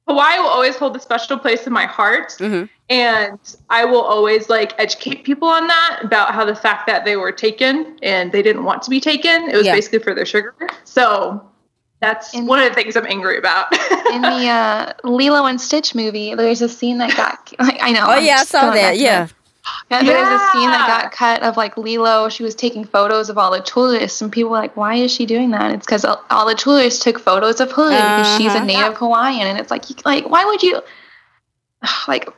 Hawaii 0.06 0.38
will 0.38 0.48
always 0.48 0.76
hold 0.76 0.94
a 0.96 1.00
special 1.00 1.38
place 1.38 1.66
in 1.66 1.72
my 1.72 1.86
heart. 1.86 2.30
Mhm. 2.38 2.68
And 2.90 3.38
I 3.70 3.86
will 3.86 4.02
always 4.02 4.50
like 4.50 4.74
educate 4.78 5.24
people 5.24 5.48
on 5.48 5.66
that 5.66 6.00
about 6.02 6.34
how 6.34 6.44
the 6.44 6.54
fact 6.54 6.86
that 6.88 7.06
they 7.06 7.16
were 7.16 7.32
taken 7.32 7.96
and 8.02 8.30
they 8.32 8.42
didn't 8.42 8.64
want 8.64 8.82
to 8.82 8.90
be 8.90 9.00
taken, 9.00 9.48
it 9.48 9.56
was 9.56 9.64
Yeah. 9.64 9.74
basically 9.74 10.00
for 10.00 10.12
their 10.14 10.26
sugar. 10.26 10.54
So 10.84 11.40
that's 12.02 12.34
In- 12.34 12.44
one 12.46 12.58
of 12.58 12.68
the 12.68 12.74
things 12.74 12.96
I'm 12.96 13.06
angry 13.06 13.38
about. 13.38 13.72
In 14.12 14.20
the 14.20 14.46
uh, 14.48 14.92
Lilo 15.04 15.46
and 15.46 15.58
Stitch 15.58 15.94
movie, 15.94 16.34
there's 16.34 16.60
a 16.60 16.68
scene 16.68 16.98
that 16.98 17.16
got 17.16 17.38
like 17.58 17.78
I 17.80 17.92
know. 17.92 18.00
Oh 18.06 18.10
I'm 18.12 18.24
yeah, 18.24 18.38
I 18.40 18.44
saw 18.44 18.70
that. 18.72 18.92
to 18.92 18.98
Yeah. 18.98 19.28
Yeah, 19.92 20.02
there's 20.02 20.26
a 20.28 20.38
scene 20.50 20.68
that 20.70 20.86
got 20.88 21.12
cut 21.12 21.42
of 21.44 21.56
like 21.56 21.76
Lilo. 21.76 22.28
She 22.28 22.42
was 22.42 22.56
taking 22.56 22.84
photos 22.84 23.30
of 23.30 23.38
all 23.38 23.52
the 23.52 23.60
tourists, 23.60 24.20
and 24.20 24.32
people 24.32 24.50
were 24.50 24.58
like, 24.58 24.76
"Why 24.76 24.96
is 24.96 25.12
she 25.12 25.24
doing 25.24 25.52
that?" 25.52 25.70
It's 25.72 25.86
because 25.86 26.04
all 26.04 26.20
all 26.30 26.46
the 26.46 26.56
tourists 26.56 27.02
took 27.04 27.20
photos 27.20 27.60
of 27.60 27.70
her 27.72 27.88
because 27.88 28.36
she's 28.36 28.52
a 28.52 28.56
Uh-huh. 28.56 28.64
native 28.64 28.96
Hawaiian, 28.96 29.46
and 29.46 29.60
it's 29.60 29.70
like, 29.70 29.88
you- 29.88 29.96
like, 30.04 30.28
why 30.28 30.44
would 30.44 30.62
you? 30.62 30.82
Like, 32.08 32.28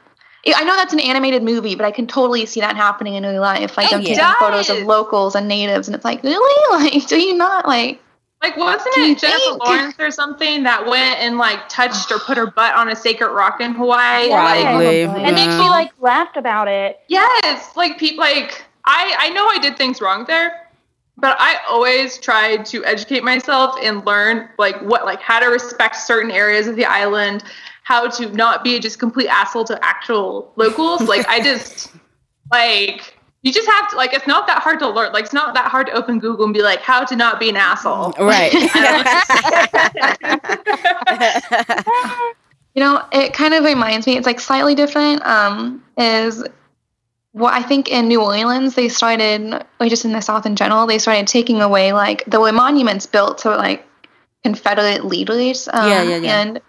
I 0.55 0.65
know 0.65 0.77
that's 0.77 0.93
an 0.93 1.01
animated 1.01 1.43
movie, 1.43 1.75
but 1.75 1.87
I 1.87 1.91
can 1.91 2.07
totally 2.07 2.45
see 2.45 2.61
that 2.61 2.77
happening 2.77 3.15
in 3.15 3.25
real 3.25 3.41
life. 3.41 3.79
Like, 3.79 3.87
Oh, 3.89 3.97
them 3.97 4.03
yeah. 4.03 4.15
taking 4.15 4.35
photos 4.39 4.69
of 4.69 4.79
locals 4.87 5.35
and 5.35 5.49
natives, 5.49 5.89
and 5.89 5.95
it's 5.95 6.05
like, 6.05 6.23
really? 6.23 6.55
Like, 6.93 7.07
do 7.09 7.19
you 7.19 7.35
not 7.35 7.67
like? 7.67 8.03
Like, 8.45 8.57
wasn't 8.57 8.95
it 8.99 9.19
Jennifer 9.19 9.39
think- 9.39 9.65
Lawrence 9.65 9.95
or 9.99 10.11
something 10.11 10.63
that 10.65 10.85
went 10.87 11.19
and 11.21 11.39
like 11.39 11.69
touched 11.69 12.13
or 12.13 12.19
put 12.19 12.37
her 12.37 12.47
butt 12.51 12.75
on 12.75 12.89
a 12.91 12.97
sacred 12.97 13.31
rock 13.33 13.61
in 13.61 13.73
Hawaii? 13.75 14.29
Probably. 14.29 15.07
Like, 15.07 15.17
And 15.27 15.37
then 15.37 15.51
she 15.51 15.69
like 15.69 15.93
laughed 16.01 16.37
about 16.37 16.69
it. 16.69 17.01
yes, 17.09 17.75
like 17.77 17.99
people, 17.99 18.21
like 18.23 18.65
I, 18.85 19.15
I 19.19 19.31
know 19.31 19.47
I 19.47 19.59
did 19.59 19.79
things 19.79 20.01
wrong 20.03 20.25
there, 20.27 20.69
but 21.17 21.37
I 21.41 21.57
always 21.69 22.19
tried 22.19 22.67
to 22.67 22.85
educate 22.85 23.25
myself 23.25 23.77
and 23.83 24.05
learn 24.05 24.49
like 24.59 24.79
what, 24.83 25.05
like 25.07 25.21
how 25.23 25.41
to 25.41 25.47
respect 25.47 25.97
certain 25.97 26.31
areas 26.31 26.67
of 26.67 26.77
the 26.77 26.85
island, 26.85 27.45
how 27.85 28.09
to 28.11 28.31
not 28.33 28.63
be 28.63 28.79
just 28.79 28.99
complete 28.99 29.29
asshole 29.29 29.65
to 29.65 29.83
actual 29.85 30.53
locals. 30.57 31.03
like 31.09 31.27
I 31.29 31.41
just 31.41 31.93
like. 32.53 33.17
You 33.45 33.53
just 33.53 33.69
have 33.69 33.91
to 33.91 33.97
like 33.97 34.15
it's 34.15 34.27
not 34.27 34.47
that 34.47 34.63
hard 34.63 34.79
to 34.81 34.89
learn. 34.89 35.13
Like 35.13 35.25
it's 35.25 35.35
not 35.35 35.55
that 35.55 35.71
hard 35.71 35.87
to 35.89 35.93
open 35.93 36.19
Google 36.19 36.47
and 36.47 36.55
be 36.55 36.63
like 36.63 36.81
how 36.81 37.05
to 37.05 37.15
not 37.15 37.39
be 37.39 37.51
an 37.51 37.57
asshole. 37.57 38.13
Right. 38.19 38.53
You 42.75 42.83
know, 42.83 43.03
it 43.13 43.33
kind 43.33 43.55
of 43.55 43.65
reminds 43.65 44.07
me. 44.07 44.17
It's 44.17 44.27
like 44.27 44.41
slightly 44.41 44.75
different. 44.75 45.25
Um, 45.25 45.85
is 45.97 46.45
what 47.31 47.55
I 47.55 47.63
think 47.63 47.89
in 47.89 48.09
New 48.09 48.21
Orleans 48.21 48.75
they 48.75 48.89
started, 48.89 49.65
or 49.81 49.89
just 49.89 50.05
in 50.05 50.13
the 50.13 50.21
South 50.21 50.45
in 50.45 50.57
general, 50.57 50.87
they 50.87 50.99
started 50.99 51.29
taking 51.29 51.63
away 51.63 51.93
like 51.93 52.25
there 52.27 52.41
were 52.41 52.51
monuments 52.51 53.07
built 53.07 53.39
to 53.39 53.51
like 53.51 53.87
Confederate 54.43 55.05
leaders. 55.05 55.69
Um, 55.73 55.89
Yeah, 55.89 56.03
yeah, 56.03 56.17
yeah. 56.17 56.41
And 56.41 56.61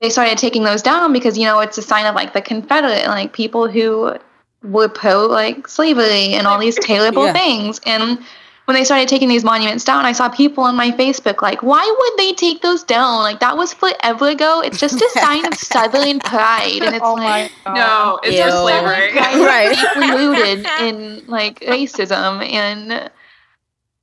they 0.00 0.10
started 0.10 0.38
taking 0.38 0.64
those 0.64 0.82
down 0.82 1.12
because 1.12 1.38
you 1.38 1.44
know 1.44 1.60
it's 1.60 1.78
a 1.78 1.82
sign 1.82 2.06
of 2.06 2.16
like 2.16 2.32
the 2.32 2.42
Confederate, 2.42 3.06
like 3.06 3.32
people 3.32 3.68
who 3.68 4.16
were 4.64 4.88
pro 4.88 5.26
like 5.26 5.68
slavery 5.68 6.34
and 6.34 6.46
all 6.46 6.58
these 6.58 6.76
terrible 6.76 7.26
Yeah. 7.26 7.32
things. 7.34 7.80
And 7.86 8.18
when 8.64 8.74
they 8.74 8.84
started 8.84 9.08
taking 9.08 9.28
these 9.28 9.44
monuments 9.44 9.84
down, 9.84 10.06
I 10.06 10.12
saw 10.12 10.30
people 10.30 10.64
on 10.64 10.74
my 10.74 10.90
Facebook 10.92 11.42
like, 11.42 11.62
why 11.62 11.84
would 11.98 12.18
they 12.18 12.32
take 12.32 12.62
those 12.62 12.82
down? 12.82 13.22
Like 13.22 13.40
that 13.40 13.56
was 13.58 13.74
forever 13.74 14.28
ago. 14.30 14.62
It's 14.64 14.78
just 14.80 14.94
a 15.00 15.10
sign 15.20 15.44
of 15.46 15.54
Southern 15.74 16.18
pride, 16.20 16.80
and 16.82 16.94
it's 16.96 17.04
oh 17.04 17.12
like 17.14 17.50
my 17.66 17.74
god. 17.74 17.74
No, 17.76 18.20
it's 18.22 18.36
Ew. 18.36 18.44
for 18.44 18.50
slavery. 18.50 19.12
Right. 19.44 19.76
deeply 19.76 20.10
rooted 20.16 20.66
in 20.80 21.26
like 21.26 21.60
racism 21.60 22.42
and 22.50 23.10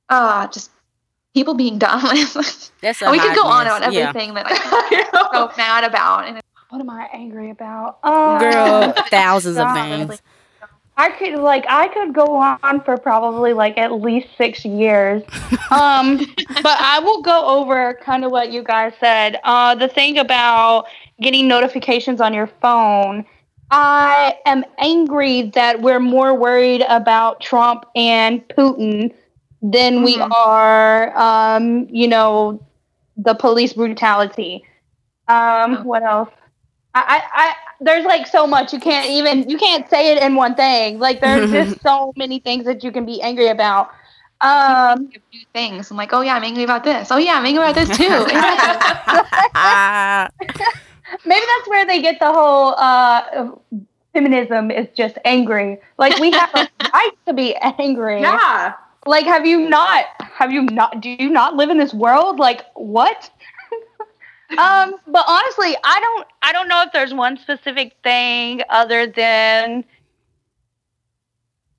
uh 0.08 0.46
just 0.48 0.70
people 1.34 1.54
being 1.54 1.78
dumb. 1.78 2.02
That's 2.82 3.02
a 3.02 3.10
we 3.10 3.18
could 3.18 3.34
go 3.34 3.44
on 3.46 3.64
mess. 3.64 3.78
about 3.78 3.92
Yeah. 3.92 4.08
everything 4.10 4.34
that 4.34 4.46
I'm 5.32 5.50
so 5.50 5.56
mad 5.56 5.84
about. 5.84 6.26
And 6.28 6.40
What 6.68 6.80
am 6.80 6.90
I 6.90 7.08
angry 7.12 7.50
about? 7.50 7.98
Oh, 8.04 8.38
Girl, 8.38 8.92
thousands 9.10 9.56
of 9.56 9.64
God. 9.64 9.74
things. 10.08 10.22
I 10.96 11.10
could 11.10 11.38
like 11.40 11.64
I 11.68 11.88
could 11.88 12.12
go 12.12 12.36
on 12.36 12.82
for 12.84 12.96
probably 12.98 13.52
like 13.54 13.78
at 13.78 13.92
least 13.92 14.28
six 14.36 14.64
years. 14.64 15.22
Um, 15.70 16.18
but 16.62 16.76
I 16.80 16.98
will 16.98 17.22
go 17.22 17.46
over 17.46 17.98
kind 18.04 18.26
of 18.26 18.30
what 18.30 18.52
you 18.52 18.62
guys 18.62 18.92
said. 19.00 19.38
Uh, 19.42 19.74
the 19.74 19.88
thing 19.88 20.18
about 20.18 20.84
getting 21.18 21.48
notifications 21.48 22.20
on 22.20 22.34
your 22.34 22.46
phone. 22.60 23.24
I 23.70 24.36
am 24.44 24.66
angry 24.76 25.50
that 25.54 25.80
we're 25.80 25.98
more 26.00 26.34
worried 26.34 26.84
about 26.90 27.40
Trump 27.40 27.86
and 27.96 28.46
Putin 28.48 29.14
than 29.62 30.02
we 30.02 30.18
Mhm. 30.18 30.30
are, 30.30 31.16
um, 31.16 31.86
you 31.90 32.06
know, 32.06 32.60
the 33.16 33.34
police 33.34 33.72
brutality. 33.72 34.62
Um, 35.28 35.84
what 35.84 36.02
else? 36.02 36.28
I, 36.94 37.00
I, 37.00 37.22
I, 37.32 37.54
there's 37.80 38.04
like 38.04 38.26
so 38.26 38.46
much 38.46 38.72
you 38.72 38.78
can't 38.78 39.08
even 39.08 39.48
you 39.48 39.56
can't 39.56 39.88
say 39.88 40.14
it 40.14 40.22
in 40.22 40.34
one 40.34 40.54
thing. 40.54 40.98
Like 40.98 41.20
there's 41.20 41.50
just 41.52 41.80
so 41.82 42.12
many 42.16 42.38
things 42.38 42.66
that 42.66 42.84
you 42.84 42.92
can 42.92 43.06
be 43.06 43.22
angry 43.22 43.48
about. 43.48 43.90
Um, 44.42 45.10
new 45.32 45.40
things. 45.52 45.90
I'm 45.90 45.96
like, 45.96 46.12
oh 46.12 46.20
yeah, 46.20 46.34
I'm 46.34 46.42
angry 46.42 46.64
about 46.64 46.84
this. 46.84 47.10
Oh 47.10 47.16
yeah, 47.16 47.34
I'm 47.34 47.46
angry 47.46 47.62
about 47.62 47.76
this 47.76 47.96
too. 47.96 48.02
Maybe 51.24 51.46
that's 51.46 51.68
where 51.68 51.86
they 51.86 52.02
get 52.02 52.18
the 52.18 52.32
whole 52.32 52.74
uh, 52.76 53.52
feminism 54.12 54.70
is 54.70 54.88
just 54.96 55.18
angry. 55.24 55.78
Like 55.98 56.18
we 56.18 56.30
have 56.32 56.50
a 56.54 56.68
right 56.92 57.12
to 57.26 57.32
be 57.32 57.54
angry. 57.56 58.20
Yeah. 58.20 58.74
Like 59.06 59.24
have 59.26 59.46
you 59.46 59.68
not? 59.68 60.06
Have 60.20 60.52
you 60.52 60.62
not? 60.62 61.00
Do 61.00 61.10
you 61.10 61.28
not 61.28 61.54
live 61.54 61.70
in 61.70 61.78
this 61.78 61.94
world? 61.94 62.38
Like 62.38 62.64
what? 62.74 63.30
Um, 64.58 64.94
but 65.06 65.24
honestly, 65.26 65.76
I 65.84 66.00
don't. 66.00 66.26
I 66.42 66.52
don't 66.52 66.68
know 66.68 66.82
if 66.82 66.92
there's 66.92 67.14
one 67.14 67.38
specific 67.38 67.96
thing 68.02 68.62
other 68.68 69.06
than 69.06 69.84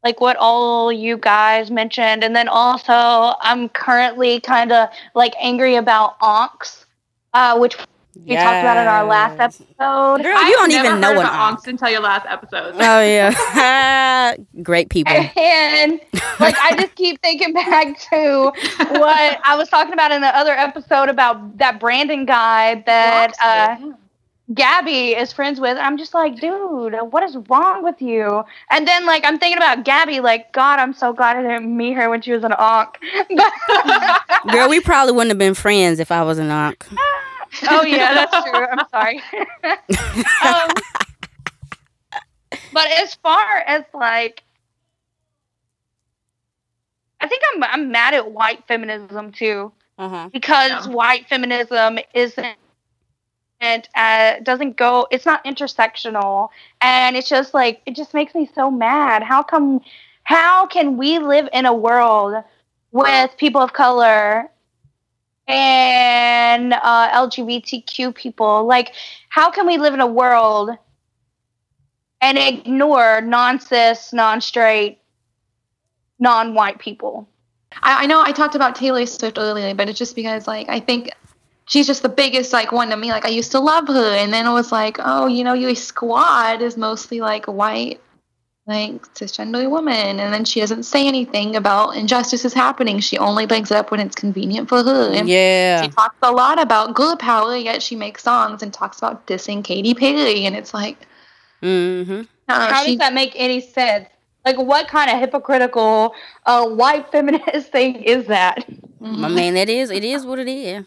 like 0.04 0.20
what 0.20 0.36
all 0.38 0.92
you 0.92 1.18
guys 1.18 1.72
mentioned, 1.72 2.24
and 2.24 2.36
then 2.36 2.48
also 2.48 3.36
I'm 3.40 3.70
currently 3.70 4.40
kind 4.40 4.72
of 4.72 4.90
like 5.16 5.34
angry 5.40 5.76
about 5.76 6.20
onks, 6.20 6.86
uh, 7.34 7.58
which 7.58 7.78
we 8.16 8.36
talked 8.36 8.60
about 8.60 8.78
it 8.78 8.82
in 8.82 8.88
our 8.88 9.06
last 9.06 9.40
episode. 9.40 10.24
Girl, 10.24 10.38
I've 10.38 10.48
you 10.48 10.54
don't 10.56 10.70
never 10.70 10.88
even 10.88 11.02
know 11.02 11.08
heard 11.10 11.18
what 11.18 11.26
about 11.26 11.58
onks. 11.58 11.62
onks 11.64 11.68
until 11.68 11.90
your 11.90 12.02
last 12.02 12.26
episode. 12.30 12.76
Oh 12.76 12.80
yeah, 13.02 14.36
great 14.62 14.90
people. 14.90 15.14
And 15.14 16.00
like 16.40 16.56
I 16.60 16.76
just 16.78 16.96
keep 16.96 17.20
thinking 17.22 17.54
back 17.54 18.00
to 18.12 18.52
what 18.92 19.40
I 19.44 19.56
was 19.58 19.70
talking 19.70 19.94
about 19.94 20.12
in 20.12 20.22
the 20.22 20.36
other 20.36 20.52
episode 20.52 21.10
about 21.10 21.58
that 21.58 21.80
Brandon 21.80 22.26
guy 22.26 22.84
that 22.86 23.34
uh, 23.42 23.94
Gabby 24.54 25.16
is 25.16 25.34
friends 25.34 25.60
with. 25.60 25.78
I'm 25.78 25.98
just 25.98 26.14
like, 26.14 26.40
dude, 26.40 26.96
what 27.12 27.24
is 27.24 27.38
wrong 27.50 27.84
with 27.84 28.02
you? 28.02 28.44
And 28.70 28.88
then 28.88 29.06
like 29.06 29.26
I'm 29.26 29.40
thinking 29.40 29.58
about 29.58 29.86
Gabby, 29.86 30.20
like, 30.20 30.52
God, 30.54 30.80
I'm 30.80 30.94
so 30.94 31.14
glad 31.14 31.38
I 31.38 31.42
didn't 31.42 31.76
meet 31.76 31.94
her 31.94 32.10
when 32.10 32.22
she 32.22 32.32
was 32.32 32.44
an 32.44 32.52
onk. 32.52 32.96
Girl, 34.52 34.70
we 34.70 34.82
probably 34.82 35.14
wouldn't 35.14 35.32
have 35.32 35.40
been 35.40 35.54
friends 35.56 36.00
if 36.00 36.12
I 36.12 36.24
was 36.24 36.38
an 36.38 36.50
onk. 36.50 36.96
Oh 37.68 37.84
yeah, 37.84 38.14
that's 38.14 38.44
true. 38.44 38.66
I'm 38.66 38.88
sorry. 38.90 39.22
um, 40.44 40.74
but 42.72 42.88
as 42.92 43.14
far 43.16 43.60
as 43.60 43.84
like, 43.94 44.44
I 47.22 47.28
think 47.28 47.44
I'm 47.54 47.64
I'm 47.64 47.92
mad 47.92 48.14
at 48.14 48.32
white 48.32 48.68
feminism 48.68 49.32
too. 49.32 49.72
Uh-huh. 50.00 50.28
because 50.34 50.88
Yeah. 50.88 50.94
white 50.94 51.28
feminism 51.30 52.00
isn't 52.16 52.58
and 53.62 53.88
uh, 53.96 54.40
doesn't 54.42 54.76
go 54.76 55.08
it's 55.12 55.26
not 55.26 55.44
intersectional 55.46 56.50
and 56.82 57.16
it's 57.16 57.30
just 57.30 57.54
like 57.54 57.82
it 57.86 57.96
just 57.96 58.14
makes 58.14 58.34
me 58.34 58.50
so 58.56 58.72
mad 58.72 59.22
how 59.22 59.44
come 59.44 59.82
how 60.24 60.66
can 60.66 60.98
we 60.98 61.20
live 61.20 61.48
in 61.54 61.66
a 61.66 61.74
world 61.74 62.44
with 62.92 63.38
people 63.38 63.62
of 63.62 63.72
color 63.72 64.50
and 65.48 66.74
uh, 66.74 67.28
lgbtq 67.28 68.16
people. 68.16 68.66
Like 68.66 68.94
how 69.30 69.52
can 69.52 69.68
we 69.68 69.78
live 69.78 69.94
in 69.94 70.00
a 70.00 70.08
world 70.08 70.72
and 72.22 72.38
ignore 72.38 73.22
non-cis 73.22 74.14
non-straight 74.14 75.00
non-white 76.20 76.80
people? 76.80 77.28
I, 77.82 78.04
I 78.04 78.06
know 78.06 78.22
I 78.22 78.32
talked 78.32 78.56
about 78.56 78.76
Taylor 78.76 79.06
Swift 79.06 79.38
earlier, 79.38 79.74
but 79.74 79.90
it's 79.90 80.00
just 80.00 80.16
because 80.16 80.48
like 80.48 80.70
I 80.70 80.80
think 80.80 81.12
she's 81.66 81.88
just 81.88 82.04
the 82.04 82.10
biggest 82.10 82.54
like 82.54 82.72
one 82.72 82.90
to 82.90 82.98
me. 82.98 83.10
Like 83.10 83.26
I 83.26 83.30
used 83.30 83.52
to 83.52 83.60
love 83.60 83.88
her, 83.88 84.16
and 84.16 84.34
then 84.34 84.46
it 84.46 84.54
was 84.54 84.72
like, 84.72 84.98
oh, 85.00 85.28
you 85.28 85.44
know, 85.44 85.54
your 85.54 85.76
squad 85.76 86.62
is 86.62 86.78
mostly 86.78 87.22
like 87.22 87.46
white, 87.46 88.02
like 88.66 89.02
cisgender 89.14 89.70
woman, 89.70 90.20
and 90.20 90.34
then 90.34 90.46
she 90.46 90.60
doesn't 90.62 90.84
say 90.84 91.06
anything 91.08 91.56
about 91.58 91.98
injustices 91.98 92.54
happening. 92.54 93.00
She 93.00 93.18
only 93.18 93.46
brings 93.46 93.72
it 93.72 93.76
up 93.78 93.92
when 93.92 94.00
it's 94.00 94.16
convenient 94.16 94.70
for 94.70 94.82
her. 94.84 95.12
And 95.14 95.28
Yeah. 95.28 95.82
She 95.84 95.90
talks 95.90 96.16
a 96.22 96.32
lot 96.32 96.62
about 96.62 96.94
girl 96.96 97.18
power, 97.18 97.58
yet 97.58 97.84
she 97.84 97.96
makes 97.98 98.24
songs 98.24 98.64
and 98.64 98.74
talks 98.74 99.00
about 99.00 99.28
dissing 99.28 99.64
Katy 99.64 99.94
Perry, 99.94 100.46
and 100.46 100.56
it's 100.56 100.74
like, 100.74 100.98
Mm-hmm. 101.62 102.22
I 102.50 102.68
know, 102.68 102.74
How 102.74 102.84
she- 102.84 102.92
does 102.92 102.98
that 103.00 103.14
make 103.14 103.34
any 103.36 103.60
sense? 103.62 104.08
Like, 104.46 104.58
what 104.58 104.90
kind 104.90 105.10
of 105.10 105.20
hypocritical 105.20 106.14
uh, 106.46 106.68
white 106.68 107.10
feminist 107.12 107.72
thing 107.72 107.96
is 107.96 108.28
that? 108.28 108.66
I 109.02 109.30
mean, 109.30 109.56
it 109.56 109.70
is. 109.70 109.90
It 109.90 110.04
is 110.04 110.26
what 110.26 110.40
it 110.40 110.50
is. 110.50 110.86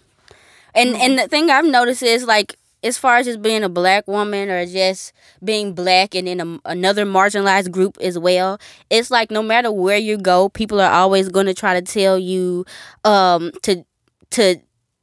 And 0.75 0.95
and 0.97 1.19
the 1.19 1.27
thing 1.29 1.51
I've 1.51 1.65
noticed 1.65 2.03
is 2.03 2.25
like, 2.25 2.57
as 2.87 2.99
far 2.99 3.17
as 3.19 3.27
just 3.27 3.43
being 3.43 3.65
a 3.65 3.69
black 3.69 4.07
woman 4.09 4.51
or 4.51 4.65
just 4.67 5.13
being 5.45 5.75
black 5.75 6.15
and 6.15 6.29
in 6.29 6.41
a, 6.41 6.59
another 6.65 7.05
marginalized 7.05 7.71
group 7.71 7.99
as 8.01 8.19
well, 8.19 8.59
it's 8.91 9.11
like 9.11 9.31
no 9.31 9.43
matter 9.43 9.73
where 9.73 9.99
you 9.99 10.17
go, 10.19 10.49
people 10.49 10.81
are 10.81 10.93
always 10.93 11.29
going 11.29 11.47
to 11.47 11.55
try 11.55 11.79
to 11.79 11.83
tell 11.83 12.19
you, 12.19 12.65
um, 13.05 13.53
to 13.63 13.85
to 14.31 14.57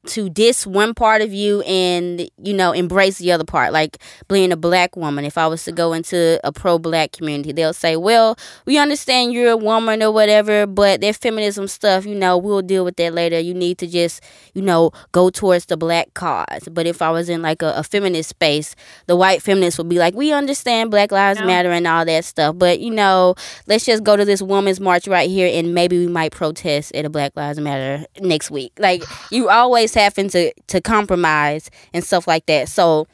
to 0.08 0.30
diss 0.30 0.68
one 0.68 0.94
part 0.94 1.22
of 1.22 1.34
you 1.34 1.62
and 1.62 2.30
you 2.44 2.54
know 2.54 2.72
embrace 2.74 3.18
the 3.20 3.32
other 3.32 3.44
part 3.46 3.72
like 3.72 3.98
being 4.28 4.52
a 4.52 4.58
black 4.58 4.96
woman. 4.98 5.24
If 5.26 5.38
i 5.38 5.48
was 5.48 5.64
to 5.66 5.72
go 5.72 5.94
into 5.94 6.40
a 6.44 6.52
pro-black 6.52 7.12
community 7.14 7.52
they'll 7.54 7.74
say 7.74 7.96
well 7.96 8.36
we 8.66 8.78
understand 8.78 9.32
you're 9.34 9.52
a 9.52 9.58
woman 9.58 10.04
or 10.04 10.12
whatever 10.12 10.68
but 10.68 11.02
that 11.02 11.16
feminism 11.16 11.68
stuff 11.68 12.06
you 12.06 12.16
know 12.16 12.38
we'll 12.38 12.62
deal 12.62 12.84
with 12.84 12.98
that 12.98 13.14
later. 13.14 13.40
You 13.40 13.54
need 13.54 13.78
to 13.78 13.88
just 13.88 14.22
you 14.54 14.62
know 14.62 14.92
go 15.12 15.30
towards 15.30 15.68
the 15.68 15.78
black 15.78 16.14
cause. 16.14 16.68
But 16.72 16.86
if 16.86 17.02
i 17.02 17.10
was 17.10 17.30
in 17.30 17.42
like 17.42 17.62
a, 17.62 17.74
a 17.76 17.84
feminist 17.84 18.30
space 18.30 18.76
the 19.08 19.16
white 19.16 19.42
feminists 19.42 19.78
would 19.78 19.90
be 19.90 20.00
like 20.00 20.14
we 20.16 20.32
understand 20.34 20.92
black 20.92 21.12
lives 21.12 21.40
Yeah. 21.40 21.46
matter 21.46 21.72
and 21.72 21.88
all 21.88 22.04
that 22.06 22.26
stuff 22.26 22.58
but 22.58 22.80
you 22.80 22.92
know 22.92 23.36
let's 23.68 23.86
just 23.86 24.04
go 24.04 24.16
to 24.18 24.26
this 24.26 24.42
woman's 24.42 24.80
march 24.80 25.08
right 25.08 25.30
here 25.30 25.50
and 25.58 25.74
maybe 25.74 25.98
we 25.98 26.08
might 26.08 26.32
protest 26.34 26.94
at 26.94 27.06
a 27.06 27.10
black 27.10 27.32
lives 27.36 27.60
matter 27.60 28.06
next 28.20 28.52
week. 28.52 28.74
Like 28.78 29.04
you 29.32 29.50
always 29.50 29.93
having 29.94 30.30
to 30.30 30.54
to 30.68 30.82
compromise 30.82 31.70
and 31.94 32.04
stuff 32.04 32.28
like 32.28 32.46
that. 32.48 32.70
So 32.70 33.08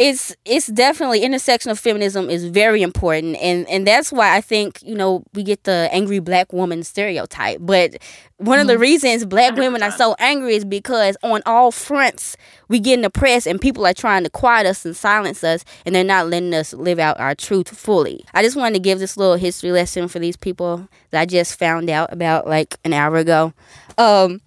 it's 0.00 0.34
it's 0.46 0.66
definitely 0.68 1.20
intersectional 1.20 1.78
feminism 1.78 2.30
is 2.30 2.46
very 2.46 2.80
important. 2.80 3.36
And 3.36 3.68
and 3.68 3.86
that's 3.86 4.10
why 4.10 4.34
i 4.34 4.40
think 4.40 4.82
you 4.82 4.94
know 4.94 5.22
we 5.34 5.42
get 5.42 5.64
the 5.64 5.90
angry 5.92 6.20
black 6.20 6.54
woman 6.54 6.82
stereotype. 6.82 7.58
But 7.60 7.98
one 8.38 8.58
of 8.58 8.66
the 8.66 8.78
reasons 8.78 9.26
black 9.26 9.56
women 9.56 9.82
are 9.82 9.90
so 9.90 10.16
angry 10.18 10.54
is 10.54 10.64
because 10.64 11.18
on 11.22 11.42
all 11.44 11.70
fronts 11.70 12.34
we 12.68 12.80
get 12.80 12.94
in 12.94 13.02
the 13.02 13.10
press 13.10 13.46
and 13.46 13.60
people 13.60 13.86
are 13.86 13.92
trying 13.92 14.24
to 14.24 14.30
quiet 14.30 14.66
us 14.66 14.86
and 14.86 14.96
silence 14.96 15.44
us 15.44 15.66
and 15.84 15.94
they're 15.94 16.02
not 16.02 16.28
letting 16.28 16.54
us 16.54 16.72
live 16.72 16.98
out 16.98 17.20
our 17.20 17.34
truth 17.34 17.68
fully. 17.68 18.24
I 18.32 18.42
just 18.42 18.56
wanted 18.56 18.74
to 18.74 18.80
give 18.80 19.00
this 19.00 19.18
little 19.18 19.36
history 19.36 19.70
lesson 19.70 20.08
for 20.08 20.18
these 20.18 20.36
people 20.36 20.88
that 21.10 21.20
i 21.20 21.26
just 21.26 21.58
found 21.58 21.90
out 21.90 22.10
about 22.10 22.46
like 22.46 22.78
an 22.86 22.94
hour 22.94 23.16
ago. 23.18 23.52
Um 23.98 24.40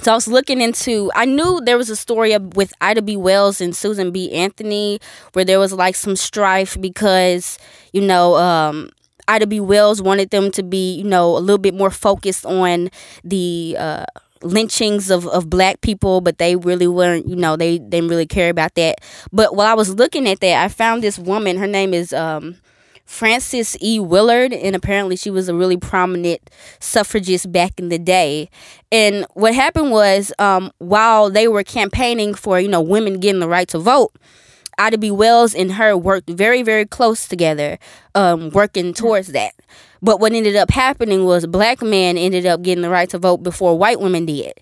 so 0.00 0.12
I 0.12 0.14
was 0.14 0.28
looking 0.28 0.60
into. 0.60 1.10
I 1.14 1.24
knew 1.24 1.60
there 1.64 1.78
was 1.78 1.90
a 1.90 1.96
story 1.96 2.36
with 2.38 2.72
Ida 2.80 3.02
B. 3.02 3.16
Wells 3.16 3.60
and 3.60 3.74
Susan 3.74 4.10
B. 4.10 4.30
Anthony 4.32 5.00
where 5.32 5.44
there 5.44 5.58
was 5.58 5.72
like 5.72 5.94
some 5.96 6.16
strife 6.16 6.80
because 6.80 7.58
you 7.92 8.00
know 8.02 8.36
um, 8.36 8.90
Ida 9.28 9.46
B. 9.46 9.60
Wells 9.60 10.02
wanted 10.02 10.30
them 10.30 10.50
to 10.52 10.62
be 10.62 10.94
you 10.96 11.04
know 11.04 11.36
a 11.36 11.40
little 11.40 11.58
bit 11.58 11.74
more 11.74 11.90
focused 11.90 12.46
on 12.46 12.90
the. 13.24 13.76
Uh, 13.78 14.04
lynchings 14.42 15.10
of, 15.10 15.26
of 15.28 15.48
black 15.48 15.80
people 15.80 16.20
but 16.20 16.36
they 16.36 16.56
really 16.56 16.86
weren't 16.86 17.26
you 17.26 17.34
know 17.34 17.56
they 17.56 17.78
didn't 17.78 18.08
really 18.08 18.26
care 18.26 18.50
about 18.50 18.74
that 18.74 18.96
but 19.32 19.56
while 19.56 19.66
i 19.66 19.72
was 19.72 19.94
looking 19.94 20.28
at 20.28 20.40
that 20.40 20.62
i 20.62 20.68
found 20.68 21.02
this 21.02 21.18
woman 21.18 21.56
her 21.56 21.66
name 21.66 21.94
is 21.94 22.12
um 22.12 22.54
Frances 23.06 23.76
E. 23.80 23.98
Willard, 24.00 24.52
and 24.52 24.76
apparently 24.76 25.16
she 25.16 25.30
was 25.30 25.48
a 25.48 25.54
really 25.54 25.76
prominent 25.76 26.50
suffragist 26.80 27.50
back 27.50 27.78
in 27.78 27.88
the 27.88 27.98
day. 27.98 28.50
And 28.92 29.24
what 29.34 29.54
happened 29.54 29.92
was, 29.92 30.32
um, 30.38 30.72
while 30.78 31.30
they 31.30 31.48
were 31.48 31.62
campaigning 31.62 32.34
for 32.34 32.60
you 32.60 32.68
know 32.68 32.80
women 32.82 33.20
getting 33.20 33.40
the 33.40 33.48
right 33.48 33.68
to 33.68 33.78
vote, 33.78 34.12
Ida 34.78 34.98
B. 34.98 35.10
Wells 35.10 35.54
and 35.54 35.72
her 35.72 35.96
worked 35.96 36.28
very 36.28 36.62
very 36.62 36.84
close 36.84 37.26
together, 37.28 37.78
um, 38.14 38.50
working 38.50 38.92
towards 38.92 39.28
that. 39.28 39.52
But 40.02 40.20
what 40.20 40.32
ended 40.32 40.56
up 40.56 40.70
happening 40.70 41.24
was 41.24 41.46
black 41.46 41.82
men 41.82 42.18
ended 42.18 42.44
up 42.44 42.62
getting 42.62 42.82
the 42.82 42.90
right 42.90 43.08
to 43.10 43.18
vote 43.18 43.38
before 43.38 43.78
white 43.78 44.00
women 44.00 44.26
did. 44.26 44.52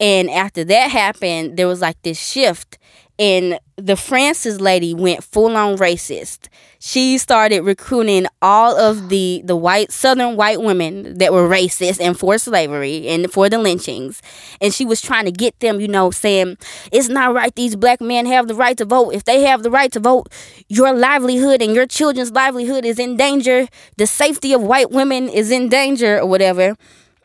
And 0.00 0.28
after 0.30 0.64
that 0.64 0.90
happened, 0.90 1.56
there 1.56 1.68
was 1.68 1.80
like 1.80 2.00
this 2.02 2.18
shift, 2.18 2.78
and 3.18 3.58
the 3.76 3.96
Frances 3.96 4.60
lady 4.60 4.94
went 4.94 5.22
full 5.24 5.56
on 5.56 5.76
racist. 5.76 6.48
She 6.78 7.18
started 7.18 7.62
recruiting 7.62 8.26
all 8.40 8.76
of 8.76 9.08
the 9.08 9.42
the 9.44 9.56
white 9.56 9.92
Southern 9.92 10.36
white 10.36 10.60
women 10.60 11.18
that 11.18 11.32
were 11.32 11.48
racist 11.48 12.00
and 12.00 12.18
for 12.18 12.38
slavery 12.38 13.06
and 13.08 13.30
for 13.30 13.48
the 13.48 13.58
lynchings, 13.58 14.20
and 14.60 14.74
she 14.74 14.84
was 14.84 15.00
trying 15.00 15.26
to 15.26 15.32
get 15.32 15.58
them, 15.60 15.80
you 15.80 15.88
know, 15.88 16.10
saying 16.10 16.56
it's 16.90 17.08
not 17.08 17.34
right. 17.34 17.54
These 17.54 17.76
black 17.76 18.00
men 18.00 18.26
have 18.26 18.48
the 18.48 18.54
right 18.54 18.76
to 18.78 18.84
vote. 18.84 19.10
If 19.10 19.24
they 19.24 19.42
have 19.42 19.62
the 19.62 19.70
right 19.70 19.92
to 19.92 20.00
vote, 20.00 20.32
your 20.68 20.92
livelihood 20.92 21.62
and 21.62 21.74
your 21.74 21.86
children's 21.86 22.32
livelihood 22.32 22.84
is 22.84 22.98
in 22.98 23.16
danger. 23.16 23.68
The 23.96 24.06
safety 24.06 24.52
of 24.52 24.62
white 24.62 24.90
women 24.90 25.28
is 25.28 25.50
in 25.50 25.68
danger, 25.68 26.18
or 26.18 26.26
whatever. 26.26 26.76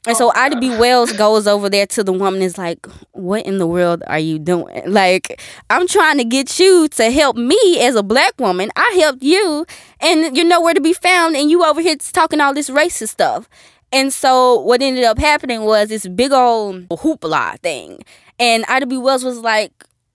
And 0.08 0.16
so 0.16 0.32
Ida 0.34 0.58
B. 0.62 0.70
Wells 0.70 1.12
goes 1.12 1.48
over 1.48 1.70
there 1.70 1.86
to 1.88 2.02
the 2.02 2.14
woman 2.14 2.36
and 2.36 2.44
is 2.44 2.58
like, 2.58 2.86
What 3.12 3.46
in 3.46 3.58
the 3.58 3.68
world 3.68 4.04
are 4.08 4.18
you 4.20 4.40
doing? 4.40 4.84
Like, 4.88 5.42
I'm 5.70 5.86
trying 5.86 6.18
to 6.18 6.24
get 6.24 6.60
you 6.60 6.88
to 6.90 7.12
help 7.12 7.36
me 7.36 7.58
as 7.82 7.96
a 7.96 8.04
black 8.04 8.34
woman. 8.40 8.70
I 8.78 8.98
helped 9.02 9.22
you 9.22 9.66
and 10.00 10.36
you're 10.36 10.46
nowhere 10.46 10.74
to 10.74 10.80
be 10.80 10.94
found 10.94 11.36
and 11.36 11.52
you 11.52 11.66
over 11.66 11.82
here 11.82 11.98
talking 11.98 12.40
all 12.40 12.54
this 12.54 12.70
racist 12.70 13.10
stuff. 13.10 13.50
And 13.92 14.14
so 14.14 14.60
what 14.62 14.82
ended 14.82 15.04
up 15.04 15.20
happening 15.20 15.64
was 15.66 15.90
this 15.90 16.08
big 16.08 16.32
old 16.32 16.88
hoopla 16.88 17.60
thing. 17.60 18.00
And 18.40 18.64
Ida 18.70 18.86
B. 18.88 18.98
Wells 18.98 19.26
was 19.26 19.40
like, 19.40 19.74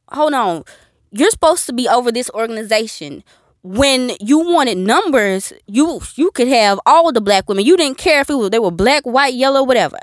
Hold 0.09 0.33
on, 0.33 0.65
you're 1.11 1.31
supposed 1.31 1.67
to 1.67 1.75
be 1.75 1.87
over 1.87 2.11
this 2.11 2.31
organization 2.31 3.25
when 3.63 4.13
you 4.21 4.41
wanted 4.41 4.79
numbers, 4.79 5.53
you 5.67 6.01
you 6.17 6.31
could 6.33 6.49
have 6.49 6.81
all 6.85 7.13
the 7.13 7.21
black 7.21 7.49
women. 7.49 7.65
You 7.65 7.77
didn't 7.77 7.99
care 7.99 8.21
if 8.21 8.31
it 8.31 8.35
was 8.35 8.51
they 8.51 8.59
were 8.59 8.71
black, 8.71 9.05
white, 9.05 9.35
yellow, 9.35 9.63
whatever. 9.63 9.99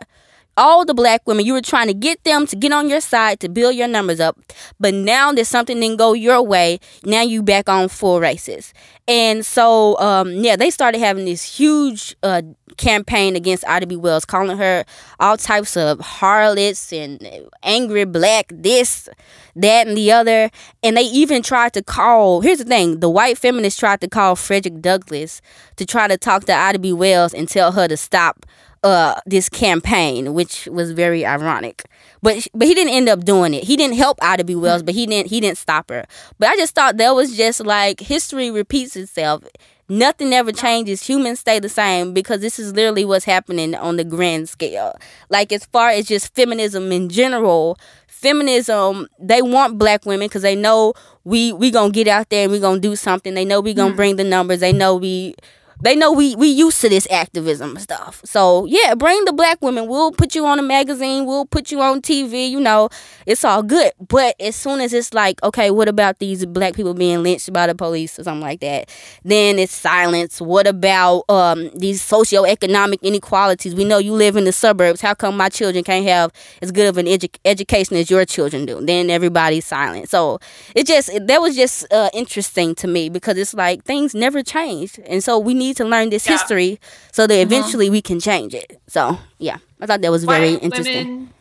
All 0.60 0.84
the 0.84 0.94
black 0.94 1.26
women, 1.26 1.46
you 1.46 1.54
were 1.54 1.62
trying 1.62 1.88
to 1.88 1.94
get 1.94 2.22
them 2.26 2.46
to 2.48 2.56
get 2.58 2.74
on 2.74 2.90
your 2.90 3.00
side 3.00 3.40
to 3.40 3.48
build 3.48 3.76
your 3.76 3.88
numbers 3.88 4.20
up. 4.20 4.38
But 4.78 4.94
now 4.94 5.32
that 5.32 5.46
something 5.46 5.80
didn't 5.80 5.96
go 5.96 6.12
your 6.12 6.42
way, 6.42 6.82
now 7.06 7.22
you 7.22 7.42
back 7.42 7.70
on 7.70 7.88
full 7.88 8.20
races. 8.20 8.74
And 9.08 9.46
so, 9.46 9.98
um, 10.00 10.34
yeah, 10.34 10.58
they 10.58 10.70
started 10.70 11.00
having 11.00 11.24
this 11.24 11.44
huge 11.44 12.14
uh, 12.24 12.42
campaign 12.76 13.38
against 13.38 13.66
Ida 13.70 13.88
B. 13.88 13.96
Wells, 13.96 14.26
calling 14.26 14.58
her 14.58 14.84
all 15.22 15.38
types 15.38 15.78
of 15.78 16.02
harlots 16.02 16.92
and 16.92 17.26
angry 17.64 18.04
black, 18.04 18.52
this, 18.54 19.08
that, 19.56 19.88
and 19.88 19.96
the 19.96 20.12
other. 20.12 20.52
And 20.84 20.98
they 20.98 21.04
even 21.04 21.42
tried 21.42 21.72
to 21.74 21.82
call, 21.82 22.42
here's 22.42 22.58
the 22.60 22.66
thing 22.66 23.00
the 23.00 23.10
white 23.10 23.38
feminists 23.38 23.80
tried 23.80 24.02
to 24.02 24.10
call 24.10 24.36
Frederick 24.36 24.82
Douglass 24.82 25.42
to 25.78 25.86
try 25.86 26.10
to 26.10 26.18
talk 26.18 26.44
to 26.46 26.54
Ida 26.54 26.80
B. 26.80 26.92
Wells 26.92 27.34
and 27.34 27.48
tell 27.48 27.72
her 27.72 27.88
to 27.88 27.96
stop 27.96 28.46
uh, 28.84 29.20
this 29.26 29.50
campaign, 29.50 30.34
which 30.34 30.68
was 30.68 30.92
very 30.92 31.26
ironic. 31.26 31.84
But 32.22 32.48
but 32.54 32.68
he 32.68 32.74
didn't 32.74 32.94
end 32.94 33.10
up 33.10 33.24
doing 33.24 33.54
it. 33.54 33.64
He 33.64 33.78
didn't 33.78 33.98
help 33.98 34.18
Ida 34.22 34.44
B. 34.44 34.56
Wells, 34.56 34.84
but 34.84 34.94
he 34.94 35.06
didn't 35.06 35.30
he 35.30 35.40
didn't 35.40 35.58
stop 35.58 35.90
her. 35.90 36.06
But 36.38 36.50
I 36.50 36.56
just 36.56 36.76
thought 36.76 36.98
that 36.98 37.16
was 37.16 37.36
just 37.36 37.66
like 37.66 38.00
history 38.00 38.52
repeats 38.52 38.96
itself. 38.96 39.44
Nothing 39.92 40.34
ever 40.34 40.52
changes. 40.52 41.02
Humans 41.08 41.40
stay 41.40 41.60
the 41.60 41.70
same 41.70 42.14
because 42.14 42.42
this 42.42 42.60
is 42.60 42.74
literally 42.74 43.06
what's 43.06 43.26
happening 43.26 43.74
on 43.74 43.98
the 43.98 44.04
grand 44.04 44.48
scale. 44.48 44.94
Like 45.30 45.52
as 45.52 45.66
far 45.66 45.90
as 45.90 46.06
just 46.06 46.36
feminism 46.36 46.92
in 46.92 47.10
general, 47.10 47.78
feminism 48.08 49.08
they 49.20 49.42
want 49.42 49.78
black 49.80 50.06
women 50.06 50.28
because 50.28 50.44
they 50.44 50.56
know 50.56 50.94
we 51.24 51.54
we 51.54 51.72
gonna 51.72 51.92
get 51.92 52.08
out 52.08 52.30
there 52.30 52.44
and 52.44 52.52
we 52.52 52.60
gonna 52.60 52.80
do 52.80 52.96
something. 52.96 53.34
They 53.34 53.46
know 53.46 53.62
we 53.62 53.74
gonna 53.74 53.96
bring 53.96 54.18
the 54.18 54.24
numbers. 54.24 54.60
They 54.60 54.74
know 54.74 54.96
we 54.96 55.36
they 55.82 55.96
know 55.96 56.12
we 56.12 56.36
we 56.36 56.48
used 56.48 56.82
to 56.82 56.90
this 56.90 57.08
activism 57.10 57.78
stuff. 57.78 58.22
So 58.26 58.66
yeah, 58.66 58.96
bring 58.96 59.24
the 59.26 59.34
black 59.34 59.62
women. 59.62 59.88
We'll 59.88 60.12
put 60.12 60.36
you 60.36 60.46
on 60.46 60.60
a 60.60 60.62
magazine. 60.62 61.26
We'll 61.26 61.46
put 61.46 61.72
you 61.72 61.82
on 61.82 62.02
TV. 62.02 62.50
You 62.50 62.60
know, 62.60 62.90
it's 63.26 63.46
all 63.46 63.64
good. 63.64 63.94
But 64.08 64.36
as 64.42 64.56
soon 64.56 64.82
as 64.82 64.94
it's 64.94 65.14
like, 65.14 65.42
okay, 65.44 65.72
what 65.72 65.88
about 65.88 66.20
these 66.20 66.46
black 66.46 66.76
people 66.76 66.94
being 66.94 67.24
lynched 67.24 67.52
by 67.54 67.68
the 67.68 67.76
police 67.76 68.20
or 68.20 68.24
something 68.24 68.42
like 68.42 68.60
that? 68.60 68.90
Then 69.24 69.58
it's 69.58 69.74
silence. 69.74 70.42
What 70.42 70.68
about 70.68 71.24
um 71.30 71.70
these 71.76 72.02
socioeconomic 72.02 73.02
inequalities? 73.02 73.74
We 73.74 73.86
know 73.86 74.00
you 74.00 74.14
live 74.14 74.36
in 74.36 74.44
the 74.44 74.52
suburbs. 74.52 75.00
How 75.00 75.14
come 75.14 75.38
my 75.38 75.50
children 75.50 75.84
can't 75.84 76.06
have 76.06 76.32
as 76.62 76.72
good 76.72 76.88
of 76.88 76.98
an 76.98 77.06
edu- 77.06 77.38
education 77.46 77.96
as 77.96 78.10
your 78.10 78.26
children 78.26 78.66
do? 78.66 78.82
Then 78.82 79.10
everybody's 79.10 79.66
silent. 79.66 80.10
So 80.10 80.40
it 80.76 80.88
just 80.88 81.10
that 81.28 81.42
was 81.42 81.56
just 81.56 81.92
uh, 81.94 82.10
interesting 82.14 82.76
to 82.76 82.88
me 82.88 83.08
because 83.08 83.38
it's 83.38 83.54
like 83.54 83.86
things 83.86 84.14
never 84.14 84.44
changed, 84.44 85.00
and 85.06 85.24
so 85.24 85.40
we 85.40 85.54
need 85.54 85.69
to 85.76 85.86
learn 85.86 86.10
this 86.10 86.26
Yeah. 86.26 86.34
history 86.34 86.80
so 87.12 87.28
that 87.28 87.34
Mhm. 87.34 87.42
eventually 87.44 87.90
we 87.90 88.02
can 88.02 88.20
change 88.20 88.54
it. 88.54 88.80
So 88.88 89.18
yeah, 89.38 89.58
I 89.82 89.86
thought 89.86 90.02
that 90.02 90.12
was 90.12 90.24
very 90.24 90.54
interesting. 90.56 91.08
Women 91.08 91.34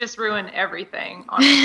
just 0.00 0.18
ruin 0.18 0.50
everything. 0.54 1.24
honestly. 1.28 1.62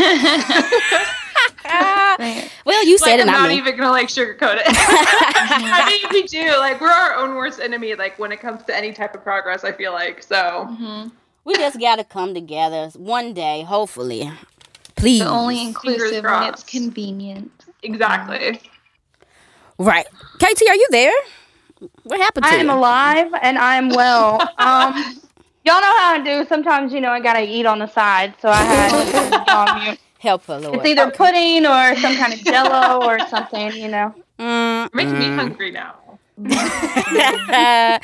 Well, 2.65 2.85
you 2.85 2.97
said 2.97 3.11
like, 3.11 3.19
it, 3.19 3.21
I'm 3.21 3.27
not 3.27 3.39
not 3.41 3.49
me. 3.49 3.57
even 3.57 3.77
gonna 3.77 3.91
like 3.91 4.07
sugarcoat 4.09 4.57
it. 4.59 4.63
I 4.67 5.85
mean, 5.89 6.09
we 6.11 6.23
do. 6.27 6.57
Like, 6.57 6.81
we're 6.81 6.89
our 6.89 7.15
own 7.15 7.35
worst 7.35 7.59
enemy. 7.59 7.95
Like, 7.95 8.17
when 8.19 8.31
it 8.31 8.39
comes 8.39 8.63
to 8.63 8.75
any 8.75 8.91
type 8.93 9.15
of 9.15 9.23
progress, 9.23 9.63
I 9.63 9.71
feel 9.71 9.93
like 9.93 10.23
so. 10.23 10.67
Mhm. 10.79 11.11
we 11.45 11.55
just 11.55 11.79
gotta 11.79 12.03
come 12.03 12.33
together 12.33 12.89
one 12.95 13.33
day, 13.33 13.63
hopefully. 13.63 14.31
Please. 14.95 15.19
But 15.23 15.29
only 15.29 15.61
inclusive 15.61 16.23
when 16.23 16.43
it's 16.43 16.63
convenient. 16.63 17.51
Exactly. 17.83 18.61
right. 19.77 20.07
KT, 20.39 20.67
are 20.67 20.75
you 20.75 20.87
there? 20.91 21.13
What 22.03 22.19
happened 22.19 22.45
to 22.45 22.51
I 22.51 22.55
am 22.55 22.69
alive 22.69 23.31
and 23.41 23.57
I 23.57 23.75
am 23.75 23.89
well. 23.89 24.37
Um, 24.59 24.93
y'all 25.63 25.81
know 25.81 25.97
how 25.97 26.13
I 26.13 26.21
do. 26.23 26.45
Sometimes, 26.47 26.91
you 26.91 26.99
know, 26.99 27.11
I 27.11 27.19
gotta 27.19 27.43
eat 27.43 27.65
on 27.65 27.79
the 27.79 27.87
side, 27.87 28.33
so 28.41 28.49
I 28.49 28.63
had 28.63 28.89
to 28.89 29.29
put 29.29 29.41
it 29.41 29.49
on 29.49 29.83
mute. 29.83 29.99
Help 30.19 30.45
her, 30.45 30.59
Lord. 30.59 30.75
It's 30.77 30.85
either 30.85 31.11
pudding 31.11 31.65
or 31.65 31.95
some 31.95 32.15
kind 32.15 32.33
of 32.33 32.39
jello 32.39 33.05
or 33.05 33.19
something, 33.27 33.71
you 33.73 33.87
know. 33.87 34.15
Mm, 34.39 34.81
You're 34.81 34.89
making 34.93 35.19
me 35.19 35.25
mm. 35.25 35.35
hungry 35.35 35.71
now. 35.71 35.95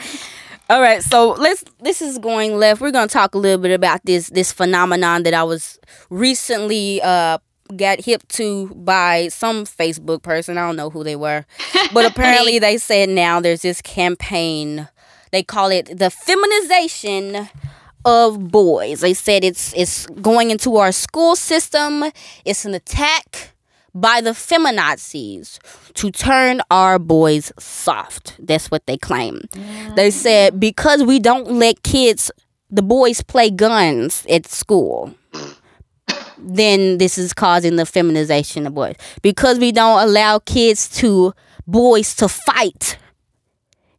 All 0.69 0.81
right, 0.81 1.03
so 1.03 1.31
let's. 1.31 1.63
This 1.79 2.01
is 2.01 2.17
going 2.17 2.57
left. 2.57 2.81
We're 2.81 2.91
gonna 2.91 3.07
talk 3.07 3.35
a 3.35 3.37
little 3.37 3.61
bit 3.61 3.71
about 3.71 4.01
this 4.05 4.29
this 4.29 4.51
phenomenon 4.51 5.23
that 5.23 5.33
I 5.33 5.43
was 5.43 5.79
recently 6.09 7.01
uh 7.01 7.39
got 7.75 8.01
hip 8.01 8.27
to 8.29 8.67
by 8.75 9.27
some 9.29 9.65
Facebook 9.65 10.21
person. 10.21 10.57
I 10.57 10.65
don't 10.65 10.75
know 10.75 10.89
who 10.89 11.03
they 11.03 11.15
were, 11.15 11.45
but 11.93 12.05
apparently 12.05 12.59
they 12.59 12.77
said 12.77 13.09
now 13.09 13.39
there's 13.39 13.61
this 13.61 13.81
campaign. 13.81 14.87
They 15.31 15.43
call 15.43 15.71
it 15.71 15.97
the 15.97 16.09
feminization 16.09 17.49
of 18.05 18.51
boys. 18.51 19.01
They 19.01 19.13
said 19.13 19.43
it's 19.43 19.73
it's 19.75 20.05
going 20.07 20.51
into 20.51 20.77
our 20.77 20.91
school 20.91 21.35
system. 21.35 22.05
It's 22.45 22.65
an 22.65 22.73
attack 22.73 23.53
by 23.95 24.21
the 24.21 24.31
feminazis 24.31 25.59
to 25.93 26.11
turn 26.11 26.61
our 26.71 26.97
boys 26.97 27.51
soft. 27.59 28.35
That's 28.39 28.71
what 28.71 28.85
they 28.85 28.97
claim. 28.97 29.41
Mm. 29.51 29.95
They 29.95 30.11
said 30.11 30.59
because 30.59 31.03
we 31.03 31.19
don't 31.19 31.51
let 31.51 31.83
kids, 31.83 32.31
the 32.69 32.81
boys 32.81 33.21
play 33.21 33.49
guns 33.49 34.25
at 34.29 34.47
school, 34.47 35.13
then 36.43 36.97
this 36.97 37.17
is 37.17 37.33
causing 37.33 37.75
the 37.77 37.85
feminization 37.85 38.67
of 38.67 38.73
boys. 38.73 38.95
Because 39.21 39.59
we 39.59 39.71
don't 39.71 40.01
allow 40.07 40.39
kids 40.39 40.89
to, 40.97 41.33
boys 41.67 42.15
to 42.15 42.27
fight. 42.27 42.97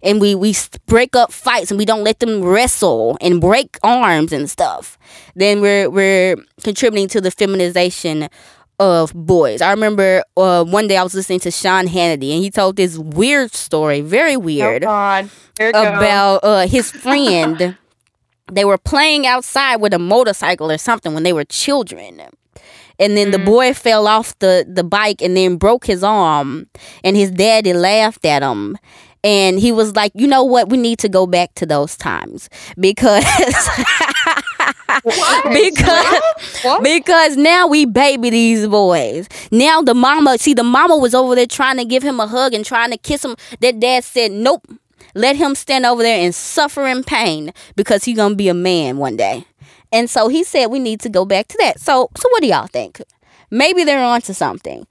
And 0.03 0.21
we, 0.21 0.35
we 0.35 0.55
break 0.87 1.17
up 1.17 1.33
fights 1.33 1.71
and 1.71 1.79
we 1.79 1.87
don't 1.87 2.05
let 2.05 2.21
them 2.21 2.43
wrestle 2.43 3.17
and 3.23 3.41
break 3.41 3.79
arms 3.83 4.33
and 4.33 4.51
stuff. 4.51 4.99
Then 5.35 5.63
we're 5.63 5.89
we're 5.89 6.37
contributing 6.63 7.09
to 7.09 7.23
the 7.23 7.31
feminization 7.31 8.29
of 8.79 9.15
boys. 9.15 9.63
I 9.63 9.71
remember 9.71 10.23
uh, 10.37 10.65
one 10.65 10.89
day 10.89 10.99
I 10.99 11.03
was 11.03 11.15
listening 11.15 11.41
to 11.41 11.51
Sean 11.51 11.87
Hannity 11.87 12.35
and 12.35 12.43
he 12.43 12.51
told 12.51 12.77
this 12.77 12.99
weird 12.99 13.55
story, 13.55 14.03
very 14.03 14.37
weird, 14.37 14.85
Oh 14.85 14.89
it 15.59 15.73
goes. 15.73 15.87
about 15.87 16.41
uh, 16.43 16.67
his 16.67 16.91
friend. 16.91 17.79
they 18.51 18.65
were 18.65 18.79
playing 18.79 19.27
outside 19.27 19.77
with 19.77 19.95
a 19.95 19.99
motorcycle 19.99 20.71
or 20.71 20.79
something 20.79 21.15
when 21.15 21.23
they 21.23 21.33
were 21.33 21.45
children. 21.45 22.21
And 22.99 23.17
then 23.17 23.31
the 23.33 23.39
mm. 23.39 23.47
boy 23.47 23.75
fell 23.75 24.07
off 24.07 24.39
the, 24.39 24.65
the 24.69 24.85
bike 24.85 25.21
and 25.21 25.37
then 25.37 25.57
broke 25.57 25.87
his 25.87 26.05
arm. 26.05 26.69
And 27.03 27.17
his 27.17 27.31
daddy 27.31 27.73
laughed 27.73 28.25
at 28.25 28.43
him. 28.43 28.79
And 29.25 29.59
he 29.59 29.73
was 29.73 29.97
like, 29.97 30.13
you 30.15 30.27
know 30.27 30.45
what? 30.45 30.69
We 30.69 30.77
need 30.77 30.99
to 31.01 31.09
go 31.09 31.27
back 31.27 31.55
to 31.55 31.65
those 31.67 31.97
times 31.97 32.51
because 32.79 33.25
because 35.45 36.23
What? 36.63 36.83
because 36.83 37.37
now 37.37 37.67
we 37.67 37.87
baby 37.87 38.29
these 38.29 38.69
boys. 38.69 39.27
Now 39.51 39.81
the 39.81 39.95
mama, 39.95 40.37
see, 40.37 40.53
the 40.53 40.63
mama 40.63 40.97
was 40.99 41.15
over 41.15 41.35
there 41.35 41.47
trying 41.47 41.79
to 41.79 41.87
give 41.87 42.03
him 42.03 42.21
a 42.21 42.27
hug 42.27 42.53
and 42.53 42.67
trying 42.67 42.91
to 42.91 42.99
kiss 42.99 43.25
him. 43.25 43.35
That 43.61 43.81
dad 43.81 44.05
said, 44.05 44.31
nope. 44.31 44.67
Let 45.15 45.37
him 45.37 45.55
stand 45.55 45.87
over 45.87 46.03
there 46.03 46.21
and 46.25 46.35
suffer 46.35 46.87
in 46.87 47.05
pain 47.05 47.53
because 47.77 48.05
he's 48.05 48.17
gonna 48.17 48.35
be 48.35 48.49
a 48.49 48.55
man 48.55 48.99
one 48.99 49.17
day. 49.17 49.47
And 49.93 50.11
so 50.11 50.29
he 50.29 50.45
said 50.45 50.67
we 50.67 50.79
need 50.79 51.01
to 51.01 51.09
go 51.09 51.25
back 51.25 51.49
to 51.49 51.57
that. 51.61 51.81
So 51.81 52.11
so 52.17 52.29
what 52.31 52.43
do 52.43 52.49
y'all 52.49 52.67
think? 52.67 53.01
Maybe 53.51 53.85
they're 53.85 54.03
onto 54.03 54.33
something. 54.33 54.87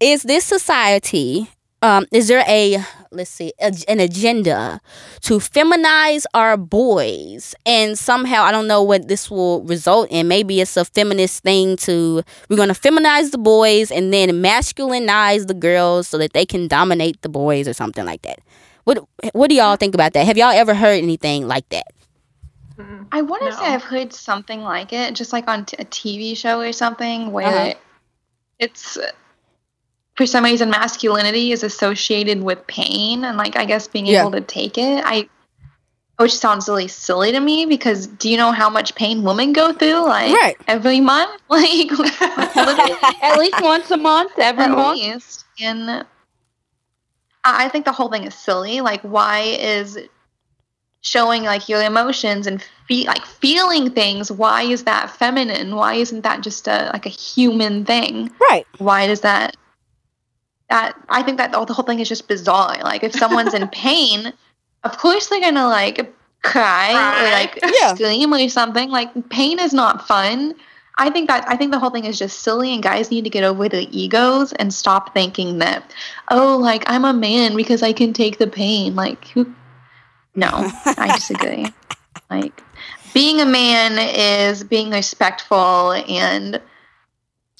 Is 0.00 0.22
this 0.24 0.44
society 0.44 1.48
um, 1.82 2.06
is 2.12 2.28
there 2.28 2.44
a 2.46 2.78
let's 3.10 3.28
see 3.28 3.52
a, 3.60 3.72
an 3.88 4.00
agenda 4.00 4.80
to 5.22 5.38
feminize 5.38 6.24
our 6.32 6.56
boys 6.56 7.54
and 7.66 7.98
somehow 7.98 8.42
i 8.44 8.52
don't 8.52 8.68
know 8.68 8.82
what 8.82 9.08
this 9.08 9.30
will 9.30 9.62
result 9.64 10.08
in 10.10 10.28
maybe 10.28 10.60
it's 10.60 10.76
a 10.76 10.84
feminist 10.84 11.42
thing 11.42 11.76
to 11.76 12.22
we're 12.48 12.56
going 12.56 12.72
to 12.72 12.74
feminize 12.74 13.32
the 13.32 13.38
boys 13.38 13.90
and 13.90 14.12
then 14.14 14.30
masculinize 14.30 15.46
the 15.48 15.54
girls 15.54 16.08
so 16.08 16.16
that 16.16 16.32
they 16.32 16.46
can 16.46 16.68
dominate 16.68 17.20
the 17.22 17.28
boys 17.28 17.68
or 17.68 17.74
something 17.74 18.06
like 18.06 18.22
that 18.22 18.38
what 18.84 18.98
what 19.32 19.48
do 19.48 19.54
y'all 19.54 19.76
think 19.76 19.94
about 19.94 20.12
that 20.14 20.26
have 20.26 20.36
y'all 20.36 20.50
ever 20.50 20.74
heard 20.74 21.02
anything 21.02 21.46
like 21.46 21.68
that. 21.70 21.86
I 23.12 23.20
want 23.22 23.42
to 23.44 23.50
No. 23.50 23.56
say 23.56 23.66
I've 23.66 23.82
heard 23.84 24.12
something 24.12 24.62
like 24.62 24.92
it, 24.92 25.14
just 25.14 25.32
like 25.32 25.46
on 25.46 25.66
t- 25.66 25.76
a 25.78 25.84
TV 25.84 26.34
show 26.36 26.60
or 26.60 26.72
something, 26.72 27.30
where 27.30 27.46
Uh-huh. 27.46 27.74
it's 28.58 28.98
for 30.16 30.26
some 30.26 30.44
reason 30.44 30.70
masculinity 30.70 31.52
is 31.52 31.62
associated 31.62 32.42
with 32.42 32.66
pain, 32.66 33.24
and 33.24 33.36
like 33.36 33.56
I 33.56 33.64
guess 33.66 33.86
being 33.88 34.06
Yeah. 34.06 34.20
able 34.22 34.32
to 34.32 34.40
take 34.40 34.78
it. 34.78 35.02
I, 35.04 35.28
which 36.18 36.36
sounds 36.36 36.68
really 36.68 36.88
silly 36.88 37.32
to 37.32 37.40
me 37.40 37.66
because 37.66 38.06
do 38.06 38.30
you 38.30 38.36
know 38.36 38.52
how 38.52 38.70
much 38.70 38.94
pain 38.94 39.22
women 39.22 39.52
go 39.52 39.72
through? 39.72 40.06
Like 40.06 40.34
Right. 40.34 40.56
every 40.68 41.00
month, 41.00 41.40
like 41.48 41.90
At 43.22 43.38
least 43.38 43.60
once 43.62 43.90
a 43.90 43.96
month, 43.96 44.32
every 44.38 44.64
at 44.64 44.70
month. 44.70 44.98
least. 45.00 45.44
And 45.60 46.04
I 47.44 47.68
think 47.68 47.84
the 47.84 47.92
whole 47.92 48.08
thing 48.08 48.24
is 48.24 48.34
silly. 48.34 48.80
Like, 48.80 49.02
why 49.02 49.40
is 49.40 49.98
showing 51.00 51.42
like 51.42 51.68
your 51.68 51.82
emotions 51.82 52.46
and 52.46 52.62
fe- 52.86 53.06
like 53.06 53.24
feeling 53.26 53.90
things? 53.90 54.30
Why 54.30 54.62
is 54.62 54.84
that 54.84 55.10
feminine? 55.10 55.74
Why 55.74 55.94
isn't 55.94 56.22
that 56.22 56.42
just 56.42 56.68
a 56.68 56.90
like 56.92 57.06
a 57.06 57.10
human 57.10 57.84
thing? 57.84 58.30
right 58.50 58.66
Why 58.78 59.06
does 59.06 59.22
that? 59.22 59.56
That 60.70 60.96
I 61.08 61.22
think 61.22 61.38
that 61.38 61.52
the 61.52 61.64
the 61.64 61.74
whole 61.74 61.84
thing 61.84 62.00
is 62.00 62.08
just 62.08 62.28
bizarre. 62.28 62.78
Like, 62.82 63.02
if 63.02 63.12
someone's 63.12 63.54
in 63.54 63.68
pain, 63.72 64.32
of 64.84 64.96
course 64.98 65.26
they're 65.28 65.40
gonna 65.40 65.66
like 65.68 66.14
cry 66.42 66.90
or 66.92 67.30
like 67.30 67.58
Yeah. 67.80 67.94
scream 67.94 68.32
or 68.32 68.48
something. 68.48 68.88
Like, 68.90 69.28
pain 69.30 69.58
is 69.58 69.72
not 69.72 70.06
fun. 70.06 70.54
I 70.98 71.08
think 71.10 71.28
that 71.28 71.44
I 71.48 71.56
think 71.56 71.72
the 71.72 71.78
whole 71.78 71.90
thing 71.90 72.04
is 72.04 72.18
just 72.18 72.40
silly, 72.40 72.72
and 72.74 72.82
guys 72.82 73.10
need 73.10 73.24
to 73.24 73.30
get 73.30 73.44
over 73.44 73.68
the 73.68 73.88
egos 73.96 74.52
and 74.52 74.72
stop 74.72 75.14
thinking 75.14 75.58
that, 75.58 75.90
oh, 76.30 76.56
like 76.58 76.84
I'm 76.86 77.04
a 77.04 77.12
man 77.12 77.56
because 77.56 77.82
I 77.82 77.92
can 77.92 78.12
take 78.12 78.38
the 78.38 78.46
pain. 78.46 78.94
Like, 78.94 79.26
who? 79.28 79.52
No, 80.34 80.48
I 80.52 81.12
disagree. 81.14 81.66
like, 82.30 82.62
being 83.14 83.40
a 83.40 83.46
man 83.46 83.98
is 83.98 84.64
being 84.64 84.90
respectful, 84.90 85.92
and 85.92 86.60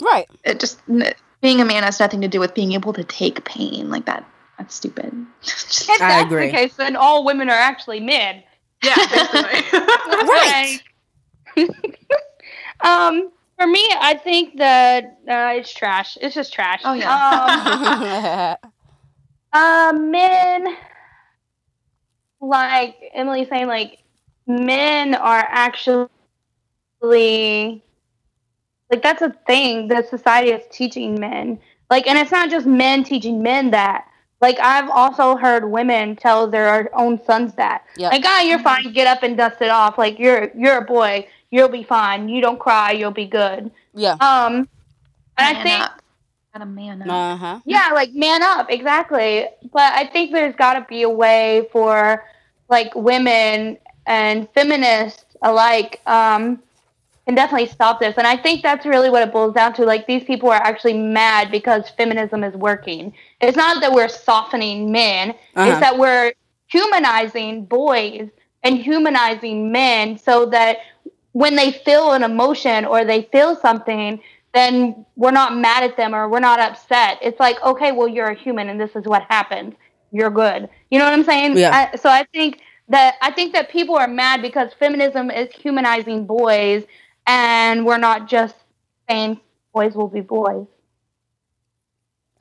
right 0.00 0.26
it 0.44 0.58
just 0.58 0.80
being 1.40 1.60
a 1.60 1.64
man 1.64 1.82
has 1.82 2.00
nothing 2.00 2.20
to 2.22 2.28
do 2.28 2.40
with 2.40 2.54
being 2.54 2.72
able 2.72 2.92
to 2.92 3.04
take 3.04 3.44
pain. 3.44 3.90
Like 3.90 4.04
that, 4.06 4.24
that's 4.58 4.74
stupid. 4.74 5.12
Just- 5.42 5.88
If 5.88 6.00
I 6.02 6.08
that's 6.08 6.26
agree. 6.26 6.46
the 6.46 6.52
case, 6.52 6.76
then 6.76 6.96
all 6.96 7.24
women 7.24 7.48
are 7.48 7.52
actually 7.52 8.00
men. 8.00 8.42
Yeah, 8.82 8.94
basically. 8.96 9.78
Right. 10.26 10.80
Like- 12.82 12.92
um, 12.92 13.30
for 13.58 13.66
me, 13.66 13.84
I 14.00 14.14
think 14.14 14.58
that 14.58 15.04
uh, 15.28 15.52
it's 15.56 15.72
trash. 15.72 16.16
It's 16.20 16.34
just 16.34 16.52
trash. 16.52 16.80
Oh, 16.84 16.94
yeah. 16.94 18.56
Um, 19.54 19.60
uh, 19.60 19.92
men, 20.00 20.76
like 22.40 22.96
Emily 23.12 23.44
saying, 23.44 23.66
like 23.66 23.98
men 24.46 25.14
are 25.14 25.46
actually 25.48 26.08
like 27.02 27.82
that's 29.02 29.22
a 29.22 29.30
thing 29.46 29.88
that 29.88 30.08
society 30.08 30.50
is 30.50 30.62
teaching 30.70 31.18
men. 31.20 31.58
Like, 31.90 32.06
and 32.06 32.18
it's 32.18 32.30
not 32.30 32.50
just 32.50 32.66
men 32.66 33.04
teaching 33.04 33.42
men 33.42 33.70
that. 33.72 34.06
Like 34.42 34.58
I've 34.58 34.90
also 34.90 35.36
heard 35.36 35.70
women 35.70 36.16
tell 36.16 36.48
their 36.48 36.94
own 36.98 37.24
sons 37.24 37.54
that. 37.54 37.86
Yep. 37.96 38.12
Like, 38.12 38.24
ah, 38.26 38.40
you're 38.42 38.58
fine. 38.58 38.92
Get 38.92 39.06
up 39.06 39.22
and 39.22 39.36
dust 39.36 39.62
it 39.62 39.70
off. 39.70 39.96
Like 39.96 40.18
you're 40.18 40.50
you're 40.56 40.78
a 40.78 40.84
boy. 40.84 41.28
You'll 41.52 41.68
be 41.68 41.84
fine. 41.84 42.28
You 42.28 42.42
don't 42.42 42.58
cry. 42.58 42.90
You'll 42.90 43.12
be 43.12 43.26
good. 43.26 43.70
Yeah. 43.94 44.14
Um, 44.14 44.68
and 45.38 45.56
I 45.56 45.62
think 45.62 45.84
up. 45.84 46.02
Gotta 46.52 46.66
man 46.66 47.02
up. 47.02 47.08
Uh 47.08 47.36
huh. 47.36 47.60
yeah, 47.64 47.90
like 47.94 48.12
man 48.14 48.42
up, 48.42 48.66
exactly. 48.68 49.46
But 49.72 49.92
I 49.94 50.06
think 50.08 50.32
there's 50.32 50.56
got 50.56 50.74
to 50.74 50.84
be 50.88 51.02
a 51.02 51.08
way 51.08 51.68
for 51.72 52.24
like 52.68 52.94
women 52.94 53.78
and 54.06 54.48
feminists 54.50 55.24
alike 55.42 56.00
um, 56.06 56.60
can 57.26 57.34
definitely 57.34 57.68
stop 57.68 58.00
this. 58.00 58.16
And 58.18 58.26
I 58.26 58.36
think 58.36 58.62
that's 58.62 58.84
really 58.84 59.10
what 59.10 59.22
it 59.22 59.32
boils 59.32 59.54
down 59.54 59.74
to. 59.74 59.84
Like 59.84 60.06
these 60.06 60.24
people 60.24 60.50
are 60.50 60.62
actually 60.62 60.94
mad 60.94 61.50
because 61.50 61.88
feminism 61.90 62.42
is 62.44 62.54
working. 62.54 63.12
It's 63.40 63.56
not 63.56 63.80
that 63.80 63.92
we're 63.92 64.08
softening 64.08 64.90
men; 64.90 65.30
Uh-huh. 65.30 65.70
it's 65.70 65.80
that 65.80 65.98
we're 65.98 66.32
humanizing 66.66 67.64
boys 67.66 68.28
and 68.62 68.78
humanizing 68.78 69.70
men 69.70 70.18
so 70.18 70.46
that 70.46 70.78
when 71.32 71.56
they 71.56 71.72
feel 71.72 72.12
an 72.12 72.22
emotion 72.22 72.84
or 72.84 73.04
they 73.04 73.22
feel 73.32 73.56
something 73.56 74.20
then 74.54 75.06
we're 75.16 75.30
not 75.30 75.56
mad 75.56 75.82
at 75.82 75.96
them 75.96 76.14
or 76.14 76.28
we're 76.28 76.40
not 76.40 76.60
upset. 76.60 77.18
It's 77.22 77.40
like, 77.40 77.62
okay, 77.62 77.92
well, 77.92 78.08
you're 78.08 78.26
a 78.28 78.34
human 78.34 78.68
and 78.68 78.80
this 78.80 78.94
is 78.94 79.04
what 79.06 79.22
happened. 79.30 79.74
You're 80.10 80.30
good. 80.30 80.68
You 80.90 80.98
know 80.98 81.06
what 81.06 81.14
I'm 81.14 81.24
saying? 81.24 81.56
Yeah. 81.56 81.88
I, 81.92 81.96
so 81.96 82.10
I 82.10 82.24
think 82.32 82.60
that 82.88 83.14
I 83.22 83.30
think 83.32 83.54
that 83.54 83.70
people 83.70 83.96
are 83.96 84.08
mad 84.08 84.42
because 84.42 84.72
feminism 84.74 85.30
is 85.30 85.50
humanizing 85.52 86.26
boys, 86.26 86.84
and 87.26 87.84
we're 87.86 87.98
not 87.98 88.28
just 88.28 88.54
saying 89.08 89.40
boys 89.72 89.94
will 89.94 90.08
be 90.08 90.20
boys. 90.20 90.66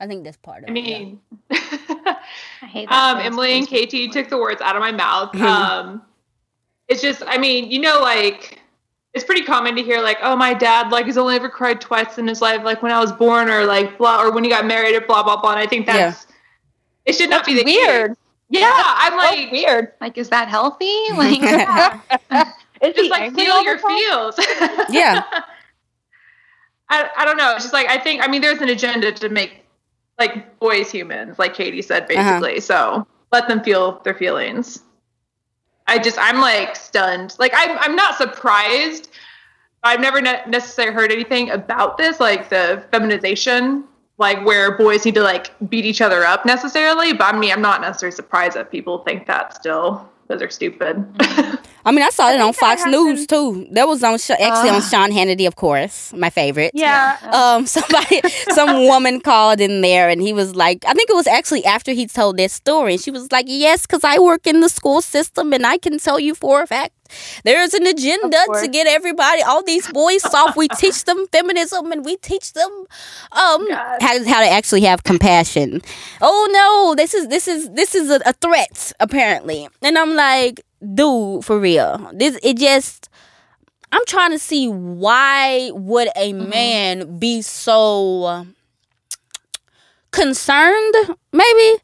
I 0.00 0.06
think 0.06 0.24
that's 0.24 0.36
part 0.38 0.64
of 0.64 0.70
I 0.70 0.72
it. 0.72 0.84
yeah. 0.84 0.98
mean, 0.98 1.20
I 1.50 2.66
hate 2.66 2.88
that. 2.88 3.16
um. 3.16 3.18
Emily 3.24 3.52
and 3.58 3.66
KT 3.68 4.12
took 4.12 4.28
the 4.28 4.38
words 4.38 4.60
out 4.60 4.74
of 4.76 4.80
my 4.80 4.92
mouth. 4.92 5.34
Um, 5.40 6.02
it's 6.88 7.00
just, 7.00 7.22
I 7.26 7.38
mean, 7.38 7.70
you 7.70 7.78
know, 7.80 8.00
like 8.00 8.60
it's 9.14 9.24
pretty 9.24 9.44
common 9.44 9.76
to 9.76 9.82
hear 9.82 10.00
like, 10.02 10.18
oh, 10.22 10.34
my 10.36 10.52
dad 10.52 10.90
like 10.90 11.06
has 11.06 11.16
only 11.16 11.36
ever 11.36 11.48
cried 11.48 11.80
twice 11.80 12.18
in 12.18 12.26
his 12.26 12.42
life, 12.42 12.62
like 12.64 12.82
when 12.82 12.90
I 12.92 12.98
was 13.00 13.12
born, 13.12 13.48
or 13.48 13.64
like 13.64 13.96
blah, 13.98 14.20
or 14.22 14.32
when 14.32 14.42
he 14.44 14.50
got 14.50 14.66
married, 14.66 14.94
or 14.96 15.00
blah 15.02 15.22
blah 15.22 15.40
blah. 15.40 15.52
And 15.52 15.60
I 15.60 15.66
think 15.66 15.86
that's 15.86 16.26
it 17.06 17.14
should 17.14 17.30
not 17.30 17.44
That's 17.46 17.48
be 17.48 17.54
the 17.54 17.64
weird. 17.64 18.10
Case. 18.10 18.16
Yeah, 18.50 18.70
I'm 18.74 19.16
That's 19.16 19.36
like, 19.36 19.52
weird. 19.52 19.92
like, 20.00 20.18
is 20.18 20.28
that 20.28 20.48
healthy? 20.48 20.92
Like, 21.14 21.40
Is 22.82 22.94
just 22.94 23.10
like 23.10 23.34
feel 23.34 23.62
your 23.62 23.76
the 23.76 23.82
feels. 23.82 24.86
Yeah. 24.90 25.22
I, 26.88 27.08
I 27.16 27.24
don't 27.24 27.36
know. 27.36 27.54
It's 27.54 27.64
just 27.64 27.72
like 27.72 27.88
I 27.88 27.98
think 27.98 28.22
I 28.22 28.28
mean 28.28 28.42
there's 28.42 28.60
an 28.60 28.68
agenda 28.68 29.12
to 29.12 29.28
make 29.28 29.64
like 30.18 30.58
boys 30.58 30.90
humans, 30.90 31.38
like 31.38 31.54
KT 31.54 31.82
said 31.84 32.02
Uh-huh. 32.10 32.40
basically. 32.40 32.60
So 32.60 33.06
let 33.30 33.48
them 33.48 33.62
feel 33.62 34.00
their 34.04 34.14
feelings. 34.14 34.82
I 35.86 35.98
just 35.98 36.18
I'm 36.18 36.40
like 36.40 36.76
stunned. 36.76 37.34
Like 37.38 37.52
I'm 37.54 37.78
I'm 37.78 37.96
not 37.96 38.16
surprised. 38.16 39.10
I've 39.84 40.00
never 40.00 40.20
ne- 40.20 40.42
necessarily 40.46 40.94
heard 40.94 41.10
anything 41.10 41.50
about 41.50 41.98
this, 41.98 42.20
like 42.20 42.48
the 42.50 42.84
feminization, 42.92 43.84
like 44.18 44.44
where 44.44 44.76
boys 44.78 45.04
need 45.04 45.14
to 45.16 45.22
like 45.22 45.50
beat 45.68 45.84
each 45.84 46.00
other 46.00 46.24
up 46.24 46.44
necessarily. 46.46 47.12
But 47.12 47.34
I 47.34 47.38
mean, 47.38 47.50
I'm 47.52 47.62
not 47.62 47.80
necessarily 47.80 48.14
surprised 48.14 48.54
that 48.56 48.70
people 48.70 48.98
think 48.98 49.26
that 49.26 49.54
still 49.54 50.08
because 50.32 50.40
they're 50.40 50.50
stupid. 50.50 51.04
I 51.84 51.90
mean, 51.90 52.02
I 52.04 52.10
saw 52.10 52.30
it 52.30 52.40
on 52.40 52.52
think 52.52 52.56
that 52.60 52.78
Fox 52.78 52.86
News 52.86 53.26
too. 53.26 53.66
That 53.72 53.88
was 53.88 54.02
on 54.04 54.16
Sh- 54.18 54.30
actually 54.30 54.70
on 54.70 54.76
Ah. 54.76 54.88
Sean 54.90 55.10
Hannity, 55.10 55.46
of 55.46 55.56
course, 55.56 56.12
my 56.14 56.30
favorite. 56.30 56.70
Yeah. 56.74 57.16
Um, 57.32 57.66
somebody, 57.76 58.20
some 58.50 58.86
woman 58.86 59.20
called 59.20 59.60
in 59.60 59.80
there, 59.80 60.08
and 60.08 60.22
he 60.22 60.32
was 60.32 60.54
like, 60.54 60.84
I 60.86 60.94
think 60.94 61.10
it 61.10 61.14
was 61.16 61.26
actually 61.26 61.64
after 61.64 61.92
he 61.92 62.06
told 62.06 62.36
that 62.38 62.50
story, 62.52 62.92
and 62.94 63.02
she 63.02 63.10
was 63.10 63.30
like, 63.32 63.46
"Yes, 63.48 63.84
because 63.86 64.04
I 64.04 64.18
work 64.20 64.46
in 64.46 64.60
the 64.60 64.68
school 64.68 65.02
system, 65.02 65.52
and 65.52 65.66
I 65.66 65.76
can 65.76 65.98
tell 65.98 66.20
you 66.20 66.34
for 66.34 66.62
a 66.62 66.66
fact." 66.66 66.92
There's 67.44 67.74
an 67.74 67.86
agenda 67.86 68.38
to 68.62 68.68
get 68.68 68.86
everybody, 68.86 69.42
all 69.42 69.62
these 69.62 69.86
boys 69.92 70.22
soft. 70.22 70.56
We 70.56 70.68
teach 70.76 71.04
them 71.04 71.26
feminism 71.32 71.90
and 71.92 72.04
we 72.04 72.16
teach 72.16 72.52
them 72.52 72.70
um 73.32 73.68
God. 73.68 74.02
how, 74.02 74.24
how 74.24 74.40
to 74.40 74.48
actually 74.50 74.82
have 74.82 75.02
compassion. 75.04 75.82
Oh 76.20 76.48
no, 76.52 76.94
this 76.94 77.14
is 77.14 77.28
this 77.28 77.48
is 77.48 77.70
this 77.70 77.94
is 77.94 78.10
a, 78.10 78.20
a 78.26 78.32
threat 78.34 78.92
apparently. 79.00 79.68
And 79.82 79.98
I'm 79.98 80.14
like, 80.14 80.60
dude, 80.94 81.44
for 81.44 81.58
real. 81.58 82.10
This 82.14 82.38
it 82.42 82.56
just 82.58 83.08
I'm 83.92 84.04
trying 84.06 84.30
to 84.30 84.38
see 84.38 84.68
why 84.68 85.70
would 85.74 86.08
a 86.16 86.32
man 86.32 87.18
be 87.18 87.42
so 87.42 88.46
concerned 90.10 90.94
maybe? 91.32 91.78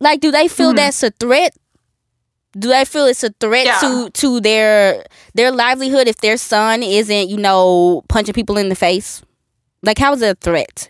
Like 0.00 0.20
do 0.20 0.30
they 0.30 0.48
feel 0.48 0.72
Mhm. 0.72 0.76
that's 0.76 1.02
a 1.02 1.10
threat? 1.10 1.54
Do 2.58 2.68
they 2.68 2.84
feel 2.84 3.06
it's 3.06 3.24
a 3.24 3.30
threat 3.40 3.66
Yeah. 3.66 3.78
to 3.80 4.10
to 4.10 4.40
their 4.40 5.04
their 5.34 5.50
livelihood 5.50 6.06
if 6.08 6.16
their 6.18 6.36
son 6.36 6.82
isn't, 6.82 7.28
you 7.28 7.36
know, 7.36 8.02
punching 8.08 8.34
people 8.34 8.56
in 8.56 8.68
the 8.68 8.76
face? 8.76 9.22
Like 9.82 9.98
how 9.98 10.12
is 10.12 10.22
it 10.22 10.30
a 10.30 10.34
threat? 10.40 10.88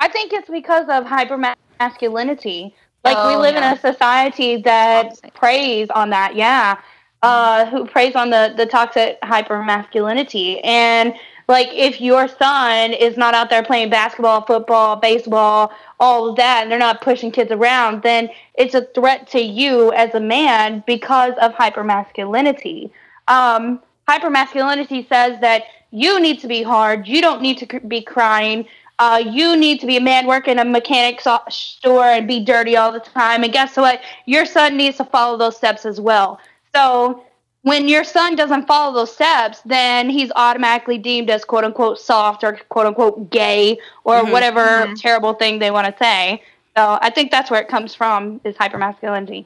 I 0.00 0.08
think 0.08 0.32
it's 0.32 0.48
because 0.50 0.86
of 0.88 1.04
hyper 1.06 1.36
masculinity. 1.80 2.74
Like 3.04 3.16
we 3.24 3.34
Oh, 3.34 3.40
live 3.40 3.54
yeah. 3.54 3.72
in 3.72 3.76
a 3.76 3.80
society 3.80 4.56
that 4.62 5.18
preys 5.34 5.88
on 5.90 6.10
that. 6.10 6.34
Yeah, 6.34 6.76
uh, 7.22 7.66
who 7.66 7.86
preys 7.86 8.14
on 8.16 8.30
the 8.30 8.52
the 8.56 8.66
toxic 8.66 9.18
hyper 9.22 9.62
masculinity, 9.62 10.60
And 10.64 11.14
like, 11.48 11.68
if 11.72 12.00
your 12.00 12.28
son 12.28 12.92
is 12.92 13.16
not 13.16 13.32
out 13.32 13.48
there 13.48 13.62
playing 13.62 13.88
basketball, 13.88 14.44
football, 14.44 14.96
baseball, 14.96 15.72
all 15.98 16.28
of 16.28 16.36
that, 16.36 16.62
and 16.62 16.70
they're 16.70 16.78
not 16.78 17.00
pushing 17.00 17.30
kids 17.32 17.50
around, 17.50 18.02
then 18.02 18.28
it's 18.54 18.74
a 18.74 18.82
threat 18.94 19.26
to 19.28 19.40
you 19.40 19.90
as 19.94 20.14
a 20.14 20.20
man 20.20 20.84
because 20.86 21.32
of 21.40 21.52
hypermasculinity. 21.52 22.90
Um, 23.28 23.80
hypermasculinity 24.06 25.08
says 25.08 25.40
that 25.40 25.64
you 25.90 26.20
need 26.20 26.38
to 26.40 26.48
be 26.48 26.62
hard. 26.62 27.08
You 27.08 27.22
don't 27.22 27.40
need 27.40 27.58
to 27.58 27.80
be 27.80 28.02
crying. 28.02 28.66
Uh, 28.98 29.22
you 29.24 29.56
need 29.56 29.80
to 29.80 29.86
be 29.86 29.96
a 29.96 30.00
man 30.00 30.26
working 30.26 30.58
a 30.58 30.64
mechanic 30.64 31.20
store 31.48 32.04
and 32.04 32.28
be 32.28 32.44
dirty 32.44 32.76
all 32.76 32.92
the 32.92 33.00
time. 33.00 33.42
And 33.42 33.52
guess 33.52 33.76
what? 33.76 34.00
Your 34.26 34.44
son 34.44 34.76
needs 34.76 34.98
to 34.98 35.04
follow 35.04 35.38
those 35.38 35.56
steps 35.56 35.86
as 35.86 36.00
well. 36.00 36.40
So 36.74 37.24
when 37.68 37.86
your 37.86 38.02
son 38.02 38.34
doesn't 38.34 38.66
follow 38.66 38.94
those 38.94 39.12
steps, 39.12 39.60
then 39.66 40.08
he's 40.08 40.32
automatically 40.34 40.96
deemed 40.96 41.28
as 41.28 41.44
quote 41.44 41.64
unquote 41.64 41.98
soft 41.98 42.42
or 42.42 42.58
quote 42.70 42.86
unquote 42.86 43.30
gay 43.30 43.78
or 44.04 44.22
Mhm. 44.22 44.30
whatever 44.30 44.86
Mhm. 44.86 45.00
terrible 45.00 45.34
thing 45.34 45.58
they 45.58 45.70
want 45.70 45.86
to 45.86 45.94
say. 46.02 46.42
So 46.76 46.98
I 47.02 47.10
think 47.10 47.30
that's 47.30 47.50
where 47.50 47.60
it 47.60 47.68
comes 47.68 47.94
from 47.94 48.40
is 48.44 48.56
hypermasculinity. 48.56 49.44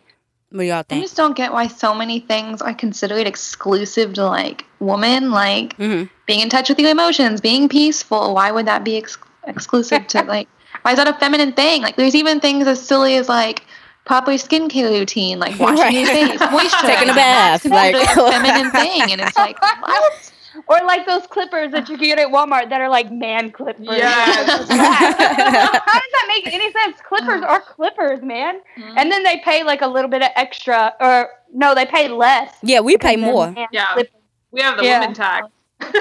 What 0.50 0.60
do 0.60 0.64
y'all 0.64 0.84
I 0.90 1.00
just 1.00 1.16
don't 1.16 1.34
get 1.34 1.52
why 1.52 1.66
so 1.66 1.94
many 1.94 2.20
things 2.20 2.62
are 2.62 2.74
considered 2.74 3.26
exclusive 3.26 4.12
to 4.14 4.26
like 4.26 4.66
women, 4.78 5.30
like 5.30 5.74
hmm 5.76 6.04
being 6.26 6.40
in 6.40 6.48
touch 6.48 6.68
with 6.68 6.78
your 6.78 6.90
emotions, 6.90 7.40
being 7.40 7.68
peaceful. 7.68 8.34
Why 8.34 8.52
would 8.52 8.66
that 8.66 8.84
be 8.84 8.96
ex- 8.98 9.18
exclusive 9.46 10.06
to 10.08 10.22
like? 10.34 10.48
Why 10.82 10.92
is 10.92 10.98
that 10.98 11.08
a 11.08 11.14
feminine 11.14 11.52
thing? 11.52 11.82
Like, 11.82 11.96
there's 11.96 12.14
even 12.14 12.40
things 12.40 12.66
as 12.66 12.80
silly 12.80 13.16
as 13.16 13.28
like 13.28 13.64
proper 14.04 14.32
skincare 14.32 14.90
routine, 14.90 15.38
like 15.38 15.58
washing 15.58 15.78
Right. 15.78 15.92
your 15.94 16.06
face, 16.06 16.40
moisturizing. 16.40 16.86
Taking 16.86 17.10
a 17.10 17.14
bath, 17.14 17.64
like- 17.64 17.96
feminine 18.14 18.70
thing, 18.70 19.12
and 19.12 19.20
it's 19.20 19.36
like 19.36 19.60
what? 19.60 20.28
Or 20.68 20.78
like 20.86 21.06
those 21.06 21.26
clippers 21.28 21.72
that 21.72 21.88
you 21.88 21.96
can 21.96 22.06
get 22.08 22.18
at 22.18 22.28
Walmart 22.28 22.68
that 22.68 22.80
are 22.82 22.90
like 22.90 23.10
man 23.10 23.50
clippers. 23.50 23.86
Yes. 23.88 24.46
How 24.46 24.56
does 24.68 24.68
that 24.68 26.24
make 26.28 26.52
any 26.52 26.70
sense? 26.72 26.98
Clippers 27.08 27.42
are 27.42 27.60
clippers, 27.60 28.22
man. 28.22 28.60
Mm-hmm. 28.78 28.98
And 28.98 29.10
then 29.10 29.22
they 29.22 29.38
pay 29.38 29.64
like 29.64 29.80
a 29.80 29.86
little 29.88 30.10
bit 30.10 30.20
of 30.22 30.28
extra, 30.36 30.94
or 31.00 31.30
no, 31.54 31.74
they 31.74 31.86
pay 31.86 32.08
less. 32.08 32.54
Yeah, 32.62 32.80
we 32.80 32.98
pay 32.98 33.16
more. 33.16 33.54
Yeah. 33.72 33.86
clippers. 33.94 34.12
we 34.50 34.60
have 34.60 34.76
the 34.76 34.84
Yeah. 34.84 35.00
woman 35.00 35.14
tax. 35.14 35.48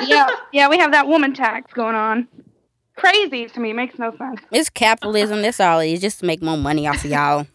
yeah, 0.04 0.28
yeah, 0.52 0.68
we 0.70 0.78
have 0.78 0.92
that 0.92 1.08
woman 1.08 1.34
tax 1.34 1.72
going 1.74 1.96
on. 1.96 2.28
Crazy 2.98 3.48
to 3.48 3.60
me, 3.60 3.70
It 3.72 3.76
makes 3.76 3.98
no 3.98 4.16
sense. 4.18 4.42
It's 4.52 4.70
capitalism. 4.70 5.42
That's 5.42 5.60
all 5.62 5.80
it 5.80 5.92
is. 5.94 6.02
Just 6.02 6.20
to 6.20 6.26
make 6.26 6.42
more 6.42 6.58
money 6.58 6.86
off 6.88 7.04
of 7.06 7.10
y'all. 7.10 7.48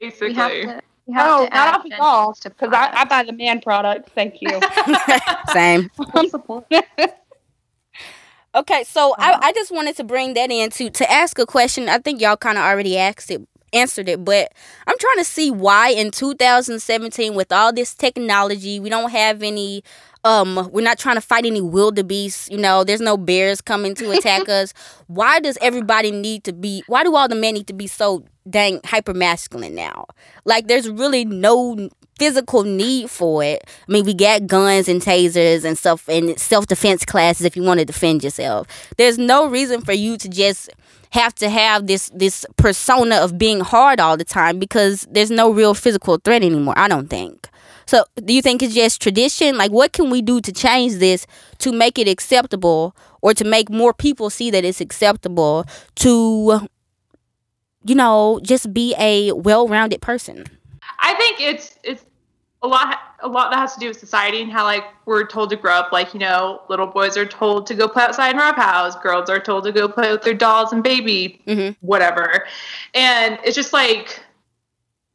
Basically. 0.00 0.28
We 0.28 0.34
have 0.34 0.50
to. 0.50 0.80
We 1.06 1.14
have 1.14 1.26
Oh, 1.28 1.44
to 1.46 1.54
not 1.54 1.74
off 1.74 1.84
of 1.84 1.90
y'all, 1.92 2.36
because 2.42 2.72
I, 2.72 2.90
I 2.92 3.04
buy 3.04 3.22
the 3.22 3.32
man 3.32 3.60
products. 3.60 4.10
Thank 4.14 4.36
you. 4.40 4.58
Same. 5.52 5.90
Support. 6.30 6.66
Okay, 8.54 8.84
so 8.84 9.14
I, 9.18 9.32
uh-huh. 9.32 9.40
I 9.42 9.52
just 9.52 9.70
wanted 9.70 9.96
to 9.96 10.04
bring 10.04 10.32
that 10.32 10.50
in 10.50 10.70
to 10.70 10.88
to 10.88 11.12
ask 11.12 11.38
a 11.38 11.44
question. 11.44 11.90
I 11.90 11.98
think 11.98 12.22
y'all 12.22 12.38
kind 12.38 12.56
of 12.56 12.64
already 12.64 12.96
asked 12.96 13.30
it, 13.30 13.46
answered 13.74 14.08
it, 14.08 14.24
but 14.24 14.50
I'm 14.86 14.96
trying 14.98 15.18
to 15.18 15.24
see 15.24 15.50
why 15.50 15.90
in 15.90 16.10
2017 16.10 17.34
with 17.34 17.52
all 17.52 17.70
this 17.70 17.94
technology, 17.94 18.80
we 18.80 18.88
don't 18.88 19.10
have 19.10 19.42
any 19.42 19.84
um 20.26 20.68
we're 20.72 20.84
not 20.84 20.98
trying 20.98 21.14
to 21.16 21.20
fight 21.20 21.46
any 21.46 21.60
wildebeests, 21.60 22.50
you 22.50 22.58
know, 22.58 22.84
there's 22.84 23.00
no 23.00 23.16
bears 23.16 23.60
coming 23.60 23.94
to 23.94 24.10
attack 24.10 24.48
us. 24.48 24.72
Why 25.06 25.40
does 25.40 25.56
everybody 25.62 26.10
need 26.10 26.44
to 26.44 26.52
be 26.52 26.82
why 26.86 27.04
do 27.04 27.14
all 27.14 27.28
the 27.28 27.34
men 27.34 27.54
need 27.54 27.68
to 27.68 27.72
be 27.72 27.86
so 27.86 28.24
dang 28.48 28.80
hyper 28.84 29.14
masculine 29.14 29.74
now? 29.74 30.06
Like 30.44 30.66
there's 30.66 30.88
really 30.90 31.24
no 31.24 31.88
physical 32.18 32.62
need 32.64 33.10
for 33.10 33.44
it. 33.44 33.62
I 33.88 33.92
mean, 33.92 34.04
we 34.04 34.14
got 34.14 34.46
guns 34.46 34.88
and 34.88 35.00
tasers 35.00 35.64
and 35.64 35.76
stuff 35.78 36.08
and 36.08 36.38
self 36.38 36.66
defense 36.66 37.04
classes 37.04 37.46
if 37.46 37.56
you 37.56 37.62
want 37.62 37.78
to 37.80 37.86
defend 37.86 38.24
yourself. 38.24 38.66
There's 38.96 39.18
no 39.18 39.46
reason 39.48 39.80
for 39.82 39.92
you 39.92 40.16
to 40.18 40.28
just 40.28 40.70
have 41.10 41.34
to 41.36 41.48
have 41.48 41.86
this 41.86 42.10
this 42.14 42.44
persona 42.56 43.16
of 43.16 43.38
being 43.38 43.60
hard 43.60 44.00
all 44.00 44.16
the 44.16 44.24
time 44.24 44.58
because 44.58 45.06
there's 45.10 45.30
no 45.30 45.50
real 45.50 45.74
physical 45.74 46.18
threat 46.18 46.42
anymore. 46.42 46.74
I 46.76 46.88
don't 46.88 47.08
think. 47.08 47.48
So, 47.86 48.04
do 48.24 48.32
you 48.32 48.42
think 48.42 48.62
it's 48.62 48.74
just 48.74 49.00
tradition? 49.00 49.56
Like, 49.56 49.70
what 49.70 49.92
can 49.92 50.10
we 50.10 50.20
do 50.22 50.40
to 50.40 50.52
change 50.52 50.94
this 50.94 51.26
to 51.58 51.72
make 51.72 51.98
it 51.98 52.08
acceptable, 52.08 52.96
or 53.22 53.32
to 53.34 53.44
make 53.44 53.70
more 53.70 53.94
people 53.94 54.28
see 54.30 54.50
that 54.50 54.64
it's 54.64 54.80
acceptable 54.80 55.64
to, 55.96 56.66
you 57.84 57.94
know, 57.94 58.40
just 58.42 58.72
be 58.74 58.94
a 58.98 59.32
well-rounded 59.32 60.00
person? 60.00 60.44
I 60.98 61.14
think 61.14 61.40
it's 61.40 61.78
it's 61.84 62.04
a 62.62 62.66
lot 62.66 62.98
a 63.22 63.28
lot 63.28 63.50
that 63.50 63.58
has 63.58 63.74
to 63.74 63.80
do 63.80 63.88
with 63.88 63.98
society 63.98 64.42
and 64.42 64.50
how 64.50 64.64
like 64.64 64.84
we're 65.04 65.26
told 65.26 65.50
to 65.50 65.56
grow 65.56 65.72
up 65.72 65.92
like 65.92 66.12
you 66.14 66.20
know 66.20 66.60
little 66.68 66.86
boys 66.86 67.16
are 67.16 67.26
told 67.26 67.66
to 67.66 67.74
go 67.74 67.86
play 67.86 68.02
outside 68.02 68.30
and 68.30 68.38
roughhouse 68.38 68.96
girls 68.96 69.30
are 69.30 69.38
told 69.38 69.64
to 69.64 69.72
go 69.72 69.88
play 69.88 70.10
with 70.10 70.22
their 70.22 70.34
dolls 70.34 70.72
and 70.72 70.82
baby 70.82 71.40
Mm-hmm. 71.46 71.72
whatever 71.86 72.46
and 72.94 73.38
it's 73.44 73.54
just 73.54 73.72
like 73.72 74.20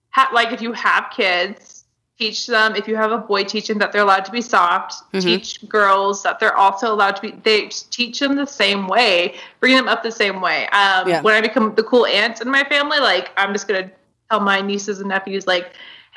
ha- 0.10 0.30
like 0.34 0.52
if 0.52 0.62
you 0.62 0.72
have 0.74 1.12
kids 1.16 1.81
teach 2.22 2.46
them 2.46 2.76
if 2.76 2.88
you 2.88 2.96
have 2.96 3.12
a 3.12 3.18
boy 3.18 3.44
teach 3.44 3.68
them 3.68 3.80
that 3.80 3.92
they're 3.92 4.04
allowed 4.10 4.24
to 4.30 4.32
be 4.32 4.42
soft 4.42 4.92
Mhm. 5.14 5.22
teach 5.24 5.50
girls 5.78 6.22
that 6.26 6.40
they're 6.40 6.56
also 6.66 6.94
allowed 6.96 7.16
to 7.18 7.22
be 7.26 7.32
they 7.48 7.60
teach 7.98 8.20
them 8.20 8.36
the 8.36 8.46
same 8.46 8.88
way 8.88 9.12
bring 9.60 9.76
them 9.76 9.88
up 9.88 10.04
the 10.04 10.12
same 10.24 10.38
way 10.48 10.60
um, 10.82 11.08
Yeah. 11.10 11.22
when 11.26 11.34
i 11.34 11.42
become 11.42 11.74
the 11.80 11.84
cool 11.92 12.06
aunt 12.06 12.36
in 12.42 12.50
my 12.60 12.64
family 12.76 13.00
like 13.00 13.26
i'm 13.38 13.52
just 13.54 13.68
gonna 13.68 13.90
tell 14.30 14.40
my 14.40 14.62
nieces 14.62 15.00
and 15.00 15.10
nephews 15.10 15.48
like 15.48 15.66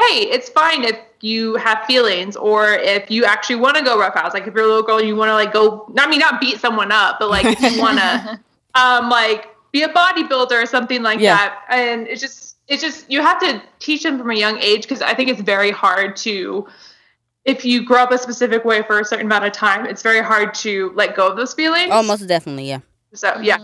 hey 0.02 0.16
it's 0.36 0.48
fine 0.50 0.84
if 0.84 0.98
you 1.20 1.57
have 1.57 1.78
feelings 1.86 2.36
or 2.36 2.61
if 2.94 3.11
you 3.11 3.24
actually 3.24 3.57
want 3.64 3.74
to 3.78 3.82
go 3.82 3.98
roughhouse 3.98 4.34
like 4.34 4.46
if 4.46 4.52
you're 4.55 4.64
a 4.64 4.72
little 4.74 4.82
girl 4.82 4.98
and 4.98 5.09
you 5.09 5.16
want 5.16 5.30
to 5.30 5.38
like 5.42 5.52
go 5.55 5.90
i 5.98 6.07
mean 6.11 6.20
not 6.20 6.38
beat 6.38 6.59
someone 6.61 6.92
up 6.92 7.16
but 7.18 7.30
like 7.30 7.46
if 7.46 7.61
you 7.62 7.78
want 7.80 7.96
to 7.98 8.38
um 8.82 9.09
like 9.09 9.48
be 9.72 9.82
a 9.82 9.88
bodybuilder 9.88 10.52
or 10.62 10.66
something 10.66 11.02
like 11.02 11.18
Yeah. 11.18 11.34
that 11.36 11.61
and 11.70 12.07
it's 12.09 12.20
just 12.20 12.53
it's 12.68 12.82
just 12.82 13.10
you 13.10 13.20
have 13.20 13.38
to 13.40 13.62
teach 13.78 14.02
them 14.02 14.18
from 14.18 14.30
a 14.30 14.34
young 14.34 14.58
age 14.58 14.82
because 14.82 15.02
i 15.02 15.14
think 15.14 15.28
it's 15.28 15.40
very 15.40 15.70
hard 15.70 16.16
to 16.16 16.66
if 17.44 17.64
you 17.64 17.84
grow 17.84 17.98
up 18.02 18.10
a 18.10 18.18
specific 18.18 18.64
way 18.64 18.82
for 18.82 19.00
a 19.00 19.04
certain 19.04 19.26
amount 19.26 19.44
of 19.44 19.52
time 19.52 19.86
it's 19.86 20.02
very 20.02 20.22
hard 20.22 20.54
to 20.54 20.92
let 20.94 21.14
go 21.14 21.28
of 21.28 21.36
those 21.36 21.54
feelings 21.54 21.88
Oh, 21.90 22.02
most 22.02 22.26
definitely, 22.26 22.68
yeah. 22.68 22.80
so 23.12 23.38
yeah 23.40 23.58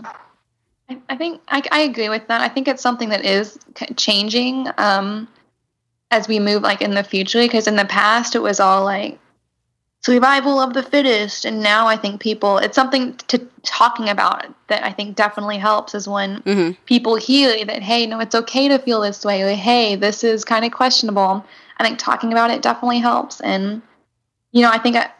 I, 0.89 0.97
I 1.09 1.17
think 1.17 1.41
I, 1.47 1.61
I 1.71 1.79
agree 1.81 2.09
with 2.09 2.27
that. 2.27 2.41
I 2.41 2.49
think 2.49 2.67
it's 2.67 2.81
something 2.81 3.09
that 3.09 3.23
is 3.23 3.57
changing 3.95 4.67
um, 4.77 5.27
as 6.09 6.27
we 6.27 6.39
move 6.39 6.63
like 6.63 6.81
in 6.81 6.91
the 6.91 7.03
future. 7.03 7.39
Because 7.39 7.67
in 7.67 7.77
the 7.77 7.85
past, 7.85 8.35
it 8.35 8.39
was 8.39 8.59
all 8.59 8.83
like 8.83 9.17
survival 10.03 10.59
of 10.59 10.73
the 10.73 10.83
fittest, 10.83 11.45
and 11.45 11.61
now 11.61 11.87
I 11.87 11.95
think 11.95 12.21
people 12.21 12.57
it's 12.57 12.75
something 12.75 13.15
to 13.27 13.37
talking 13.63 14.09
about 14.09 14.45
that 14.67 14.83
I 14.83 14.91
think 14.91 15.15
definitely 15.15 15.57
helps 15.57 15.93
is 15.93 16.07
when 16.07 16.41
Mm-hmm. 16.41 16.71
people 16.85 17.15
hear 17.15 17.63
that 17.65 17.83
hey, 17.83 18.05
no, 18.07 18.19
it's 18.19 18.35
okay 18.35 18.67
to 18.67 18.79
feel 18.79 19.01
this 19.01 19.23
way, 19.23 19.43
or 19.43 19.55
hey, 19.55 19.95
this 19.95 20.23
is 20.23 20.43
kind 20.43 20.65
of 20.65 20.71
questionable. 20.71 21.45
I 21.77 21.83
think 21.83 21.99
talking 21.99 22.31
about 22.31 22.51
it 22.51 22.61
definitely 22.61 22.99
helps, 22.99 23.39
and 23.41 23.81
you 24.51 24.61
know, 24.61 24.71
I 24.71 24.77
think. 24.77 24.95
I, 24.95 25.11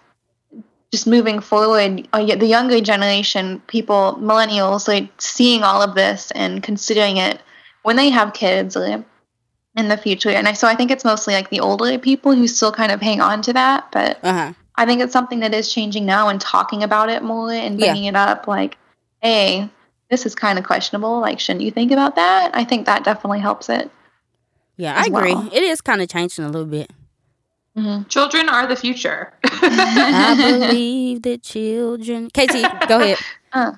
just 0.93 1.07
moving 1.07 1.39
forward, 1.39 2.05
uh, 2.11 2.35
the 2.35 2.45
younger 2.45 2.81
generation, 2.81 3.61
people, 3.67 4.17
millennials, 4.19 4.89
like 4.89 5.09
seeing 5.21 5.63
all 5.63 5.81
of 5.81 5.95
this 5.95 6.31
and 6.31 6.61
considering 6.61 7.15
it 7.15 7.39
when 7.83 7.95
they 7.95 8.09
have 8.09 8.33
kids 8.33 8.75
uh, 8.75 9.01
in 9.77 9.87
the 9.87 9.95
future. 9.95 10.31
And 10.31 10.49
I, 10.49 10.51
so 10.51 10.67
I 10.67 10.75
think 10.75 10.91
it's 10.91 11.05
mostly 11.05 11.33
like 11.33 11.49
the 11.49 11.61
older 11.61 11.97
people 11.97 12.35
who 12.35 12.45
still 12.45 12.73
kind 12.73 12.91
of 12.91 13.01
hang 13.01 13.21
on 13.21 13.41
to 13.43 13.53
that. 13.53 13.89
But 13.93 14.19
Uh 14.21 14.33
huh. 14.33 14.53
I 14.81 14.85
think 14.87 14.99
it's 14.99 15.13
something 15.13 15.41
that 15.41 15.53
is 15.53 15.71
changing 15.71 16.07
now 16.07 16.29
and 16.29 16.41
talking 16.41 16.81
about 16.81 17.07
it 17.09 17.21
more 17.21 17.51
and 17.51 17.79
Yeah. 17.79 17.91
bringing 17.91 18.05
it 18.05 18.15
up 18.15 18.47
like, 18.47 18.77
hey, 19.21 19.69
this 20.09 20.25
is 20.25 20.33
kind 20.33 20.57
of 20.57 20.65
questionable. 20.65 21.19
Like, 21.19 21.39
shouldn't 21.39 21.63
you 21.63 21.69
think 21.69 21.91
about 21.91 22.15
that? 22.15 22.49
I 22.55 22.63
think 22.63 22.87
that 22.87 23.03
definitely 23.03 23.41
helps 23.41 23.69
it. 23.69 23.91
Yeah, 24.77 24.95
I 24.97 25.05
agree. 25.05 25.35
well. 25.35 25.49
It 25.53 25.61
is 25.61 25.81
kind 25.81 26.01
of 26.01 26.09
changing 26.09 26.45
a 26.45 26.49
little 26.49 26.65
bit. 26.65 26.89
hmm 27.75 28.01
children 28.09 28.49
are 28.49 28.65
the 28.67 28.75
future 28.75 29.31
I 29.43 30.33
believe 30.41 31.21
the 31.21 31.37
children. 31.37 32.29
KT, 32.31 32.87
go 32.87 32.99
ahead. 33.01 33.19
Uh, 33.53 33.73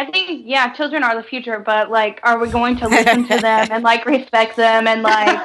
I 0.00 0.10
think 0.10 0.44
yeah, 0.46 0.72
children 0.72 1.04
are 1.04 1.14
the 1.14 1.22
future, 1.22 1.58
but 1.58 1.90
like, 1.90 2.20
are 2.22 2.38
we 2.38 2.48
going 2.48 2.74
to 2.78 2.88
listen 2.88 3.28
to 3.28 3.36
them 3.36 3.68
and 3.70 3.84
like 3.84 4.06
respect 4.06 4.56
them 4.56 4.86
and 4.86 5.02
like, 5.02 5.38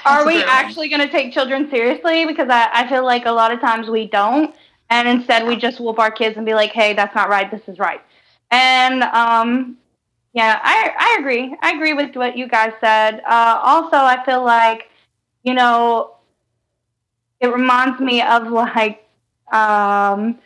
are 0.04 0.26
we 0.26 0.42
actually 0.42 0.88
going 0.88 1.00
to 1.00 1.08
take 1.08 1.32
children 1.32 1.70
seriously? 1.70 2.26
Because 2.26 2.48
I, 2.50 2.68
I 2.72 2.88
feel 2.88 3.04
like 3.04 3.26
a 3.26 3.30
lot 3.30 3.52
of 3.52 3.60
times 3.60 3.88
we 3.88 4.08
don't, 4.08 4.52
and 4.90 5.06
instead 5.06 5.46
we 5.46 5.54
just 5.54 5.78
whoop 5.78 6.00
our 6.00 6.10
kids 6.10 6.36
and 6.36 6.44
be 6.44 6.54
like, 6.54 6.72
hey, 6.72 6.92
that's 6.92 7.14
not 7.14 7.28
right, 7.28 7.52
this 7.52 7.60
is 7.68 7.78
right. 7.78 8.00
And 8.50 9.04
um, 9.04 9.76
yeah, 10.32 10.58
I 10.60 10.92
I 10.98 11.16
agree. 11.20 11.56
I 11.62 11.70
agree 11.70 11.92
with 11.92 12.16
what 12.16 12.36
you 12.36 12.48
guys 12.48 12.72
said. 12.80 13.20
Uh, 13.20 13.60
also, 13.62 13.96
I 13.96 14.24
feel 14.24 14.44
like 14.44 14.88
you 15.44 15.54
know, 15.54 16.16
it 17.38 17.46
reminds 17.46 18.00
me 18.00 18.22
of 18.22 18.48
like 18.48 19.08
um, 19.52 20.36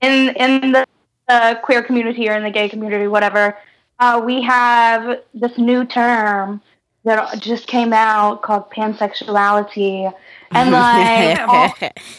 in 0.00 0.28
in 0.36 0.70
the 0.70 0.86
the 1.30 1.60
queer 1.62 1.82
community 1.82 2.28
or 2.28 2.34
in 2.34 2.42
the 2.42 2.50
gay 2.50 2.68
community, 2.68 3.06
whatever, 3.06 3.56
uh, 4.00 4.20
we 4.24 4.42
have 4.42 5.20
this 5.32 5.56
new 5.58 5.84
term 5.84 6.60
that 7.04 7.40
just 7.40 7.66
came 7.66 7.92
out 7.92 8.42
called 8.42 8.70
pansexuality, 8.70 10.12
and 10.50 10.70
like 10.72 11.38
all, 11.48 11.72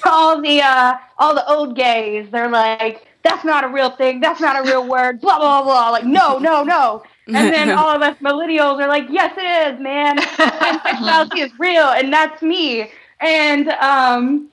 all 0.05 0.41
the 0.41 0.61
uh, 0.61 0.93
all 1.19 1.35
the 1.35 1.45
old 1.47 1.75
gays, 1.75 2.27
they're 2.31 2.49
like, 2.49 3.05
that's 3.23 3.43
not 3.43 3.63
a 3.63 3.67
real 3.67 3.89
thing, 3.91 4.21
that's 4.21 4.39
not 4.39 4.55
a 4.57 4.63
real 4.63 4.87
word, 4.87 5.19
blah 5.19 5.37
blah 5.37 5.61
blah. 5.63 5.89
Like, 5.89 6.05
no, 6.05 6.39
no, 6.39 6.63
no. 6.63 7.03
And 7.27 7.53
then 7.53 7.69
all 7.77 7.89
of 7.89 8.01
us 8.01 8.17
millennials 8.19 8.79
are 8.79 8.87
like, 8.87 9.07
yes, 9.09 9.33
it 9.37 9.73
is, 9.73 9.79
man. 9.81 10.17
Pansexuality 10.19 11.45
is 11.45 11.51
real, 11.59 11.89
and 11.89 12.13
that's 12.13 12.41
me. 12.41 12.89
And 13.19 13.67
um, 13.69 14.49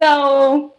so 0.00 0.74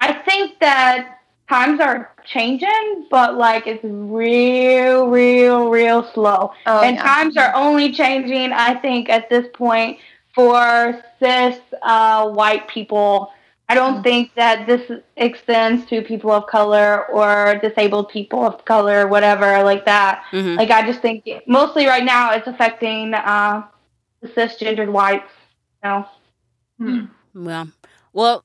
I 0.00 0.12
think 0.12 0.58
that 0.60 1.21
times 1.54 1.78
are 1.80 1.98
changing, 2.34 2.84
but 3.10 3.28
like 3.46 3.64
it's 3.66 3.84
real, 3.84 5.08
real, 5.08 5.60
real 5.70 6.00
slow. 6.14 6.40
oh, 6.66 6.80
and 6.86 6.96
yeah. 6.96 7.02
times 7.10 7.36
are 7.36 7.52
only 7.54 7.92
changing, 7.92 8.52
I 8.52 8.74
think, 8.84 9.08
at 9.16 9.28
this 9.28 9.46
point 9.62 9.98
for 10.34 11.02
cis 11.18 11.58
uh, 11.82 12.28
white 12.30 12.64
people. 12.76 13.12
I 13.68 13.74
don't 13.74 13.98
Mm. 14.00 14.02
think 14.08 14.24
that 14.42 14.56
this 14.70 14.84
extends 15.16 15.78
to 15.90 16.02
people 16.02 16.30
of 16.38 16.44
color 16.46 16.88
or 17.18 17.30
disabled 17.66 18.08
people 18.18 18.40
of 18.50 18.54
color, 18.74 18.98
whatever, 19.14 19.48
like 19.70 19.84
that. 19.94 20.14
Mhm. 20.32 20.56
Like, 20.60 20.70
I 20.78 20.80
just 20.90 21.00
think 21.00 21.18
mostly 21.46 21.84
right 21.94 22.04
now 22.16 22.24
it's 22.36 22.48
affecting 22.54 23.14
uh, 23.14 23.62
the 24.22 24.28
cisgendered 24.36 24.90
whites. 24.98 25.32
You 25.82 25.88
know? 25.90 26.00
Hmm. 26.78 27.04
Well, 27.46 27.66
well, 28.12 28.44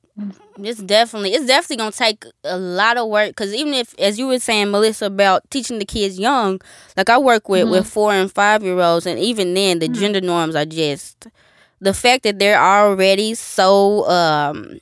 it's 0.58 0.82
definitely 0.82 1.34
it's 1.34 1.46
definitely 1.46 1.78
gonna 1.78 1.92
take 1.92 2.26
a 2.44 2.58
lot 2.58 2.98
of 2.98 3.08
work 3.10 3.30
because 3.30 3.54
even 3.54 3.74
if, 3.74 3.94
as 4.00 4.18
you 4.18 4.28
were 4.28 4.40
saying, 4.40 4.72
Melissa, 4.72 5.06
about 5.06 5.50
teaching 5.52 5.80
the 5.80 5.86
kids 5.86 6.20
young, 6.20 6.60
like 6.96 7.10
I 7.10 7.18
work 7.18 7.50
with 7.50 7.70
with 7.70 7.88
four 7.88 8.14
and 8.14 8.32
five 8.32 8.64
year 8.64 8.80
olds, 8.80 9.06
and 9.06 9.20
even 9.20 9.54
then 9.54 9.80
the 9.80 9.88
gender 9.88 10.22
norms 10.22 10.56
are 10.56 10.66
just 10.66 11.28
the 11.80 11.94
fact 11.94 12.24
that 12.24 12.40
they're 12.40 12.60
already 12.62 13.34
so 13.36 14.08
um 14.10 14.80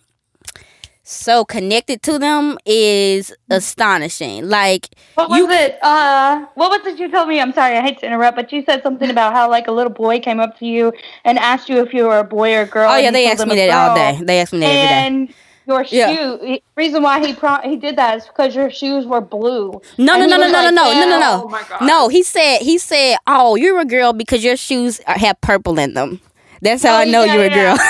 so 1.08 1.46
connected 1.46 2.02
to 2.02 2.18
them 2.18 2.58
is 2.66 3.32
astonishing. 3.52 4.50
Like 4.50 4.90
What 5.14 5.30
was 5.30 5.38
You- 5.38 5.52
it? 5.52 5.78
Uh, 5.84 6.46
what 6.56 6.72
was 6.72 6.94
it 6.94 7.00
you 7.00 7.10
told 7.12 7.30
me? 7.30 7.40
I'm 7.40 7.54
sorry, 7.54 7.78
I 7.78 7.82
hate 7.82 8.00
to 8.00 8.08
interrupt, 8.08 8.36
but 8.36 8.52
you 8.52 8.64
said 8.66 8.82
something 8.82 9.10
about 9.12 9.34
how 9.34 9.48
like 9.50 9.68
a 9.68 9.72
little 9.72 9.94
boy 9.94 10.20
came 10.20 10.40
up 10.40 10.58
to 10.60 10.66
you 10.66 10.92
and 11.24 11.38
asked 11.38 11.70
you 11.70 11.78
if 11.82 11.94
you 11.94 12.06
were 12.06 12.18
a 12.20 12.24
boy 12.24 12.56
or 12.56 12.62
a 12.62 12.66
girl. 12.66 12.90
oh 12.92 12.98
yeah, 12.98 13.12
they 13.12 13.24
told 13.26 13.32
ask 13.34 13.40
them 13.40 13.50
me 13.50 13.56
that 13.56 13.70
all 13.90 13.96
day. 13.96 14.20
They 14.24 14.40
ask 14.42 14.52
me 14.52 14.60
that 14.62 14.66
every 14.66 14.88
day. 14.88 14.94
And 15.08 15.34
your 15.68 15.86
Yeah. 15.90 16.16
shoe. 16.16 16.40
he- 16.44 16.62
Reason 16.76 17.02
why 17.04 17.26
he 17.26 17.34
pro- 17.34 17.62
he 17.64 17.76
did 17.76 17.96
that 17.98 18.18
is 18.18 18.26
because 18.26 18.56
your 18.56 18.70
shoes 18.72 19.06
were 19.06 19.22
blue. 19.22 19.80
No, 19.98 20.16
no, 20.18 20.22
And 20.24 20.30
no, 20.32 20.38
no, 20.38 20.44
no, 20.44 20.48
no, 20.48 20.52
like, 20.64 20.74
no, 20.76 20.84
no, 20.84 20.92
no, 20.92 21.08
"Yeah." 21.10 21.20
no. 21.20 21.42
oh 21.46 21.48
my 21.50 21.62
god 21.70 21.82
No, 21.84 22.08
he 22.10 22.22
said 22.24 22.58
he 22.62 22.78
said, 22.80 23.18
"Oh, 23.28 23.56
you're 23.56 23.80
a 23.80 23.86
girl 23.86 24.12
because 24.12 24.44
your 24.44 24.58
shoes 24.58 25.00
have 25.08 25.40
purple 25.42 25.78
in 25.80 25.94
them." 25.94 26.20
That's 26.62 26.82
how 26.84 26.96
Oh, 26.96 27.00
I 27.02 27.06
know 27.06 27.24
yeah, 27.24 27.34
you're 27.36 27.44
a 27.46 27.50
girl. 27.50 27.78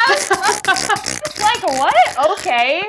It's 0.72 1.40
like 1.40 1.62
what? 1.62 2.30
Okay. 2.32 2.82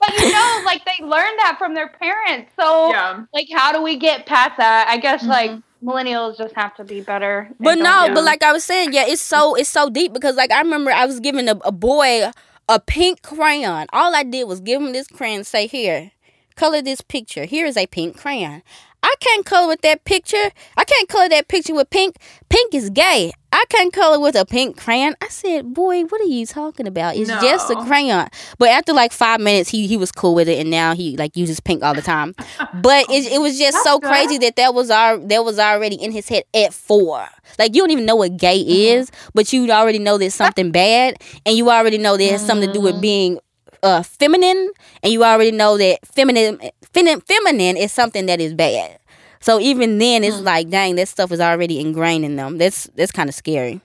But 0.00 0.12
you 0.20 0.30
know, 0.32 0.60
like 0.64 0.82
they 0.84 1.04
learned 1.04 1.38
that 1.40 1.56
from 1.58 1.74
their 1.74 1.88
parents. 1.88 2.52
So, 2.58 2.90
yeah 2.90 3.24
like, 3.34 3.48
how 3.54 3.72
do 3.72 3.82
we 3.82 3.96
get 3.96 4.26
past 4.26 4.56
that? 4.58 4.86
I 4.88 4.96
guess 4.98 5.24
like 5.26 5.50
Mhm. 5.50 5.62
millennials 5.82 6.38
just 6.38 6.54
have 6.54 6.74
to 6.76 6.84
be 6.84 7.00
better. 7.00 7.50
but 7.58 7.78
no, 7.78 8.06
do 8.08 8.14
but 8.14 8.24
like 8.24 8.42
I 8.42 8.52
was 8.52 8.64
saying, 8.64 8.92
yeah, 8.92 9.04
it's 9.06 9.22
so 9.22 9.54
it's 9.56 9.68
so 9.68 9.90
deep 9.90 10.12
because 10.12 10.36
like 10.36 10.52
I 10.52 10.60
remember 10.60 10.90
I 10.92 11.04
was 11.06 11.20
giving 11.20 11.48
a, 11.48 11.56
a 11.64 11.72
boy 11.72 12.30
a 12.68 12.78
pink 12.80 13.22
crayon. 13.22 13.86
All 13.92 14.14
I 14.14 14.22
did 14.22 14.44
was 14.44 14.60
give 14.60 14.80
him 14.80 14.92
this 14.92 15.08
crayon, 15.08 15.38
and 15.38 15.46
say 15.46 15.66
here. 15.66 16.12
Color 16.58 16.82
this 16.82 17.00
picture. 17.00 17.44
Here 17.44 17.64
is 17.66 17.76
a 17.76 17.86
pink 17.86 18.16
crayon. 18.18 18.62
I 19.00 19.14
can't 19.20 19.46
color 19.46 19.68
with 19.68 19.80
that 19.82 20.04
picture. 20.04 20.50
I 20.76 20.84
can't 20.84 21.08
color 21.08 21.28
that 21.28 21.46
picture 21.46 21.72
with 21.74 21.88
pink. 21.88 22.16
Pink 22.48 22.74
is 22.74 22.90
gay. 22.90 23.30
I 23.52 23.64
can't 23.68 23.92
color 23.92 24.18
with 24.20 24.34
a 24.34 24.44
pink 24.44 24.76
crayon. 24.76 25.14
I 25.22 25.28
said, 25.28 25.72
boy, 25.72 26.02
what 26.02 26.20
are 26.20 26.24
you 26.24 26.44
talking 26.44 26.86
about? 26.88 27.16
It's 27.16 27.30
just 27.30 27.70
a 27.70 27.76
crayon. 27.86 28.26
But 28.58 28.70
after 28.70 28.92
like 28.92 29.12
five 29.12 29.40
minutes, 29.40 29.70
he 29.70 29.86
he 29.86 29.96
was 29.96 30.10
cool 30.10 30.34
with 30.34 30.48
it, 30.48 30.58
and 30.58 30.68
now 30.70 30.94
he 30.96 31.16
like 31.16 31.36
uses 31.36 31.60
pink 31.60 31.82
all 31.84 31.94
the 31.94 32.02
time. 32.02 32.34
But 32.74 33.06
it, 33.08 33.32
it 33.32 33.40
was 33.40 33.56
just 33.56 33.72
That's 33.76 33.84
so 33.84 34.00
good. 34.00 34.08
crazy 34.10 34.36
that 34.38 34.56
that 34.56 34.74
was 34.74 34.90
our 34.90 35.16
that 35.16 35.44
was 35.44 35.58
already 35.60 35.94
in 35.96 36.10
his 36.10 36.28
head 36.28 36.42
at 36.52 36.74
four. 36.74 37.24
Like 37.58 37.74
you 37.76 37.80
don't 37.82 37.92
even 37.92 38.04
know 38.04 38.16
what 38.16 38.36
gay 38.36 38.58
Mm-hmm. 38.62 38.98
is, 38.98 39.10
but 39.32 39.52
you 39.52 39.70
already 39.70 40.00
know 40.00 40.18
there's 40.18 40.34
something 40.34 40.72
bad, 40.72 41.22
and 41.46 41.56
you 41.56 41.70
already 41.70 41.98
know 41.98 42.16
there's 42.16 42.42
something 42.42 42.66
to 42.68 42.72
do 42.72 42.80
Mm-hmm. 42.80 42.84
with 42.94 43.00
being 43.00 43.38
uh 43.82 44.02
feminine, 44.02 44.70
and 45.02 45.12
you 45.12 45.24
already 45.24 45.52
know 45.52 45.76
that 45.78 45.98
feminine 46.06 46.58
feminine 46.92 47.20
feminine 47.22 47.76
is 47.76 47.92
something 47.92 48.26
that 48.26 48.40
is 48.40 48.54
bad. 48.54 48.98
So 49.40 49.60
even 49.60 49.98
then, 49.98 50.22
Mm. 50.22 50.28
it's 50.28 50.40
like, 50.40 50.68
dang, 50.68 50.96
that 50.96 51.08
stuff 51.08 51.30
is 51.32 51.40
already 51.40 51.80
ingrained 51.80 52.24
in 52.24 52.36
them. 52.36 52.58
That's 52.58 52.88
that's 52.96 53.12
kind 53.12 53.28
of 53.28 53.34
scary. 53.34 53.80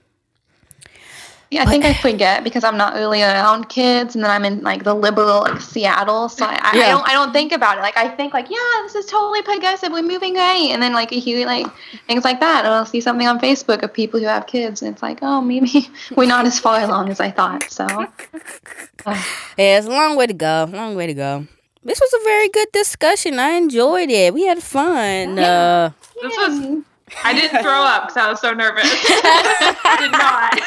Yeah, 1.53 1.61
I 1.61 1.65
think 1.65 1.85
I 1.85 1.93
forget 1.93 2.43
because 2.43 2.63
I'm 2.63 2.77
not 2.77 2.95
really 2.95 3.21
around 3.21 3.69
kids, 3.69 4.15
and 4.15 4.23
then 4.23 4.31
I'm 4.31 4.43
in 4.43 4.61
like 4.61 4.83
the 4.83 4.95
liberal 4.95 5.41
like 5.41 5.61
Seattle, 5.61 6.27
so 6.27 6.45
I, 6.45 6.59
I, 6.61 6.75
Yeah. 6.75 6.83
I 6.85 6.89
don't 6.89 7.09
I 7.09 7.13
don't 7.13 7.31
think 7.31 7.51
about 7.51 7.77
it. 7.77 7.81
Like 7.81 7.95
I 7.95 8.09
think 8.09 8.33
like 8.33 8.49
yeah, 8.49 8.57
this 8.81 8.95
is 8.95 9.05
totally 9.05 9.43
progressive. 9.43 9.91
We're 9.91 10.01
moving 10.01 10.33
right, 10.33 10.69
and 10.71 10.81
then 10.81 10.93
like 10.93 11.11
you 11.11 11.21
hear 11.21 11.45
like 11.45 11.67
things 12.07 12.23
like 12.23 12.39
that, 12.39 12.65
or 12.65 12.69
I'll 12.69 12.87
see 12.87 13.01
something 13.01 13.27
on 13.27 13.39
Facebook 13.39 13.83
of 13.83 13.93
people 13.93 14.19
who 14.19 14.25
have 14.25 14.47
kids, 14.47 14.81
and 14.81 14.91
it's 14.91 15.03
like 15.03 15.19
oh 15.21 15.41
maybe 15.41 15.89
we're 16.15 16.27
not 16.27 16.45
as 16.47 16.59
far 16.59 16.81
along 16.81 17.09
as 17.09 17.19
I 17.19 17.29
thought. 17.29 17.63
So 17.69 17.85
Yeah, 19.05 19.77
it's 19.77 19.87
a 19.87 19.91
long 19.91 20.15
way 20.15 20.27
to 20.27 20.33
go. 20.33 20.67
Long 20.71 20.95
way 20.95 21.05
to 21.07 21.13
go. 21.13 21.45
This 21.83 21.99
was 21.99 22.13
a 22.13 22.23
very 22.23 22.49
good 22.49 22.71
discussion. 22.71 23.37
I 23.39 23.51
enjoyed 23.51 24.09
it. 24.09 24.33
We 24.33 24.45
had 24.45 24.63
fun. 24.63 25.37
Uh, 25.37 25.91
This 26.21 26.37
was. 26.37 26.83
I 27.23 27.33
didn't 27.33 27.61
throw 27.61 27.83
up 27.83 28.07
because 28.07 28.17
I 28.17 28.29
was 28.29 28.39
so 28.39 28.53
nervous. 28.53 28.85
I 28.85 29.97
did 29.99 30.11
not. 30.11 30.59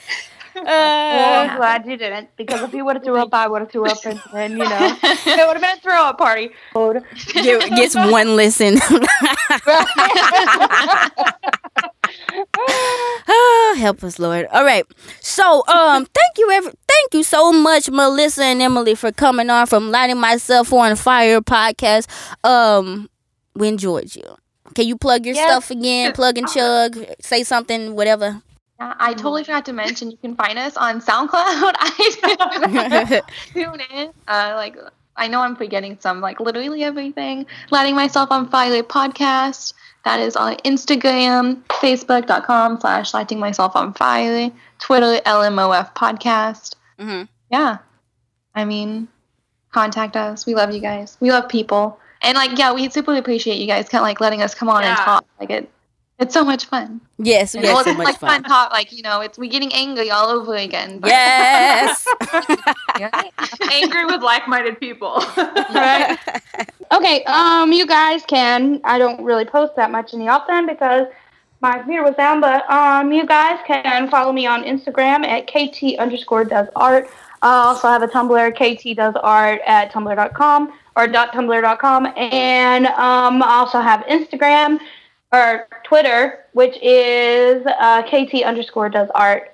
Well, 0.56 1.44
I'm 1.44 1.50
uh, 1.50 1.56
glad 1.56 1.86
you 1.86 1.98
didn't 1.98 2.30
because 2.36 2.62
if 2.62 2.72
you 2.72 2.82
would 2.84 2.96
have 2.96 3.04
threw 3.04 3.18
up, 3.18 3.34
I 3.34 3.46
would 3.46 3.60
have 3.60 3.70
threw 3.70 3.86
up, 3.86 4.02
and 4.06 4.18
then 4.32 4.52
you 4.52 4.58
know 4.58 4.96
it 5.02 5.26
would 5.26 5.36
have 5.36 5.60
been 5.60 5.76
a 5.76 5.80
throw 5.80 6.02
up 6.02 6.16
party. 6.16 6.50
get, 7.34 7.68
gets 7.76 7.94
one 7.94 8.36
listen. 8.36 8.78
Ah, 13.28 13.74
help 13.78 14.02
us, 14.04 14.18
Lord. 14.18 14.46
All 14.52 14.64
right. 14.64 14.84
So, 15.20 15.66
um, 15.68 16.06
thank 16.06 16.38
you, 16.38 16.50
ever, 16.52 16.70
thank 16.70 17.14
you 17.14 17.22
so 17.22 17.52
much, 17.52 17.90
Melissa 17.90 18.44
and 18.44 18.62
Emily, 18.62 18.94
for 18.94 19.12
coming 19.12 19.50
on 19.50 19.66
from 19.66 19.90
Lighting 19.90 20.18
Myself 20.18 20.72
on 20.72 20.96
Fire 20.96 21.40
podcast. 21.40 22.06
Um, 22.44 23.10
we 23.54 23.68
enjoyed 23.68 24.14
you. 24.14 24.36
Can 24.76 24.86
you 24.86 24.96
plug 24.96 25.24
your 25.26 25.34
Yes. 25.34 25.50
stuff 25.50 25.70
again? 25.72 26.12
Plug 26.20 26.36
and 26.38 26.46
chug. 26.48 26.98
Say 27.20 27.42
something, 27.42 27.96
whatever. 27.96 28.42
yeah, 28.78 28.94
I 29.00 29.14
totally 29.14 29.42
forgot 29.42 29.64
to 29.66 29.72
mention 29.72 30.10
you 30.10 30.18
can 30.18 30.36
find 30.36 30.58
us 30.58 30.76
on 30.76 31.00
SoundCloud, 31.00 31.72
tune 33.54 33.80
in. 33.90 34.08
Uh, 34.28 34.52
like 34.54 34.76
I 35.16 35.28
know 35.28 35.40
I'm 35.40 35.56
forgetting 35.56 35.96
some, 36.00 36.20
like 36.20 36.40
literally 36.40 36.84
everything. 36.84 37.46
Lighting 37.70 37.94
myself 37.94 38.30
on 38.30 38.48
fire 38.50 38.82
podcast. 38.82 39.72
That 40.04 40.20
is 40.20 40.36
on 40.36 40.56
Instagram, 40.58 41.62
Facebook.com 41.68 42.78
slash 42.80 43.12
lighting 43.14 43.40
myself 43.40 43.74
on 43.74 43.92
fire, 43.94 44.50
Twitter 44.78 45.20
LMOF 45.26 45.94
podcast. 45.96 46.74
hmm 46.98 47.22
Yeah, 47.50 47.78
I 48.54 48.64
mean, 48.66 49.08
contact 49.72 50.14
us. 50.16 50.46
We 50.46 50.54
love 50.54 50.72
you 50.72 50.80
guys. 50.80 51.16
We 51.20 51.30
love 51.32 51.48
people, 51.48 51.98
and 52.22 52.36
like 52.36 52.58
yeah, 52.58 52.72
we 52.72 52.88
super 52.90 53.14
appreciate 53.16 53.58
you 53.58 53.66
guys 53.66 53.88
kind 53.88 54.00
of 54.00 54.06
like 54.06 54.20
letting 54.20 54.42
us 54.42 54.54
come 54.54 54.68
on 54.68 54.82
and 54.84 54.96
talk. 54.96 55.24
Like 55.40 55.50
it, 55.50 55.70
it's 56.18 56.32
so 56.32 56.44
much 56.44 56.64
fun. 56.66 57.00
Yes, 57.18 57.52
we 57.54 57.60
And 57.60 57.68
well, 57.68 57.84
so 57.84 57.94
much 57.94 58.04
like 58.06 58.18
fun. 58.18 58.42
fun 58.42 58.42
talk. 58.44 58.72
Like 58.72 58.92
you 58.92 59.02
know, 59.02 59.20
it's 59.20 59.38
we 59.38 59.48
getting 59.48 59.72
angry 59.74 60.10
all 60.10 60.28
over 60.28 60.54
again. 60.54 60.98
but- 60.98 61.08
Yes. 61.08 62.06
Angry 63.72 64.06
with 64.06 64.22
like-minded 64.22 64.80
people. 64.80 65.22
Right. 65.36 66.18
Okay, 66.92 67.24
um, 67.24 67.72
you 67.72 67.84
guys 67.84 68.22
can. 68.28 68.80
I 68.84 68.96
don't 68.96 69.20
really 69.24 69.44
post 69.44 69.74
that 69.74 69.90
much 69.90 70.12
in 70.12 70.20
the 70.20 70.28
often 70.28 70.66
because 70.66 71.08
my 71.60 71.78
computer 71.78 72.04
was 72.04 72.14
down, 72.14 72.40
but 72.40 72.64
um, 72.70 73.10
you 73.10 73.26
guys 73.26 73.58
can 73.66 74.08
follow 74.08 74.32
me 74.32 74.46
on 74.46 74.62
Instagram 74.62 75.26
at 75.26 75.48
kt 75.48 75.98
underscore 75.98 76.44
does 76.44 76.68
art. 76.76 77.10
I 77.46 77.66
also 77.66 77.88
have 77.88 78.02
a 78.02 78.08
Tumblr, 78.08 78.54
kt 78.56 78.96
does 78.96 79.14
art 79.22 79.60
at 79.66 79.92
tumblr.com 79.92 80.72
or 80.96 81.06
dot 81.06 81.32
tumblr.com, 81.32 82.06
and 82.16 82.86
um, 82.86 83.42
I 83.42 83.54
also 83.54 83.80
have 83.80 84.00
Instagram 84.06 84.80
or 85.32 85.68
Twitter, 85.84 86.44
which 86.52 86.76
is 86.82 87.64
uh, 87.66 88.02
kt 88.02 88.42
underscore 88.42 88.88
does 88.88 89.08
art. 89.14 89.52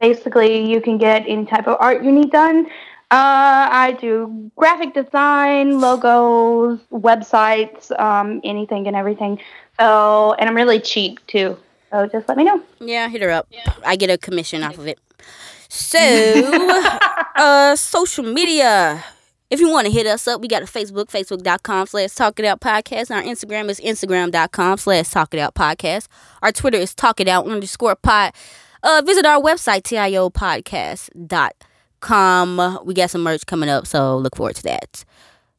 Basically, 0.00 0.68
you 0.70 0.80
can 0.80 0.98
get 0.98 1.24
any 1.26 1.46
type 1.46 1.66
of 1.66 1.76
art 1.80 2.02
you 2.04 2.12
need 2.12 2.30
done. 2.30 2.66
Uh, 3.10 3.68
I 3.70 3.96
do 4.00 4.50
graphic 4.56 4.94
design, 4.94 5.80
logos, 5.80 6.80
websites, 6.90 7.90
um, 8.00 8.40
anything 8.42 8.86
and 8.86 8.96
everything. 8.96 9.38
So, 9.78 10.34
and 10.38 10.48
I'm 10.48 10.56
really 10.56 10.80
cheap 10.80 11.24
too. 11.26 11.58
So 11.90 12.06
just 12.06 12.26
let 12.26 12.38
me 12.38 12.44
know. 12.44 12.62
Yeah, 12.80 13.08
hit 13.08 13.20
her 13.20 13.30
up. 13.30 13.52
I 13.84 13.96
get 13.96 14.08
a 14.08 14.16
commission 14.16 14.62
off 14.62 14.78
of 14.78 14.86
it. 14.86 14.98
So, 15.74 15.98
uh, 17.36 17.74
social 17.76 18.24
media. 18.24 19.02
If 19.48 19.58
you 19.58 19.70
want 19.70 19.86
to 19.86 19.92
hit 19.92 20.06
us 20.06 20.28
up, 20.28 20.42
we 20.42 20.48
got 20.48 20.60
a 20.60 20.66
Facebook, 20.66 21.06
facebook.com 21.06 21.86
slash 21.86 22.14
talk 22.14 22.38
it 22.38 22.44
out 22.44 22.60
podcast. 22.60 23.08
And 23.08 23.18
our 23.18 23.22
Instagram 23.22 23.70
is 23.70 23.80
instagram.com 23.80 24.76
slash 24.76 25.08
talk 25.08 25.32
it 25.32 25.40
out 25.40 25.54
podcast. 25.54 26.08
Our 26.42 26.52
Twitter 26.52 26.76
is 26.76 26.94
talk 26.94 27.20
it 27.20 27.28
out 27.28 27.46
underscore 27.46 27.96
pod. 27.96 28.34
Uh, 28.82 29.00
visit 29.06 29.24
our 29.24 29.40
website, 29.40 29.84
tiopodcast.com. 29.84 32.80
We 32.84 32.92
got 32.92 33.08
some 33.08 33.22
merch 33.22 33.46
coming 33.46 33.70
up, 33.70 33.86
so 33.86 34.18
look 34.18 34.36
forward 34.36 34.56
to 34.56 34.62
that. 34.64 35.06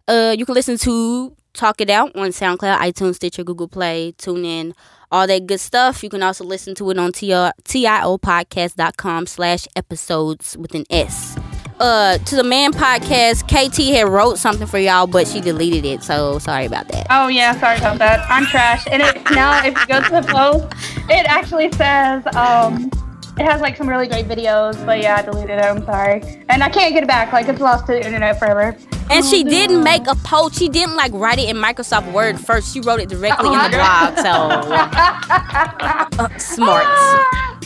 Uh, 0.07 0.35
you 0.37 0.45
can 0.45 0.53
listen 0.53 0.77
to 0.77 1.35
Talk 1.53 1.81
It 1.81 1.89
Out 1.89 2.15
on 2.15 2.29
SoundCloud, 2.29 2.77
iTunes, 2.77 3.15
Stitcher, 3.15 3.43
Google 3.43 3.67
Play, 3.67 4.13
TuneIn, 4.19 4.73
all 5.13 5.27
that 5.27 5.45
good 5.45 5.59
stuff. 5.59 6.01
You 6.03 6.09
can 6.09 6.23
also 6.23 6.43
listen 6.43 6.73
to 6.75 6.89
it 6.89 6.97
on 6.97 7.13
tiopodcast.com 7.13 9.27
slash 9.27 9.67
episodes 9.75 10.57
with 10.57 10.73
an 10.75 10.85
S. 10.89 11.37
Uh, 11.79 12.17
to 12.19 12.35
the 12.35 12.43
man 12.43 12.71
podcast, 12.71 13.47
KT 13.47 13.95
had 13.95 14.07
wrote 14.07 14.37
something 14.37 14.67
for 14.67 14.77
y'all, 14.79 15.07
but 15.07 15.27
she 15.27 15.41
deleted 15.41 15.85
it, 15.85 16.03
so 16.03 16.37
sorry 16.39 16.65
about 16.65 16.87
that. 16.89 17.07
Oh 17.09 17.27
yeah, 17.27 17.59
sorry 17.59 17.77
about 17.77 17.97
that. 17.99 18.25
I'm 18.29 18.45
trash. 18.45 18.85
And 18.89 19.01
it 19.01 19.15
now 19.31 19.65
if 19.65 19.79
you 19.79 19.87
go 19.87 20.01
to 20.01 20.09
the 20.09 20.21
post, 20.21 20.67
it 21.09 21.25
actually 21.27 21.71
says 21.73 22.23
um 22.35 22.89
it 23.37 23.45
has 23.45 23.61
like 23.61 23.75
some 23.77 23.89
really 23.89 24.07
great 24.07 24.27
videos, 24.27 24.83
but 24.85 24.99
yeah, 24.99 25.15
I 25.17 25.21
deleted 25.23 25.57
it. 25.57 25.63
I'm 25.63 25.83
sorry. 25.85 26.21
And 26.49 26.63
I 26.63 26.69
can't 26.69 26.93
get 26.93 27.03
it 27.03 27.07
back. 27.07 27.33
Like 27.33 27.47
it's 27.47 27.59
lost 27.59 27.87
to 27.87 27.93
the 27.93 28.05
internet 28.05 28.37
forever. 28.37 28.77
And 29.09 29.25
she 29.25 29.43
didn't 29.43 29.83
make 29.83 30.07
a 30.07 30.15
post. 30.15 30.55
She 30.57 30.69
didn't 30.69 30.95
like 30.95 31.11
write 31.13 31.39
it 31.39 31.49
in 31.49 31.57
Microsoft 31.57 32.11
Word 32.13 32.39
first. 32.39 32.73
She 32.73 32.79
wrote 32.79 32.99
it 32.99 33.09
directly 33.09 33.47
in 33.47 33.59
the 33.59 33.69
blog. 33.69 34.17
So 34.17 34.29
uh, 36.23 36.37
smart. 36.37 36.85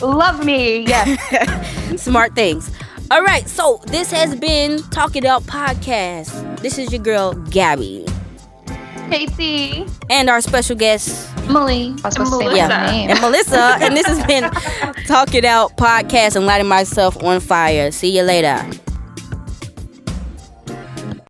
Love 0.02 0.44
me. 0.44 0.80
Yes. 0.80 2.00
Smart 2.02 2.34
things. 2.34 2.70
All 3.10 3.22
right, 3.22 3.48
so 3.48 3.80
this 3.86 4.12
has 4.12 4.36
been 4.36 4.82
Talk 4.90 5.16
It 5.16 5.24
Out 5.24 5.42
podcast. 5.44 6.60
This 6.60 6.76
is 6.76 6.92
your 6.92 7.02
girl 7.02 7.32
Gabby 7.32 8.06
Casey. 9.10 9.86
and 10.10 10.28
our 10.30 10.40
special 10.40 10.76
guest 10.76 11.28
Emily. 11.48 11.94
I 12.04 12.08
was 12.08 12.14
supposed 12.14 12.32
to 12.32 12.38
say 12.38 12.44
Melissa. 12.44 12.68
my 12.68 12.90
name. 12.90 13.10
and 13.10 13.20
Melissa, 13.20 13.76
and 13.80 13.96
this 13.96 14.06
has 14.06 14.24
been 14.26 14.50
Talk 15.06 15.34
It 15.34 15.44
Out 15.44 15.76
podcast 15.76 16.36
and 16.36 16.44
lighting 16.46 16.68
myself 16.68 17.22
on 17.22 17.40
fire. 17.40 17.90
See 17.90 18.14
you 18.16 18.22
later. 18.22 18.64